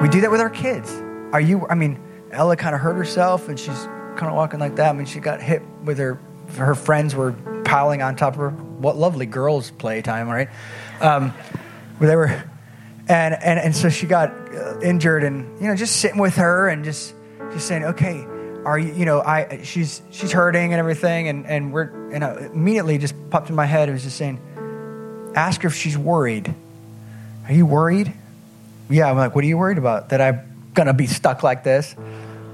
we 0.00 0.08
do 0.08 0.22
that 0.22 0.30
with 0.30 0.40
our 0.40 0.50
kids. 0.50 0.90
Are 1.32 1.40
you, 1.40 1.66
I 1.68 1.74
mean, 1.74 2.00
Ella 2.30 2.56
kind 2.56 2.74
of 2.74 2.80
hurt 2.80 2.94
herself 2.94 3.48
and 3.48 3.58
she's 3.58 3.84
kind 4.16 4.26
of 4.26 4.34
walking 4.34 4.60
like 4.60 4.76
that. 4.76 4.90
I 4.90 4.92
mean, 4.92 5.06
she 5.06 5.20
got 5.20 5.42
hit 5.42 5.62
with 5.84 5.98
her, 5.98 6.18
her 6.56 6.74
friends 6.74 7.14
were 7.14 7.32
piling 7.70 8.02
on 8.02 8.16
top 8.16 8.34
of 8.34 8.40
her. 8.40 8.50
What 8.50 8.96
lovely 8.96 9.26
girls' 9.26 9.70
playtime, 9.70 10.28
right? 10.28 10.48
Um, 11.00 11.32
they 12.00 12.16
were, 12.16 12.42
and, 13.08 13.34
and 13.34 13.60
and 13.60 13.76
so 13.76 13.88
she 13.88 14.06
got 14.06 14.30
uh, 14.30 14.80
injured, 14.80 15.22
and 15.22 15.60
you 15.60 15.68
know, 15.68 15.76
just 15.76 15.96
sitting 15.96 16.18
with 16.18 16.36
her 16.36 16.68
and 16.68 16.84
just 16.84 17.14
just 17.52 17.68
saying, 17.68 17.84
okay, 17.84 18.26
are 18.64 18.78
you, 18.78 18.92
you 18.94 19.04
know, 19.04 19.20
I 19.20 19.62
she's 19.62 20.02
she's 20.10 20.32
hurting 20.32 20.72
and 20.72 20.80
everything, 20.80 21.28
and 21.28 21.46
and 21.46 21.72
we're 21.72 22.10
and 22.10 22.24
I 22.24 22.46
immediately 22.52 22.98
just 22.98 23.14
popped 23.30 23.50
in 23.50 23.54
my 23.54 23.66
head. 23.66 23.88
It 23.88 23.92
was 23.92 24.02
just 24.02 24.16
saying, 24.16 24.40
ask 25.36 25.62
her 25.62 25.68
if 25.68 25.74
she's 25.74 25.96
worried. 25.96 26.52
Are 27.46 27.52
you 27.52 27.66
worried? 27.66 28.12
Yeah, 28.88 29.08
I'm 29.08 29.16
like, 29.16 29.34
what 29.34 29.44
are 29.44 29.48
you 29.48 29.58
worried 29.58 29.78
about? 29.78 30.08
That 30.08 30.20
I'm 30.20 30.72
gonna 30.74 30.94
be 30.94 31.06
stuck 31.06 31.44
like 31.44 31.62
this? 31.62 31.94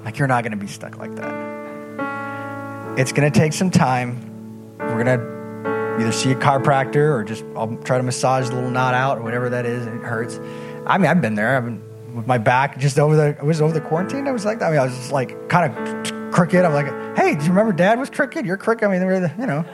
Like, 0.05 0.19
you're 0.19 0.29
not 0.29 0.45
gonna 0.45 0.57
be 0.57 0.67
stuck 0.67 0.99
like 0.99 1.17
that. 1.17 2.99
It's 2.99 3.13
gonna 3.13 3.31
take 3.31 3.53
some 3.53 3.71
time 3.71 4.36
we're 4.79 5.05
going 5.05 5.19
to 5.19 6.01
either 6.01 6.13
see 6.13 6.31
a 6.31 6.35
chiropractor 6.35 7.15
or 7.15 7.25
just 7.25 7.45
I'll 7.55 7.77
try 7.79 7.99
to 7.99 8.03
massage 8.03 8.49
the 8.49 8.55
little 8.55 8.71
knot 8.71 8.95
out 8.95 9.19
or 9.19 9.23
whatever 9.23 9.51
that 9.51 9.67
is, 9.67 9.87
and 9.87 10.01
it 10.01 10.05
hurts. 10.05 10.39
I 10.87 10.99
mean, 10.99 11.11
I've 11.11 11.21
been 11.21 11.35
there. 11.35 11.57
I've 11.57 11.65
been 11.65 11.83
with 12.15 12.27
my 12.27 12.39
back 12.39 12.79
just 12.79 12.99
over 12.99 13.17
the, 13.17 13.37
I 13.39 13.45
was 13.45 13.61
over 13.61 13.73
the 13.73 13.81
quarantine. 13.81 14.27
I 14.27 14.33
was 14.33 14.45
like 14.45 14.59
that. 14.61 14.69
I 14.69 14.71
mean, 14.71 14.81
I 14.81 14.85
was 14.85 14.97
just 14.97 15.13
like 15.13 15.49
kind 15.49 15.71
of 15.71 16.33
crooked. 16.33 16.65
I'm 16.65 16.73
like, 16.73 17.17
hey, 17.17 17.35
do 17.35 17.43
you 17.43 17.51
remember 17.51 17.73
dad 17.73 17.99
was 17.99 18.11
crooked? 18.11 18.47
You're 18.47 18.57
crooked. 18.57 18.85
I 18.85 18.99
mean, 18.99 19.01
the, 19.01 19.33
you 19.39 19.47
know. 19.47 19.65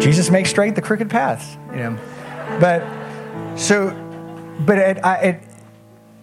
Jesus 0.00 0.30
makes 0.30 0.50
straight 0.50 0.74
the 0.74 0.82
crooked 0.82 1.08
paths, 1.10 1.56
you 1.72 1.78
know. 1.78 1.98
But 2.60 2.82
so, 3.58 3.90
but 4.60 4.78
it, 4.78 5.04
I, 5.04 5.16
it, 5.16 5.42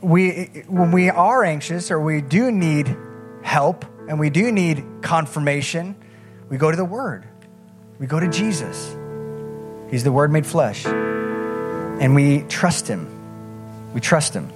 we, 0.02 0.46
when 0.68 0.92
we 0.92 1.10
are 1.10 1.44
anxious 1.44 1.92
or 1.92 2.00
we 2.00 2.22
do 2.22 2.52
need 2.52 2.96
help 3.44 3.86
and 4.08 4.20
we 4.20 4.30
do 4.30 4.52
need 4.52 4.84
confirmation, 5.02 5.96
we 6.52 6.58
go 6.58 6.70
to 6.70 6.76
the 6.76 6.86
Word. 6.86 7.24
We 7.98 8.08
go 8.08 8.20
to 8.20 8.28
Jesus. 8.28 8.94
He's 9.90 10.04
the 10.04 10.12
Word 10.12 10.34
made 10.34 10.46
flesh. 10.46 10.86
And 10.86 12.14
we 12.14 12.42
trust 12.42 12.90
Him. 12.90 13.08
We 13.94 14.02
trust 14.02 14.34
Him. 14.34 14.52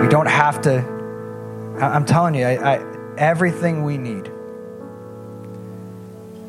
We 0.00 0.08
don't 0.08 0.26
have 0.26 0.62
to. 0.62 0.78
I'm 1.80 2.06
telling 2.06 2.36
you, 2.36 2.44
I, 2.44 2.76
I, 2.76 3.16
everything 3.18 3.82
we 3.82 3.98
need, 3.98 4.30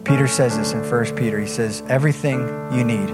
Peter 0.04 0.28
says 0.28 0.58
this 0.60 0.74
in 0.74 0.88
1 0.88 1.16
Peter. 1.16 1.40
He 1.40 1.48
says, 1.48 1.82
Everything 1.90 2.40
you 2.72 2.84
need 2.84 3.10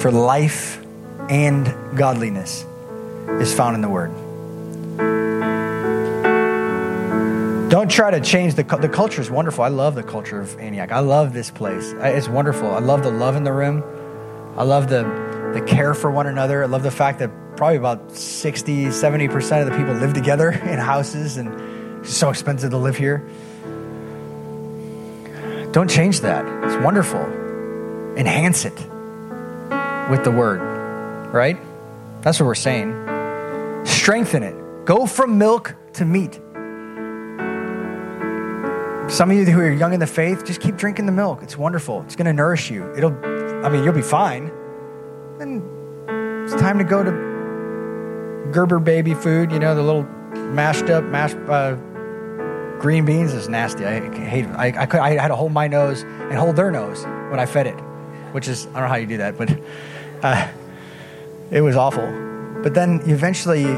for 0.00 0.10
life 0.10 0.84
and 1.30 1.72
godliness 1.96 2.64
is 3.28 3.54
found 3.54 3.76
in 3.76 3.80
the 3.80 3.88
Word. 3.88 4.10
Don't 7.74 7.90
try 7.90 8.12
to 8.12 8.20
change 8.20 8.54
the 8.54 8.62
the 8.62 8.88
culture 8.88 9.20
is 9.20 9.28
wonderful. 9.28 9.64
I 9.64 9.68
love 9.68 9.96
the 9.96 10.04
culture 10.04 10.40
of 10.40 10.56
Antioch. 10.60 10.92
I 10.92 11.00
love 11.00 11.32
this 11.32 11.50
place. 11.50 11.92
It's 11.98 12.28
wonderful. 12.28 12.70
I 12.70 12.78
love 12.78 13.02
the 13.02 13.10
love 13.10 13.34
in 13.34 13.42
the 13.42 13.52
room. 13.52 13.82
I 14.56 14.62
love 14.62 14.88
the 14.88 15.02
the 15.54 15.60
care 15.60 15.92
for 15.92 16.08
one 16.08 16.28
another. 16.28 16.62
I 16.62 16.66
love 16.66 16.84
the 16.84 16.92
fact 16.92 17.18
that 17.18 17.32
probably 17.56 17.76
about 17.76 18.12
60, 18.12 18.84
70% 18.84 19.60
of 19.60 19.72
the 19.72 19.76
people 19.76 19.92
live 19.92 20.14
together 20.14 20.50
in 20.72 20.78
houses 20.78 21.36
and 21.36 21.48
it's 21.98 22.14
so 22.14 22.30
expensive 22.30 22.70
to 22.70 22.76
live 22.76 22.96
here. 22.96 23.28
Don't 25.72 25.90
change 25.90 26.20
that. 26.20 26.44
It's 26.62 26.76
wonderful. 26.84 27.22
Enhance 28.16 28.66
it 28.66 28.76
with 30.12 30.22
the 30.22 30.30
word, 30.30 30.60
right? 31.32 31.58
That's 32.20 32.38
what 32.38 32.46
we're 32.46 32.54
saying. 32.54 32.92
Strengthen 33.84 34.44
it. 34.44 34.84
Go 34.84 35.06
from 35.06 35.38
milk 35.38 35.74
to 35.94 36.04
meat. 36.04 36.38
Some 39.08 39.30
of 39.30 39.36
you 39.36 39.44
who 39.44 39.60
are 39.60 39.70
young 39.70 39.92
in 39.92 40.00
the 40.00 40.06
faith, 40.06 40.44
just 40.44 40.60
keep 40.60 40.76
drinking 40.76 41.06
the 41.06 41.12
milk. 41.12 41.42
It's 41.42 41.56
wonderful. 41.56 42.02
It's 42.02 42.16
going 42.16 42.26
to 42.26 42.32
nourish 42.32 42.70
you. 42.70 42.92
It'll, 42.96 43.14
I 43.64 43.68
mean, 43.68 43.84
you'll 43.84 43.92
be 43.92 44.02
fine. 44.02 44.50
Then 45.38 45.62
it's 46.44 46.54
time 46.60 46.78
to 46.78 46.84
go 46.84 47.04
to 47.04 48.50
Gerber 48.50 48.78
baby 48.78 49.14
food, 49.14 49.52
you 49.52 49.58
know, 49.58 49.74
the 49.74 49.82
little 49.82 50.04
mashed 50.34 50.90
up, 50.90 51.04
mashed 51.04 51.36
uh, 51.48 51.74
green 52.80 53.04
beans 53.04 53.32
is 53.32 53.48
nasty. 53.48 53.84
I 53.84 54.00
hate 54.14 54.46
it. 54.46 54.50
I, 54.50 54.82
I, 54.82 54.86
could, 54.86 55.00
I 55.00 55.18
had 55.18 55.28
to 55.28 55.36
hold 55.36 55.52
my 55.52 55.68
nose 55.68 56.02
and 56.02 56.34
hold 56.34 56.56
their 56.56 56.70
nose 56.70 57.04
when 57.04 57.38
I 57.38 57.46
fed 57.46 57.66
it, 57.66 57.78
which 58.32 58.48
is, 58.48 58.66
I 58.68 58.72
don't 58.72 58.82
know 58.82 58.88
how 58.88 58.96
you 58.96 59.06
do 59.06 59.18
that, 59.18 59.38
but 59.38 59.58
uh, 60.22 60.48
it 61.50 61.60
was 61.60 61.76
awful. 61.76 62.06
But 62.62 62.74
then 62.74 63.00
eventually 63.06 63.62
you, 63.62 63.72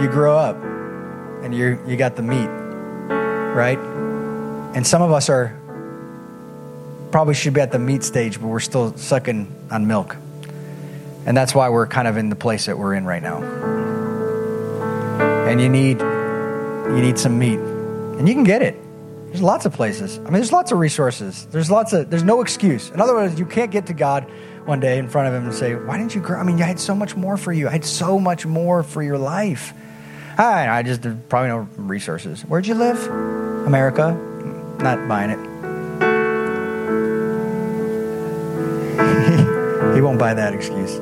you 0.00 0.08
grow 0.08 0.38
up 0.38 0.56
and 1.42 1.54
you 1.54 1.78
you 1.86 1.96
got 1.96 2.16
the 2.16 2.22
meat, 2.22 2.48
right? 3.54 3.78
And 4.74 4.86
some 4.86 5.02
of 5.02 5.12
us 5.12 5.28
are 5.28 5.58
probably 7.10 7.34
should 7.34 7.54
be 7.54 7.60
at 7.60 7.72
the 7.72 7.78
meat 7.78 8.02
stage, 8.02 8.40
but 8.40 8.48
we're 8.48 8.60
still 8.60 8.96
sucking 8.96 9.52
on 9.70 9.86
milk. 9.86 10.16
And 11.26 11.36
that's 11.36 11.54
why 11.54 11.68
we're 11.68 11.86
kind 11.86 12.06
of 12.08 12.16
in 12.16 12.28
the 12.28 12.36
place 12.36 12.66
that 12.66 12.78
we're 12.78 12.94
in 12.94 13.04
right 13.04 13.22
now. 13.22 13.42
And 15.48 15.60
you 15.60 15.68
need 15.68 16.00
you 16.00 17.02
need 17.02 17.18
some 17.18 17.38
meat. 17.38 17.58
And 17.58 18.28
you 18.28 18.34
can 18.34 18.44
get 18.44 18.62
it. 18.62 18.76
There's 19.26 19.42
lots 19.42 19.66
of 19.66 19.72
places. 19.72 20.18
I 20.18 20.22
mean, 20.22 20.34
there's 20.34 20.52
lots 20.52 20.72
of 20.72 20.78
resources. 20.78 21.46
There's 21.46 21.70
lots 21.70 21.92
of 21.92 22.10
there's 22.10 22.22
no 22.22 22.40
excuse. 22.40 22.90
In 22.90 23.00
other 23.00 23.14
words, 23.14 23.38
you 23.38 23.46
can't 23.46 23.70
get 23.70 23.86
to 23.86 23.94
God 23.94 24.30
one 24.64 24.80
day 24.80 24.98
in 24.98 25.08
front 25.08 25.28
of 25.28 25.34
him 25.34 25.44
and 25.44 25.54
say, 25.54 25.74
"Why 25.74 25.98
didn't 25.98 26.14
you 26.14 26.20
grow? 26.20 26.38
I 26.38 26.44
mean, 26.44 26.60
I 26.62 26.66
had 26.66 26.80
so 26.80 26.94
much 26.94 27.16
more 27.16 27.36
for 27.36 27.52
you. 27.52 27.68
I 27.68 27.72
had 27.72 27.84
so 27.84 28.18
much 28.18 28.46
more 28.46 28.82
for 28.82 29.02
your 29.02 29.18
life." 29.18 29.72
I, 30.36 30.68
I 30.68 30.82
just 30.82 31.02
probably 31.28 31.48
no 31.48 31.68
resources. 31.76 32.42
Where'd 32.42 32.66
you 32.66 32.74
live? 32.74 33.06
America 33.66 34.27
not 34.80 35.08
buying 35.08 35.30
it. 35.30 35.38
he 39.94 40.00
won't 40.00 40.18
buy 40.18 40.34
that 40.34 40.54
excuse. 40.54 40.98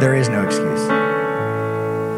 There 0.00 0.14
is 0.14 0.28
no 0.28 0.44
excuse. 0.44 0.86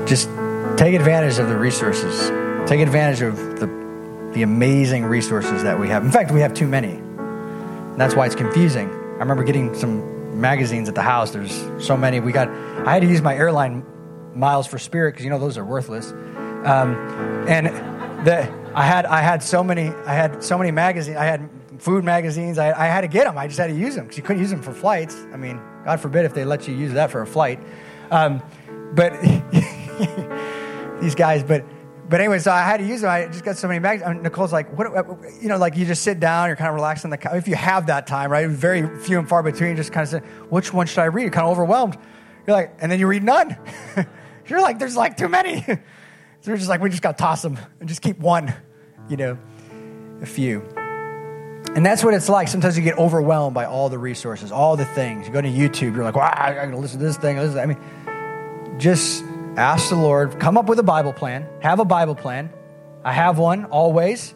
Just 0.08 0.28
take 0.76 0.94
advantage 0.94 1.38
of 1.38 1.48
the 1.48 1.56
resources. 1.56 2.28
Take 2.68 2.80
advantage 2.80 3.22
of 3.22 3.36
the, 3.58 3.66
the 4.34 4.42
amazing 4.42 5.04
resources 5.04 5.62
that 5.62 5.78
we 5.78 5.88
have. 5.88 6.04
In 6.04 6.10
fact, 6.10 6.30
we 6.30 6.40
have 6.40 6.54
too 6.54 6.66
many. 6.66 6.92
And 6.92 8.00
that's 8.00 8.14
why 8.14 8.26
it's 8.26 8.34
confusing. 8.34 8.88
I 8.88 9.18
remember 9.18 9.44
getting 9.44 9.74
some 9.74 10.40
magazines 10.40 10.88
at 10.88 10.94
the 10.94 11.02
house. 11.02 11.30
There's 11.30 11.66
so 11.78 11.96
many. 11.96 12.20
We 12.20 12.32
got. 12.32 12.48
I 12.86 12.92
had 12.92 13.02
to 13.02 13.08
use 13.08 13.22
my 13.22 13.34
airline 13.34 13.84
miles 14.34 14.66
for 14.66 14.78
Spirit 14.78 15.12
because 15.12 15.24
you 15.24 15.30
know 15.30 15.38
those 15.38 15.58
are 15.58 15.64
worthless. 15.64 16.12
Um, 16.64 16.94
and 17.48 17.66
the 18.26 18.59
I 18.74 18.84
had 18.84 19.06
I 19.06 19.20
had 19.20 19.42
so 19.42 19.64
many 19.64 19.88
I 20.06 20.14
had 20.14 20.42
so 20.42 20.56
many 20.56 20.70
magazines. 20.70 21.16
I 21.16 21.24
had 21.24 21.48
food 21.78 22.04
magazines. 22.04 22.58
I, 22.58 22.68
I 22.72 22.86
had 22.86 23.00
to 23.00 23.08
get 23.08 23.24
them. 23.24 23.36
I 23.38 23.46
just 23.46 23.58
had 23.58 23.68
to 23.68 23.74
use 23.74 23.94
them 23.94 24.04
because 24.04 24.16
you 24.16 24.22
couldn't 24.22 24.40
use 24.40 24.50
them 24.50 24.62
for 24.62 24.72
flights. 24.72 25.16
I 25.32 25.36
mean, 25.36 25.60
God 25.84 26.00
forbid 26.00 26.24
if 26.24 26.34
they 26.34 26.44
let 26.44 26.68
you 26.68 26.74
use 26.74 26.92
that 26.92 27.10
for 27.10 27.22
a 27.22 27.26
flight. 27.26 27.60
Um, 28.10 28.42
but 28.94 29.12
these 31.00 31.14
guys, 31.14 31.42
but 31.42 31.64
but 32.08 32.20
anyway, 32.20 32.40
so 32.40 32.50
I 32.50 32.62
had 32.62 32.78
to 32.78 32.84
use 32.84 33.02
them. 33.02 33.10
I 33.10 33.26
just 33.26 33.44
got 33.44 33.56
so 33.56 33.68
many 33.68 33.78
magazines. 33.78 34.20
Nicole's 34.22 34.52
like, 34.52 34.76
what, 34.76 34.88
you 35.40 35.48
know, 35.48 35.56
like 35.56 35.76
you 35.76 35.86
just 35.86 36.02
sit 36.02 36.18
down, 36.18 36.48
you're 36.48 36.56
kind 36.56 36.68
of 36.68 36.74
relaxed 36.74 37.04
on 37.04 37.10
the. 37.12 37.36
If 37.36 37.46
you 37.46 37.54
have 37.54 37.86
that 37.86 38.08
time, 38.08 38.32
right? 38.32 38.48
Very 38.48 38.98
few 38.98 39.18
and 39.18 39.28
far 39.28 39.44
between. 39.44 39.76
Just 39.76 39.92
kind 39.92 40.02
of 40.02 40.08
say, 40.08 40.18
which 40.48 40.72
one 40.72 40.86
should 40.86 40.98
I 40.98 41.04
read? 41.04 41.22
You're 41.22 41.30
kind 41.30 41.46
of 41.46 41.52
overwhelmed. 41.52 41.96
You're 42.46 42.56
like, 42.56 42.74
and 42.80 42.90
then 42.90 42.98
you 42.98 43.06
read 43.06 43.22
none. 43.22 43.56
you're 44.46 44.60
like, 44.60 44.80
there's 44.80 44.96
like 44.96 45.16
too 45.16 45.28
many. 45.28 45.64
So 46.41 46.51
we're 46.51 46.57
just 46.57 46.68
like, 46.68 46.80
we 46.80 46.88
just 46.88 47.03
got 47.03 47.18
to 47.18 47.22
toss 47.22 47.43
them 47.43 47.59
and 47.80 47.88
just 47.88 48.01
keep 48.01 48.18
one, 48.18 48.55
you 49.09 49.16
know, 49.16 49.38
a 50.22 50.26
few. 50.26 50.62
And 51.74 51.84
that's 51.84 52.03
what 52.03 52.14
it's 52.14 52.28
like. 52.28 52.49
Sometimes 52.49 52.76
you 52.78 52.82
get 52.82 52.99
overwhelmed 52.99 53.55
by 53.55 53.66
all 53.66 53.88
the 53.91 53.99
resources, 53.99 54.51
all 54.51 54.76
the 54.76 54.86
things. 54.86 55.26
You 55.26 55.32
go 55.32 55.43
to 55.43 55.49
YouTube, 55.49 55.95
you're 55.95 56.05
like, 56.05 56.16
wow, 56.16 56.32
I 56.34 56.55
got 56.55 56.64
to 56.70 56.76
listen 56.76 56.99
to 56.99 57.05
this 57.05 57.18
thing. 57.18 57.38
I 57.38 57.66
mean, 57.66 57.78
just 58.78 59.22
ask 59.57 59.91
the 59.91 59.97
Lord, 59.97 60.41
come 60.41 60.57
up 60.57 60.66
with 60.66 60.78
a 60.78 60.82
Bible 60.82 61.12
plan, 61.12 61.47
have 61.61 61.78
a 61.78 61.84
Bible 61.84 62.14
plan. 62.14 62.51
I 63.05 63.12
have 63.12 63.38
one 63.38 63.66
always. 63.66 64.34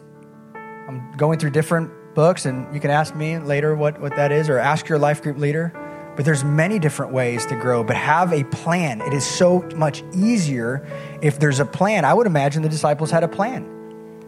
I'm 0.53 1.11
going 1.17 1.39
through 1.39 1.51
different 1.51 1.91
books, 2.13 2.45
and 2.45 2.73
you 2.73 2.79
can 2.79 2.91
ask 2.91 3.15
me 3.15 3.39
later 3.39 3.75
what, 3.75 3.99
what 3.99 4.15
that 4.15 4.31
is, 4.31 4.47
or 4.47 4.59
ask 4.59 4.87
your 4.87 4.99
life 4.99 5.23
group 5.23 5.37
leader. 5.37 5.73
But 6.15 6.23
there's 6.23 6.43
many 6.43 6.79
different 6.79 7.11
ways 7.11 7.45
to 7.47 7.55
grow, 7.55 7.83
but 7.83 7.95
have 7.95 8.31
a 8.31 8.43
plan. 8.45 9.01
It 9.01 9.13
is 9.13 9.25
so 9.25 9.61
much 9.75 10.03
easier 10.13 10.87
if 11.21 11.39
there's 11.39 11.59
a 11.59 11.65
plan. 11.65 12.05
I 12.05 12.13
would 12.13 12.27
imagine 12.27 12.61
the 12.61 12.69
disciples 12.69 13.11
had 13.11 13.23
a 13.23 13.27
plan. 13.27 13.69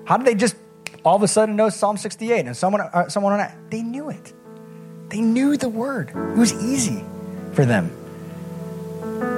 How 0.05 0.17
did 0.17 0.27
they 0.27 0.35
just 0.35 0.55
all 1.05 1.15
of 1.15 1.23
a 1.23 1.27
sudden 1.27 1.55
know 1.55 1.69
Psalm 1.69 1.97
68 1.97 2.45
and 2.45 2.55
someone 2.55 2.81
uh, 2.81 3.07
someone 3.07 3.33
on 3.33 3.39
it? 3.39 3.51
They 3.69 3.81
knew 3.81 4.09
it. 4.09 4.33
They 5.09 5.21
knew 5.21 5.55
the 5.55 5.69
word. 5.69 6.09
It 6.09 6.37
was 6.37 6.53
easy 6.63 7.03
for 7.53 7.65
them. 7.65 7.89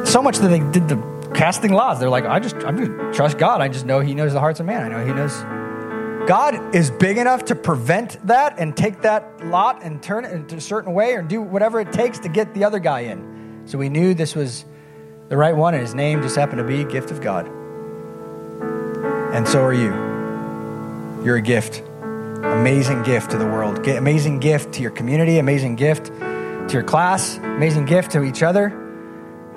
So 0.05 0.21
much 0.21 0.39
that 0.39 0.47
they 0.47 0.59
did 0.59 0.89
the 0.89 0.97
casting 1.35 1.73
lots. 1.73 1.99
They're 1.99 2.09
like, 2.09 2.25
I 2.25 2.39
just 2.39 2.55
I'm 2.57 2.77
just 2.77 3.15
trust 3.15 3.37
God. 3.37 3.61
I 3.61 3.67
just 3.67 3.85
know 3.85 3.99
He 3.99 4.15
knows 4.15 4.33
the 4.33 4.39
hearts 4.39 4.59
of 4.59 4.65
man. 4.65 4.83
I 4.83 4.87
know 4.89 5.05
He 5.05 5.13
knows 5.13 5.43
God 6.29 6.75
is 6.75 6.91
big 6.91 7.17
enough 7.17 7.45
to 7.45 7.55
prevent 7.55 8.27
that 8.27 8.59
and 8.59 8.77
take 8.77 9.01
that 9.01 9.47
lot 9.47 9.81
and 9.81 9.99
turn 10.03 10.25
it 10.25 10.31
into 10.31 10.57
a 10.57 10.61
certain 10.61 10.93
way 10.93 11.15
or 11.15 11.23
do 11.23 11.41
whatever 11.41 11.79
it 11.79 11.91
takes 11.91 12.19
to 12.19 12.29
get 12.29 12.53
the 12.53 12.65
other 12.65 12.77
guy 12.77 12.99
in. 12.99 13.63
So 13.65 13.79
we 13.79 13.89
knew 13.89 14.13
this 14.13 14.35
was 14.35 14.63
the 15.29 15.35
right 15.35 15.55
one, 15.55 15.73
and 15.73 15.81
his 15.81 15.95
name 15.95 16.21
just 16.21 16.35
happened 16.35 16.59
to 16.59 16.63
be 16.63 16.83
Gift 16.83 17.09
of 17.09 17.19
God. 17.19 17.47
And 19.33 19.47
so 19.47 19.63
are 19.63 19.73
you. 19.73 19.89
You're 21.25 21.37
a 21.37 21.41
gift. 21.41 21.81
Amazing 22.43 23.01
gift 23.01 23.31
to 23.31 23.39
the 23.39 23.47
world. 23.47 23.87
Amazing 23.87 24.37
gift 24.37 24.71
to 24.73 24.83
your 24.83 24.91
community, 24.91 25.39
amazing 25.39 25.77
gift 25.77 26.05
to 26.09 26.69
your 26.71 26.83
class, 26.83 27.37
amazing 27.37 27.85
gift 27.85 28.11
to 28.11 28.21
each 28.21 28.43
other. 28.43 28.67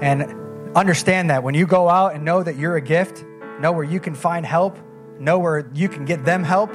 And 0.00 0.74
understand 0.74 1.28
that 1.28 1.42
when 1.42 1.54
you 1.54 1.66
go 1.66 1.90
out 1.90 2.14
and 2.14 2.24
know 2.24 2.42
that 2.42 2.56
you're 2.56 2.76
a 2.76 2.80
gift, 2.80 3.26
know 3.60 3.72
where 3.72 3.84
you 3.84 4.00
can 4.00 4.14
find 4.14 4.46
help 4.46 4.78
know 5.18 5.38
where 5.38 5.70
you 5.74 5.88
can 5.88 6.04
get 6.04 6.24
them 6.24 6.44
help, 6.44 6.70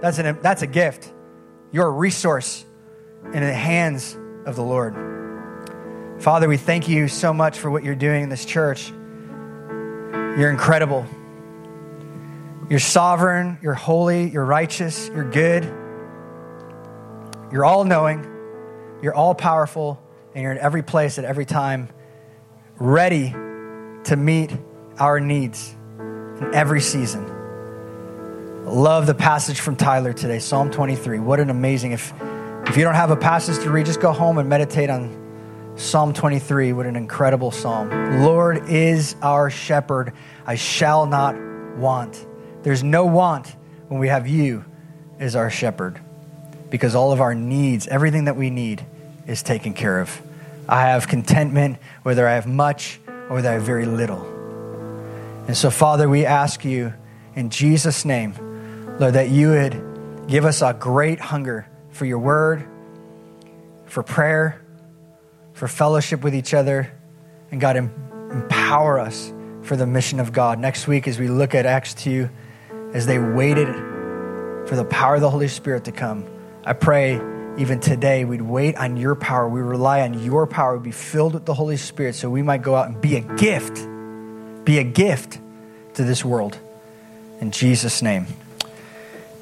that's, 0.00 0.18
an, 0.18 0.38
that's 0.42 0.62
a 0.62 0.66
gift. 0.66 1.12
You're 1.70 1.86
a 1.86 1.90
resource 1.90 2.64
in 3.24 3.40
the 3.40 3.52
hands 3.52 4.16
of 4.44 4.56
the 4.56 4.62
Lord. 4.62 4.94
Father, 6.20 6.48
we 6.48 6.56
thank 6.56 6.88
you 6.88 7.08
so 7.08 7.32
much 7.32 7.58
for 7.58 7.70
what 7.70 7.82
you're 7.82 7.94
doing 7.94 8.22
in 8.22 8.28
this 8.28 8.44
church. 8.44 8.90
You're 8.90 10.50
incredible. 10.50 11.06
You're 12.68 12.78
sovereign, 12.78 13.58
you're 13.60 13.74
holy, 13.74 14.30
you're 14.30 14.44
righteous, 14.44 15.08
you're 15.08 15.28
good. 15.28 15.64
You're 17.52 17.64
all 17.64 17.84
knowing, 17.84 18.24
you're 19.02 19.14
all 19.14 19.34
powerful, 19.34 20.02
and 20.34 20.42
you're 20.42 20.52
in 20.52 20.58
every 20.58 20.82
place 20.82 21.18
at 21.18 21.24
every 21.24 21.44
time, 21.44 21.90
ready 22.76 23.30
to 24.04 24.16
meet 24.16 24.56
our 24.98 25.20
needs 25.20 25.76
in 25.98 26.50
every 26.54 26.80
season. 26.80 27.31
Love 28.64 29.08
the 29.08 29.14
passage 29.14 29.58
from 29.58 29.74
Tyler 29.74 30.12
today, 30.12 30.38
Psalm 30.38 30.70
23. 30.70 31.18
What 31.18 31.40
an 31.40 31.50
amazing. 31.50 31.90
If, 31.90 32.12
if 32.68 32.76
you 32.76 32.84
don't 32.84 32.94
have 32.94 33.10
a 33.10 33.16
passage 33.16 33.60
to 33.64 33.70
read, 33.72 33.86
just 33.86 34.00
go 34.00 34.12
home 34.12 34.38
and 34.38 34.48
meditate 34.48 34.88
on 34.88 35.74
Psalm 35.74 36.14
23. 36.14 36.72
What 36.72 36.86
an 36.86 36.94
incredible 36.94 37.50
psalm. 37.50 38.22
Lord 38.22 38.68
is 38.68 39.16
our 39.20 39.50
shepherd. 39.50 40.12
I 40.46 40.54
shall 40.54 41.06
not 41.06 41.34
want. 41.76 42.24
There's 42.62 42.84
no 42.84 43.04
want 43.04 43.48
when 43.88 43.98
we 43.98 44.06
have 44.06 44.28
you 44.28 44.64
as 45.18 45.34
our 45.34 45.50
shepherd 45.50 45.98
because 46.70 46.94
all 46.94 47.10
of 47.10 47.20
our 47.20 47.34
needs, 47.34 47.88
everything 47.88 48.26
that 48.26 48.36
we 48.36 48.48
need, 48.48 48.86
is 49.26 49.42
taken 49.42 49.74
care 49.74 50.00
of. 50.00 50.22
I 50.68 50.82
have 50.82 51.08
contentment 51.08 51.78
whether 52.04 52.28
I 52.28 52.34
have 52.34 52.46
much 52.46 53.00
or 53.28 53.34
whether 53.34 53.48
I 53.48 53.54
have 53.54 53.64
very 53.64 53.86
little. 53.86 54.24
And 55.48 55.56
so, 55.56 55.68
Father, 55.68 56.08
we 56.08 56.24
ask 56.24 56.64
you 56.64 56.94
in 57.34 57.50
Jesus' 57.50 58.04
name 58.04 58.51
Lord, 58.98 59.14
that 59.14 59.30
you 59.30 59.50
would 59.50 60.26
give 60.28 60.44
us 60.44 60.62
a 60.62 60.74
great 60.74 61.18
hunger 61.18 61.66
for 61.90 62.04
your 62.04 62.18
word, 62.18 62.66
for 63.86 64.02
prayer, 64.02 64.60
for 65.54 65.66
fellowship 65.68 66.22
with 66.22 66.34
each 66.34 66.54
other. 66.54 66.92
And 67.50 67.60
God, 67.60 67.76
empower 67.76 68.98
us 68.98 69.32
for 69.62 69.76
the 69.76 69.86
mission 69.86 70.20
of 70.20 70.32
God. 70.32 70.58
Next 70.58 70.86
week, 70.86 71.08
as 71.08 71.18
we 71.18 71.28
look 71.28 71.54
at 71.54 71.66
Acts 71.66 71.94
2, 71.94 72.28
as 72.92 73.06
they 73.06 73.18
waited 73.18 73.68
for 74.68 74.76
the 74.76 74.84
power 74.84 75.16
of 75.16 75.20
the 75.20 75.30
Holy 75.30 75.48
Spirit 75.48 75.84
to 75.84 75.92
come, 75.92 76.24
I 76.64 76.72
pray 76.72 77.20
even 77.58 77.80
today 77.80 78.24
we'd 78.24 78.42
wait 78.42 78.76
on 78.76 78.96
your 78.96 79.14
power. 79.14 79.48
We 79.48 79.60
rely 79.60 80.02
on 80.02 80.22
your 80.22 80.46
power. 80.46 80.74
We'd 80.74 80.84
be 80.84 80.90
filled 80.90 81.34
with 81.34 81.44
the 81.44 81.54
Holy 81.54 81.76
Spirit 81.76 82.14
so 82.14 82.30
we 82.30 82.42
might 82.42 82.62
go 82.62 82.74
out 82.74 82.88
and 82.88 83.00
be 83.00 83.16
a 83.16 83.20
gift, 83.20 83.86
be 84.64 84.78
a 84.78 84.84
gift 84.84 85.38
to 85.94 86.04
this 86.04 86.24
world. 86.24 86.58
In 87.40 87.50
Jesus' 87.50 88.02
name. 88.02 88.26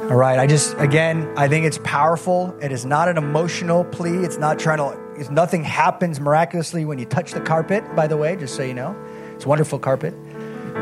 All 0.01 0.17
right, 0.17 0.39
I 0.39 0.47
just, 0.47 0.75
again, 0.79 1.33
I 1.37 1.47
think 1.47 1.67
it's 1.67 1.79
powerful. 1.85 2.57
It 2.61 2.73
is 2.73 2.85
not 2.85 3.09
an 3.09 3.17
emotional 3.17 3.85
plea. 3.85 4.25
It's 4.25 4.39
not 4.39 4.59
trying 4.59 4.79
to, 4.79 4.99
it's, 5.15 5.31
nothing 5.31 5.63
happens 5.63 6.19
miraculously 6.19 6.85
when 6.85 6.99
you 6.99 7.05
touch 7.05 7.33
the 7.33 7.41
carpet, 7.41 7.85
by 7.95 8.07
the 8.09 8.17
way, 8.17 8.35
just 8.35 8.57
so 8.57 8.63
you 8.63 8.75
know. 8.75 8.97
It's 9.35 9.47
wonderful 9.47 9.79
carpet. 9.79 10.15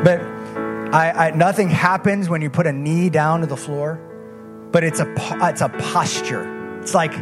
But 0.04 0.20
I, 0.94 1.10
I, 1.10 1.30
nothing 1.32 1.68
happens 1.68 2.30
when 2.30 2.40
you 2.40 2.48
put 2.48 2.66
a 2.66 2.72
knee 2.72 3.10
down 3.10 3.40
to 3.40 3.46
the 3.46 3.56
floor, 3.56 4.00
but 4.70 4.82
it's 4.82 5.00
a, 5.00 5.14
it's 5.42 5.60
a 5.60 5.68
posture. 5.68 6.80
It's 6.80 6.94
like, 6.94 7.12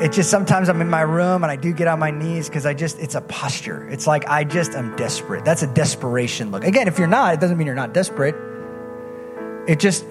it 0.00 0.12
just 0.12 0.30
sometimes 0.30 0.70
I'm 0.70 0.80
in 0.80 0.88
my 0.88 1.02
room 1.02 1.42
and 1.42 1.50
I 1.50 1.56
do 1.56 1.72
get 1.72 1.86
on 1.86 1.98
my 1.98 2.12
knees 2.12 2.48
because 2.48 2.64
I 2.64 2.72
just, 2.72 2.98
it's 2.98 3.14
a 3.14 3.20
posture. 3.20 3.86
It's 3.88 4.06
like 4.06 4.26
I 4.28 4.44
just 4.44 4.72
am 4.72 4.96
desperate. 4.96 5.44
That's 5.44 5.62
a 5.62 5.66
desperation 5.66 6.50
look. 6.50 6.64
Again, 6.64 6.88
if 6.88 6.98
you're 6.98 7.08
not, 7.08 7.34
it 7.34 7.40
doesn't 7.40 7.58
mean 7.58 7.66
you're 7.66 7.76
not 7.76 7.92
desperate. 7.92 8.36
It 9.68 9.80
just, 9.80 10.06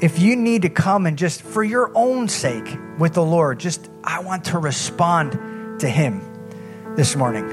if 0.00 0.18
you 0.18 0.34
need 0.34 0.62
to 0.62 0.70
come 0.70 1.06
and 1.06 1.18
just 1.18 1.42
for 1.42 1.62
your 1.62 1.92
own 1.94 2.28
sake 2.28 2.78
with 2.98 3.12
the 3.12 3.22
Lord, 3.22 3.60
just 3.60 3.90
I 4.02 4.20
want 4.20 4.46
to 4.46 4.58
respond 4.58 5.80
to 5.80 5.88
Him 5.88 6.22
this 6.96 7.16
morning. 7.16 7.44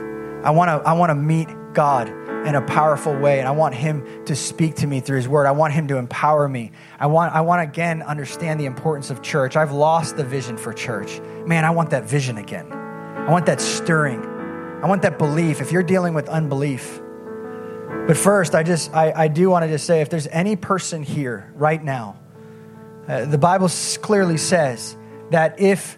I 0.44 0.52
want 0.52 0.70
to 0.70 0.88
I 0.88 0.94
want 0.94 1.10
to 1.10 1.16
meet 1.16 1.50
God 1.74 2.08
in 2.48 2.56
a 2.56 2.62
powerful 2.62 3.14
way, 3.18 3.40
and 3.40 3.48
I 3.48 3.52
want 3.52 3.76
Him 3.76 4.26
to 4.26 4.36
speak 4.36 4.76
to 4.76 4.88
me 4.88 5.02
through 5.02 5.18
His 5.18 5.28
Word. 5.28 5.46
I 5.46 5.52
want 5.52 5.74
Him 5.74 5.90
to 5.90 5.98
empower 5.98 6.48
me. 6.48 6.72
I 6.98 7.08
want 7.08 7.36
I 7.36 7.42
want 7.42 7.62
again 7.62 8.02
understand 8.02 8.60
the 8.60 8.66
importance 8.66 9.10
of 9.10 9.22
church. 9.22 9.58
I've 9.58 9.74
lost 9.74 10.16
the 10.16 10.24
vision 10.24 10.58
for 10.58 10.72
church. 10.72 11.20
Man, 11.46 11.66
I 11.66 11.72
want 11.72 11.90
that 11.90 12.06
vision 12.06 12.38
again. 12.38 12.72
I 12.72 13.30
want 13.30 13.46
that 13.48 13.60
stirring. 13.60 14.24
I 14.82 14.88
want 14.88 15.02
that 15.02 15.18
belief. 15.18 15.60
If 15.60 15.74
you're 15.74 15.84
dealing 15.84 16.14
with 16.14 16.30
unbelief, 16.30 17.02
but 18.08 18.16
first, 18.16 18.56
I 18.56 18.64
just 18.64 18.94
I, 18.94 19.12
I 19.14 19.28
do 19.28 19.50
want 19.50 19.64
to 19.64 19.70
just 19.70 19.86
say 19.86 20.00
if 20.00 20.10
there's 20.10 20.28
any 20.28 20.56
person 20.56 21.04
here 21.04 21.52
right 21.56 21.84
now 21.84 22.18
uh, 23.08 23.26
the 23.26 23.38
Bible 23.38 23.70
clearly 24.02 24.38
says 24.38 24.98
that 25.32 25.60
if 25.60 25.98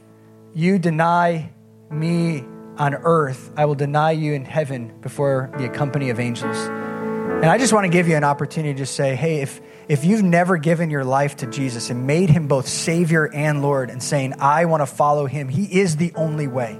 you 0.53 0.79
deny 0.79 1.51
me 1.89 2.43
on 2.77 2.93
earth, 2.93 3.51
I 3.57 3.65
will 3.65 3.75
deny 3.75 4.11
you 4.11 4.33
in 4.33 4.45
heaven 4.45 4.99
before 5.01 5.51
the 5.57 5.69
company 5.69 6.09
of 6.09 6.19
angels. 6.19 6.57
And 6.57 7.45
I 7.45 7.57
just 7.57 7.73
want 7.73 7.85
to 7.85 7.89
give 7.89 8.07
you 8.07 8.15
an 8.15 8.23
opportunity 8.23 8.79
to 8.79 8.85
say, 8.85 9.15
hey, 9.15 9.41
if, 9.41 9.61
if 9.87 10.03
you've 10.03 10.23
never 10.23 10.57
given 10.57 10.89
your 10.89 11.03
life 11.03 11.37
to 11.37 11.47
Jesus 11.47 11.89
and 11.89 12.05
made 12.05 12.29
him 12.29 12.47
both 12.47 12.67
Savior 12.67 13.31
and 13.33 13.61
Lord 13.61 13.89
and 13.89 14.03
saying, 14.03 14.35
I 14.39 14.65
want 14.65 14.81
to 14.81 14.85
follow 14.85 15.25
him, 15.25 15.47
he 15.47 15.63
is 15.79 15.95
the 15.95 16.11
only 16.15 16.47
way. 16.47 16.79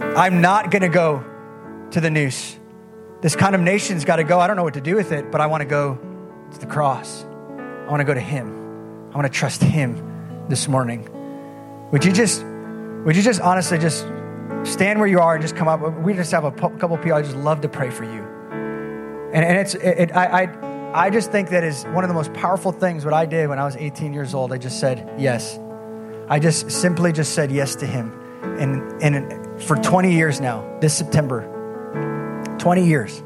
I'm 0.00 0.40
not 0.40 0.70
going 0.70 0.82
to 0.82 0.88
go 0.88 1.24
to 1.90 2.00
the 2.00 2.10
noose. 2.10 2.56
This 3.22 3.36
condemnation's 3.36 4.04
got 4.04 4.16
to 4.16 4.24
go. 4.24 4.40
I 4.40 4.46
don't 4.46 4.56
know 4.56 4.64
what 4.64 4.74
to 4.74 4.80
do 4.80 4.94
with 4.94 5.12
it, 5.12 5.30
but 5.30 5.40
I 5.40 5.46
want 5.46 5.62
to 5.62 5.68
go 5.68 5.98
to 6.52 6.58
the 6.58 6.66
cross. 6.66 7.24
I 7.24 7.86
want 7.90 8.00
to 8.00 8.04
go 8.04 8.14
to 8.14 8.20
him. 8.20 8.59
I 9.10 9.16
want 9.16 9.26
to 9.26 9.38
trust 9.38 9.62
Him 9.62 10.46
this 10.48 10.68
morning. 10.68 11.08
Would 11.90 12.04
you 12.04 12.12
just, 12.12 12.44
would 12.44 13.16
you 13.16 13.22
just 13.22 13.40
honestly 13.40 13.76
just 13.76 14.06
stand 14.62 15.00
where 15.00 15.08
you 15.08 15.18
are 15.18 15.34
and 15.34 15.42
just 15.42 15.56
come 15.56 15.66
up? 15.66 15.80
We 15.98 16.14
just 16.14 16.30
have 16.30 16.44
a 16.44 16.52
couple 16.52 16.96
people. 16.98 17.14
I 17.14 17.22
just 17.22 17.36
love 17.36 17.62
to 17.62 17.68
pray 17.68 17.90
for 17.90 18.04
you. 18.04 18.22
And, 19.32 19.44
and 19.44 19.58
it's, 19.58 19.74
it, 19.74 19.98
it, 19.98 20.16
I, 20.16 20.42
I, 20.42 21.06
I 21.06 21.10
just 21.10 21.32
think 21.32 21.50
that 21.50 21.64
is 21.64 21.84
one 21.86 22.04
of 22.04 22.08
the 22.08 22.14
most 22.14 22.32
powerful 22.34 22.70
things. 22.70 23.04
What 23.04 23.14
I 23.14 23.26
did 23.26 23.48
when 23.48 23.58
I 23.58 23.64
was 23.64 23.74
18 23.74 24.12
years 24.12 24.32
old, 24.32 24.52
I 24.52 24.58
just 24.58 24.78
said 24.78 25.08
yes. 25.18 25.58
I 26.28 26.38
just 26.38 26.70
simply 26.70 27.12
just 27.12 27.34
said 27.34 27.50
yes 27.50 27.74
to 27.76 27.86
Him. 27.86 28.12
And, 28.42 29.02
and 29.02 29.60
for 29.62 29.76
20 29.76 30.14
years 30.14 30.40
now, 30.40 30.78
this 30.80 30.96
September, 30.96 32.56
20 32.60 32.86
years. 32.86 33.18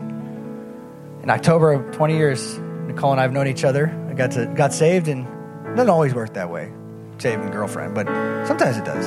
In 1.23 1.29
October 1.29 1.73
of 1.73 1.93
20 1.93 2.17
years, 2.17 2.59
Nicole 2.87 3.13
and 3.13 3.21
I 3.21 3.25
have 3.25 3.33
known 3.33 3.49
each 3.49 3.65
other. 3.65 3.89
I 4.09 4.15
got 4.15 4.33
to 4.33 4.47
got 4.47 4.73
saved 4.73 5.09
and 5.09 5.27
it 5.75 5.79
doesn't 5.79 5.91
always 5.91 6.15
work 6.15 6.35
that 6.35 6.51
way, 6.51 6.73
saving 7.19 7.51
girlfriend, 7.51 7.97
but 7.97 8.07
sometimes 8.47 8.77
it 8.77 8.85
does. 8.85 9.05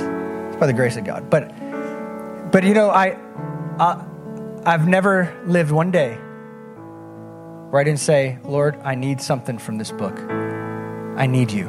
It's 0.50 0.58
by 0.58 0.68
the 0.68 0.74
grace 0.74 0.98
of 0.98 1.06
God. 1.06 1.30
But, 1.30 1.48
but 2.52 2.66
you 2.66 2.74
know, 2.74 2.90
I, 2.90 3.18
I, 3.80 4.04
I've 4.66 4.86
never 4.86 5.34
lived 5.46 5.72
one 5.72 5.92
day 5.92 6.16
where 7.70 7.80
I 7.80 7.86
didn't 7.86 8.02
say, 8.02 8.40
Lord, 8.44 8.78
I 8.84 8.96
need 8.96 9.22
something 9.22 9.58
from 9.58 9.78
this 9.78 9.94
book. 9.94 10.20
I 10.20 11.26
need 11.26 11.52
you. 11.52 11.68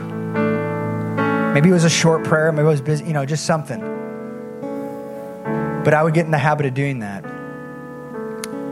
Maybe 1.54 1.68
it 1.68 1.74
was 1.74 1.84
a 1.84 1.90
short 1.90 2.24
prayer, 2.24 2.50
maybe 2.50 2.66
I 2.66 2.70
was 2.70 2.80
busy, 2.80 3.04
you 3.04 3.12
know, 3.12 3.24
just 3.24 3.46
something. 3.46 3.78
But 5.84 5.94
I 5.94 6.02
would 6.02 6.12
get 6.12 6.24
in 6.24 6.32
the 6.32 6.38
habit 6.38 6.66
of 6.66 6.74
doing 6.74 6.98
that. 6.98 7.24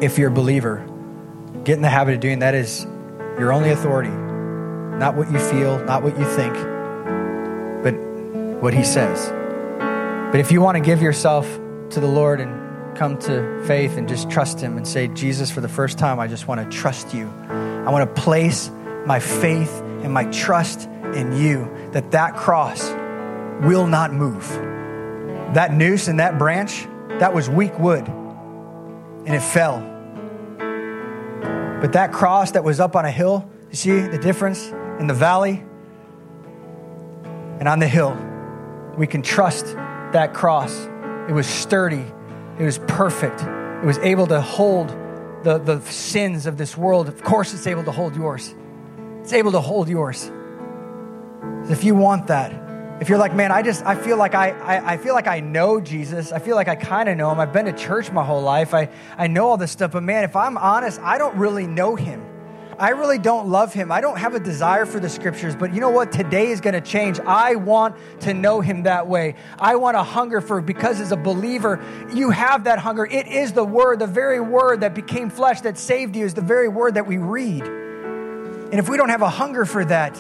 If 0.03 0.19
you're 0.19 0.31
a 0.31 0.35
believer, 0.35 0.85
get 1.63 1.77
in 1.77 1.83
the 1.83 1.89
habit 1.89 2.15
of 2.15 2.21
doing 2.21 2.41
that 2.41 2.57
is 2.57 2.85
your 3.39 3.53
only 3.53 3.71
authority 3.71 4.26
not 4.99 5.15
what 5.15 5.31
you 5.31 5.39
feel, 5.39 5.79
not 5.85 6.03
what 6.03 6.19
you 6.19 6.25
think, 6.25 6.55
but 7.83 7.93
what 8.63 8.75
He 8.75 8.83
says. 8.83 9.31
But 10.31 10.41
if 10.41 10.51
you 10.51 10.61
want 10.61 10.77
to 10.77 10.83
give 10.83 11.03
yourself 11.03 11.47
to 11.91 12.01
the 12.01 12.07
Lord 12.07 12.41
and 12.41 12.97
come 12.97 13.19
to 13.19 13.63
faith 13.67 13.97
and 13.97 14.09
just 14.09 14.31
trust 14.31 14.61
Him 14.61 14.77
and 14.77 14.87
say, 14.87 15.09
Jesus, 15.09 15.51
for 15.51 15.61
the 15.61 15.69
first 15.69 15.99
time, 15.99 16.19
I 16.19 16.27
just 16.27 16.49
want 16.49 16.61
to 16.63 16.77
trust 16.77 17.15
you. 17.15 17.29
I 17.49 17.91
want 17.91 18.15
to 18.15 18.23
place 18.23 18.71
my 19.05 19.21
faith 19.21 19.81
and 20.03 20.13
my 20.13 20.25
trust 20.25 20.89
in 21.15 21.37
you, 21.37 21.71
that 21.93 22.11
that 22.11 22.37
cross 22.37 22.91
will 23.63 23.87
not 23.87 24.13
move. 24.13 24.49
That 25.55 25.73
noose 25.73 26.09
and 26.09 26.21
that 26.21 26.39
branch, 26.39 26.87
that 27.21 27.33
was 27.33 27.49
weak 27.49 27.79
wood, 27.79 28.07
and 28.07 29.29
it 29.29 29.43
fell. 29.43 29.81
But 31.81 31.93
that 31.93 32.13
cross 32.13 32.51
that 32.53 32.65
was 32.65 32.81
up 32.81 32.97
on 32.97 33.05
a 33.05 33.11
hill, 33.11 33.49
you 33.71 33.77
see 33.77 34.01
the 34.01 34.19
difference? 34.19 34.73
In 34.99 35.07
the 35.07 35.15
valley 35.15 35.65
and 37.59 37.69
on 37.69 37.79
the 37.79 37.89
hill. 37.89 38.17
We 38.97 39.07
can 39.07 39.23
trust 39.23 39.67
that 40.13 40.33
cross. 40.35 40.75
It 41.29 41.33
was 41.33 41.47
sturdy, 41.47 42.05
it 42.59 42.65
was 42.65 42.79
perfect, 42.87 43.43
it 43.43 43.85
was 43.85 43.99
able 43.99 44.27
to 44.29 44.41
hold 44.41 44.89
the, 45.43 45.59
the 45.59 45.81
sins 45.83 46.47
of 46.47 46.57
this 46.57 46.77
world. 46.77 47.09
Of 47.09 47.23
course, 47.23 47.53
it's 47.55 47.67
able 47.67 47.85
to 47.85 47.93
hold 47.93 48.17
yours. 48.17 48.55
It's 49.21 49.33
able 49.33 49.53
to 49.53 49.61
hold 49.61 49.89
yours. 49.89 50.31
If 51.69 51.85
you 51.85 51.95
want 51.95 52.29
that, 52.29 52.67
if 53.01 53.09
you're 53.09 53.19
like, 53.19 53.35
man, 53.35 53.53
I 53.53 53.63
just 53.63 53.85
I 53.85 53.95
feel 53.95 54.17
like 54.17 54.35
I, 54.35 54.51
I, 54.51 54.93
I 54.95 54.97
feel 54.97 55.15
like 55.15 55.27
I 55.27 55.41
know 55.41 55.81
Jesus. 55.81 56.33
I 56.33 56.39
feel 56.39 56.57
like 56.57 56.69
I 56.69 56.77
kind 56.77 57.09
of 57.09 57.17
know 57.17 57.31
him. 57.31 57.39
I've 57.41 57.53
been 57.53 57.67
to 57.67 57.73
church 57.73 58.11
my 58.11 58.25
whole 58.25 58.41
life. 58.41 58.73
I, 58.73 58.89
I 59.19 59.27
know 59.27 59.49
all 59.49 59.57
this 59.57 59.71
stuff, 59.71 59.93
but 59.93 60.03
man, 60.03 60.25
if 60.25 60.35
I'm 60.35 60.57
honest, 60.57 61.01
I 61.01 61.19
don't 61.19 61.37
really 61.37 61.67
know 61.67 61.95
him. 61.95 62.25
I 62.79 62.91
really 62.91 63.19
don't 63.19 63.49
love 63.49 63.73
him. 63.73 63.91
I 63.91 64.03
don't 64.03 64.19
have 64.19 64.35
a 64.35 64.41
desire 64.41 64.85
for 64.85 65.01
the 65.01 65.09
scriptures, 65.09 65.57
but 65.57 65.73
you 65.73 65.81
know 65.81 65.89
what? 65.89 66.13
Today 66.13 66.49
is 66.49 66.61
going 66.61 66.75
to 66.75 66.83
change. 66.83 67.19
I 67.21 67.55
want 67.55 67.97
to 68.21 68.35
know 68.35 68.61
him 68.61 68.83
that 68.83 69.07
way. 69.07 69.35
I 69.59 69.77
want 69.77 69.97
a 69.97 70.03
hunger 70.03 70.43
for 70.43 70.61
because 70.61 71.01
as 71.01 71.11
a 71.11 71.17
believer, 71.17 71.83
you 72.15 72.31
have 72.31 72.65
that 72.65 72.79
hunger. 72.79 73.07
It 73.07 73.29
is 73.29 73.55
the 73.55 73.65
word, 73.65 73.99
the 73.99 74.07
very 74.07 74.41
word 74.41 74.83
that 74.83 74.95
became 74.95 75.31
flesh 75.31 75.63
that 75.63 75.79
saved 75.79 76.17
you 76.17 76.27
is 76.27 76.35
the 76.35 76.43
very 76.43 76.69
word 76.69 76.95
that 76.95 77.07
we 77.07 77.17
read. 77.17 77.63
And 77.63 78.75
if 78.75 78.91
we 78.91 78.99
don't 78.99 79.09
have 79.09 79.23
a 79.23 79.31
hunger 79.31 79.65
for 79.65 79.83
that, 79.87 80.15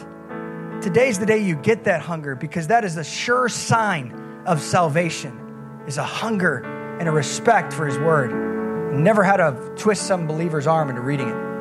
today's 0.80 1.18
the 1.18 1.26
day 1.26 1.38
you 1.38 1.56
get 1.56 1.84
that 1.84 2.00
hunger 2.00 2.34
because 2.34 2.68
that 2.68 2.86
is 2.86 2.96
a 2.96 3.04
sure 3.04 3.50
sign 3.50 4.42
of 4.46 4.62
salvation. 4.62 5.42
Is 5.86 5.98
a 5.98 6.04
hunger 6.04 6.64
and 6.98 7.08
a 7.08 7.12
respect 7.12 7.72
for 7.72 7.86
his 7.86 7.98
word. 7.98 8.94
Never 8.94 9.22
had 9.22 9.36
to 9.36 9.74
twist 9.76 10.06
some 10.06 10.26
believer's 10.26 10.66
arm 10.66 10.88
into 10.88 11.02
reading 11.02 11.28
it 11.28 11.55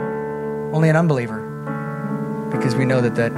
only 0.73 0.89
an 0.89 0.95
unbeliever 0.95 1.41
because 2.51 2.75
we 2.75 2.85
know 2.85 3.01
that 3.01 3.15
that 3.15 3.31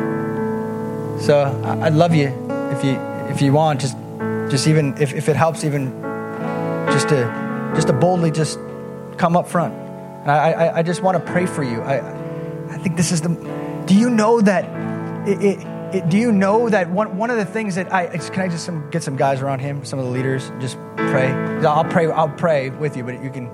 so 1.21 1.41
i'd 1.81 1.93
love 1.93 2.13
you 2.13 2.27
if 2.71 2.83
you 2.83 2.91
if 3.29 3.41
you 3.41 3.53
want 3.53 3.79
just 3.79 3.97
just 4.49 4.67
even 4.67 4.95
if, 5.01 5.13
if 5.13 5.27
it 5.29 5.35
helps 5.35 5.63
even 5.63 5.91
just 6.91 7.09
to 7.09 7.71
just 7.75 7.87
to 7.87 7.93
boldly 7.93 8.31
just 8.31 8.59
come 9.17 9.35
up 9.35 9.47
front 9.47 9.73
and 9.73 10.31
i 10.31 10.51
i, 10.51 10.77
I 10.79 10.83
just 10.83 11.01
want 11.01 11.17
to 11.17 11.31
pray 11.31 11.45
for 11.45 11.63
you 11.63 11.81
i 11.81 11.97
i 12.69 12.77
think 12.77 12.97
this 12.97 13.11
is 13.11 13.21
the 13.21 13.29
do 13.87 13.95
you 13.95 14.09
know 14.09 14.41
that 14.41 14.65
it, 15.27 15.41
it, 15.41 15.67
it 15.93 16.09
do 16.09 16.17
you 16.17 16.31
know 16.31 16.69
that 16.69 16.89
one, 16.89 17.17
one 17.17 17.29
of 17.29 17.37
the 17.37 17.45
things 17.45 17.75
that 17.75 17.93
I 17.93 18.07
can 18.07 18.41
I 18.41 18.47
just 18.49 18.65
some, 18.65 18.89
get 18.89 19.03
some 19.03 19.15
guys 19.15 19.41
around 19.41 19.59
him, 19.59 19.85
some 19.85 19.99
of 19.99 20.05
the 20.05 20.11
leaders, 20.11 20.51
just 20.59 20.77
pray. 20.95 21.31
I'll 21.65 21.85
pray. 21.85 22.07
I'll 22.07 22.29
pray 22.29 22.69
with 22.69 22.97
you, 22.97 23.03
but 23.03 23.23
you 23.23 23.29
can 23.29 23.49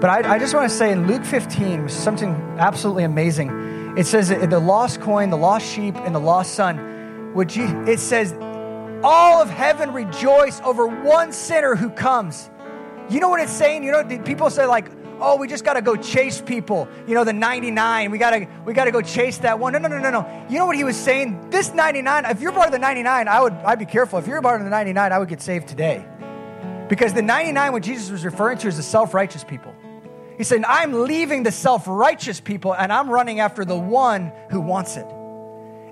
but 0.00 0.10
I, 0.10 0.34
I 0.34 0.38
just 0.38 0.54
want 0.54 0.70
to 0.70 0.76
say 0.76 0.92
in 0.92 1.06
Luke 1.06 1.24
15, 1.24 1.88
something 1.88 2.30
absolutely 2.58 3.04
amazing. 3.04 3.94
It 3.96 4.06
says 4.06 4.28
the 4.28 4.60
lost 4.60 5.00
coin, 5.00 5.30
the 5.30 5.36
lost 5.36 5.66
sheep, 5.66 5.96
and 5.96 6.14
the 6.14 6.20
lost 6.20 6.54
son. 6.54 7.32
It 7.36 7.98
says 7.98 8.32
all 9.02 9.42
of 9.42 9.50
heaven 9.50 9.92
rejoice 9.92 10.60
over 10.60 10.86
one 10.86 11.32
sinner 11.32 11.74
who 11.74 11.90
comes. 11.90 12.48
You 13.10 13.20
know 13.20 13.28
what 13.28 13.40
it's 13.40 13.52
saying? 13.52 13.84
You 13.84 13.92
know, 13.92 14.04
people 14.24 14.50
say, 14.50 14.66
like, 14.66 14.90
oh, 15.20 15.36
we 15.36 15.48
just 15.48 15.64
got 15.64 15.74
to 15.74 15.82
go 15.82 15.96
chase 15.96 16.40
people. 16.40 16.88
You 17.06 17.14
know, 17.14 17.24
the 17.24 17.32
99. 17.32 18.10
We 18.10 18.18
got 18.18 18.30
to 18.30 18.46
we 18.64 18.74
got 18.74 18.84
to 18.84 18.90
go 18.90 19.00
chase 19.00 19.38
that 19.38 19.58
one. 19.58 19.72
No, 19.72 19.78
no, 19.78 19.88
no, 19.88 19.98
no, 19.98 20.10
no. 20.10 20.46
You 20.48 20.58
know 20.58 20.66
what 20.66 20.76
he 20.76 20.84
was 20.84 20.96
saying? 20.96 21.50
This 21.50 21.72
99, 21.72 22.24
if 22.26 22.40
you're 22.40 22.52
part 22.52 22.66
of 22.66 22.72
the 22.72 22.78
99, 22.78 23.28
I 23.28 23.40
would 23.40 23.52
I'd 23.52 23.78
be 23.78 23.86
careful. 23.86 24.18
If 24.18 24.26
you're 24.26 24.40
part 24.42 24.60
of 24.60 24.64
the 24.64 24.70
99, 24.70 25.12
I 25.12 25.18
would 25.18 25.28
get 25.28 25.40
saved 25.40 25.68
today. 25.68 26.06
Because 26.88 27.12
the 27.12 27.22
99 27.22 27.72
what 27.72 27.82
Jesus 27.82 28.10
was 28.10 28.24
referring 28.24 28.58
to 28.58 28.68
is 28.68 28.76
the 28.76 28.82
self-righteous 28.82 29.44
people. 29.44 29.74
He 30.38 30.44
said, 30.44 30.64
I'm 30.64 30.92
leaving 31.04 31.42
the 31.42 31.52
self-righteous 31.52 32.40
people 32.40 32.74
and 32.74 32.92
I'm 32.92 33.10
running 33.10 33.40
after 33.40 33.64
the 33.64 33.76
one 33.76 34.32
who 34.50 34.60
wants 34.60 34.96
it. 34.96 35.06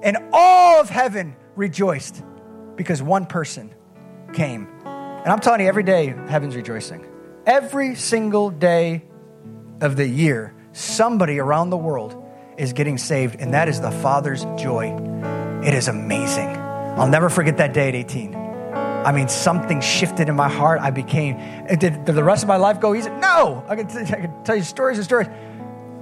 And 0.02 0.16
all 0.32 0.80
of 0.80 0.88
heaven 0.88 1.36
rejoiced 1.56 2.22
because 2.76 3.02
one 3.02 3.26
person 3.26 3.74
came. 4.32 4.68
And 4.84 5.32
I'm 5.32 5.40
telling 5.40 5.60
you, 5.60 5.66
every 5.66 5.82
day 5.82 6.14
heaven's 6.28 6.54
rejoicing. 6.54 7.04
Every 7.44 7.96
single 7.96 8.50
day 8.50 9.02
of 9.80 9.96
the 9.96 10.06
year, 10.06 10.54
somebody 10.72 11.40
around 11.40 11.70
the 11.70 11.76
world 11.76 12.22
is 12.56 12.72
getting 12.72 12.98
saved, 12.98 13.36
and 13.40 13.52
that 13.52 13.68
is 13.68 13.80
the 13.80 13.90
Father's 13.90 14.44
joy. 14.56 14.96
It 15.64 15.74
is 15.74 15.88
amazing. 15.88 16.48
I'll 16.48 17.08
never 17.08 17.28
forget 17.28 17.56
that 17.56 17.74
day 17.74 17.88
at 17.88 17.94
18. 17.94 18.45
I 19.06 19.12
mean, 19.12 19.28
something 19.28 19.80
shifted 19.80 20.28
in 20.28 20.34
my 20.34 20.48
heart. 20.48 20.80
I 20.80 20.90
became, 20.90 21.36
did, 21.68 22.04
did 22.04 22.06
the 22.06 22.24
rest 22.24 22.42
of 22.42 22.48
my 22.48 22.56
life 22.56 22.80
go 22.80 22.92
easy? 22.92 23.08
No. 23.10 23.64
I 23.68 23.76
t- 23.76 23.98
I 24.00 24.04
can 24.04 24.42
tell 24.42 24.56
you 24.56 24.64
stories 24.64 24.98
and 24.98 25.04
stories. 25.04 25.28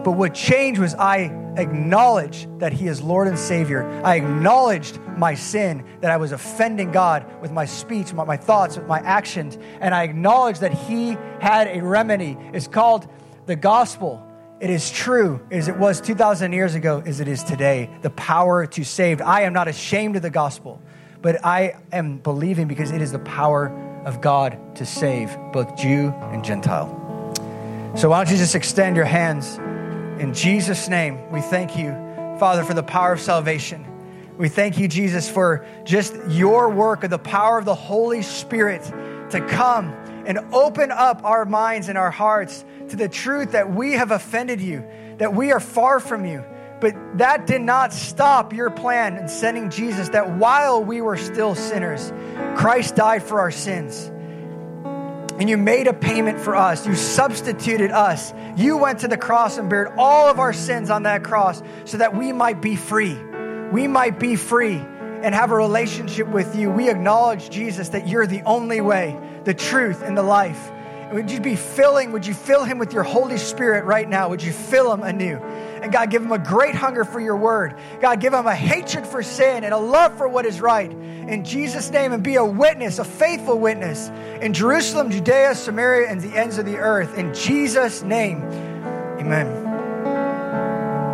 But 0.03 0.13
what 0.13 0.33
changed 0.33 0.81
was 0.81 0.95
I 0.95 1.25
acknowledged 1.59 2.61
that 2.61 2.73
He 2.73 2.87
is 2.87 3.03
Lord 3.03 3.29
and 3.29 3.39
Savior. 3.39 3.87
I 4.03 4.17
acknowledged 4.17 4.99
my 5.19 5.35
sin, 5.35 5.85
that 6.01 6.11
I 6.11 6.17
was 6.17 6.33
offending 6.33 6.93
God 6.93 7.27
with 7.43 7.53
my 7.53 7.67
speech, 7.67 8.15
my, 8.15 8.25
my 8.25 8.39
thoughts, 8.39 8.79
with 8.79 8.87
my 8.87 9.01
actions. 9.01 9.59
And 9.83 9.95
I 9.95 10.05
acknowledged 10.05 10.63
that 10.63 10.73
He 10.73 11.19
had 11.41 11.69
a 11.77 11.83
remedy. 11.83 12.39
It's 12.55 12.69
called 12.69 13.07
the 13.45 13.55
gospel. 13.55 14.27
It 14.61 14.71
is 14.71 14.91
true 14.91 15.47
as 15.51 15.69
it 15.69 15.77
was 15.77 16.01
2,000 16.01 16.55
years 16.55 16.75
ago 16.75 17.03
as 17.05 17.21
it 17.21 17.29
is 17.29 17.45
today. 17.45 17.91
The 18.01 18.11
power 18.11 18.65
to 18.65 18.83
save. 18.83 19.21
I 19.21 19.43
am 19.43 19.53
not 19.53 19.69
ashamed 19.69 20.17
of 20.17 20.23
the 20.23 20.31
gospel, 20.31 20.81
but 21.25 21.43
I 21.43 21.75
am 21.91 22.19
believing 22.19 22.69
because 22.69 22.91
it 22.91 23.01
is 23.01 23.11
the 23.11 23.19
power 23.19 23.71
of 24.05 24.21
God 24.21 24.77
to 24.77 24.85
save 24.85 25.35
both 25.55 25.75
Jew 25.75 26.13
and 26.31 26.45
Gentile. 26.45 26.91
So 27.97 28.11
why 28.11 28.23
don't 28.23 28.31
you 28.31 28.37
just 28.37 28.55
extend 28.55 28.95
your 28.95 29.07
hands 29.07 29.57
in 30.21 30.35
Jesus' 30.35 30.87
name? 30.87 31.31
We 31.31 31.41
thank 31.41 31.79
you, 31.79 31.93
Father, 32.39 32.63
for 32.63 32.75
the 32.75 32.83
power 32.83 33.15
of 33.15 33.23
salvation. 33.23 33.87
We 34.37 34.51
thank 34.51 34.77
you, 34.77 34.87
Jesus, 34.87 35.27
for 35.27 35.65
just 35.85 36.15
your 36.29 36.69
work 36.69 37.05
of 37.05 37.11
the 37.11 37.19
power 37.19 37.59
of 37.59 37.65
the 37.65 37.75
Holy 37.75 38.21
Spirit 38.21 38.83
to 39.31 39.41
come 39.49 39.95
and 40.27 40.39
open 40.53 40.91
up 40.91 41.25
our 41.25 41.47
minds 41.47 41.89
and 41.89 41.97
our 41.97 42.11
hearts 42.11 42.67
to 42.91 42.97
the 42.97 43.09
truth 43.09 43.53
that 43.53 43.73
we 43.73 43.93
have 43.93 44.11
offended 44.11 44.61
you, 44.61 44.85
that 45.17 45.33
we 45.33 45.53
are 45.53 45.61
far 45.61 46.01
from 46.01 46.27
you. 46.27 46.45
But 46.85 47.17
that 47.17 47.47
did 47.47 47.63
not 47.63 47.95
stop 47.95 48.53
your 48.53 48.69
plan 48.69 49.17
in 49.17 49.27
sending 49.27 49.71
Jesus, 49.71 50.11
that 50.11 50.33
while 50.33 50.85
we 50.85 51.01
were 51.01 51.17
still 51.17 51.55
sinners, 51.55 52.13
Christ 52.59 52.95
died 52.95 53.23
for 53.23 53.41
our 53.41 53.51
sins. 53.51 54.13
And 55.41 55.49
you 55.49 55.57
made 55.57 55.87
a 55.87 55.95
payment 55.95 56.39
for 56.39 56.55
us. 56.55 56.87
You 56.87 56.95
substituted 56.95 57.91
us. 57.91 58.35
You 58.59 58.77
went 58.77 58.99
to 58.99 59.09
the 59.09 59.17
cross 59.17 59.57
and 59.57 59.71
bared 59.71 59.95
all 59.97 60.29
of 60.29 60.39
our 60.39 60.53
sins 60.53 60.91
on 60.91 61.05
that 61.05 61.25
cross 61.25 61.63
so 61.87 61.97
that 61.97 62.15
we 62.15 62.33
might 62.33 62.61
be 62.61 62.77
free. 62.77 63.17
We 63.73 63.89
might 63.89 64.21
be 64.21 64.37
free 64.37 64.77
and 64.77 65.35
have 65.35 65.53
a 65.53 65.57
relationship 65.57 66.29
with 66.29 66.55
you. 66.55 66.71
We 66.71 66.91
acknowledge, 66.91 67.49
Jesus, 67.49 67.89
that 67.89 68.09
you're 68.09 68.27
the 68.27 68.43
only 68.43 68.83
way, 68.83 69.19
the 69.45 69.55
truth, 69.55 70.03
and 70.03 70.19
the 70.19 70.23
life. 70.23 70.71
Would 71.13 71.31
you 71.31 71.41
be 71.41 71.57
filling, 71.57 72.13
would 72.13 72.27
you 72.27 72.35
fill 72.35 72.65
him 72.65 72.79
with 72.79 72.93
your 72.93 73.03
Holy 73.03 73.39
Spirit 73.39 73.85
right 73.85 74.09
now? 74.09 74.29
Would 74.31 74.43
you 74.43 74.53
fill 74.53 74.93
him 74.93 75.03
anew? 75.03 75.37
And 75.37 75.93
God, 75.93 76.11
give 76.11 76.23
him 76.23 76.33
a 76.33 76.39
great 76.39 76.75
hunger 76.75 77.05
for 77.05 77.21
your 77.21 77.37
word. 77.37 77.77
God, 78.01 78.21
give 78.21 78.33
him 78.33 78.47
a 78.47 78.55
hatred 78.55 79.07
for 79.07 79.23
sin 79.23 79.65
and 79.65 79.75
a 79.75 79.79
love 79.79 80.17
for 80.17 80.29
what 80.29 80.47
is 80.47 80.61
right. 80.61 80.91
In 80.91 81.45
Jesus' 81.45 81.91
name, 81.91 82.13
and 82.13 82.23
be 82.23 82.37
a 82.37 82.45
witness, 82.45 82.99
a 82.99 83.05
faithful 83.05 83.59
witness 83.59 84.09
in 84.41 84.55
Jerusalem, 84.55 85.11
Judea, 85.11 85.55
Samaria, 85.55 86.09
and 86.09 86.21
the 86.21 86.37
ends 86.37 86.59
of 86.59 86.67
the 86.67 86.79
earth. 86.79 87.19
In 87.19 87.35
Jesus' 87.35 88.03
name, 88.03 88.43
amen. 89.19 89.74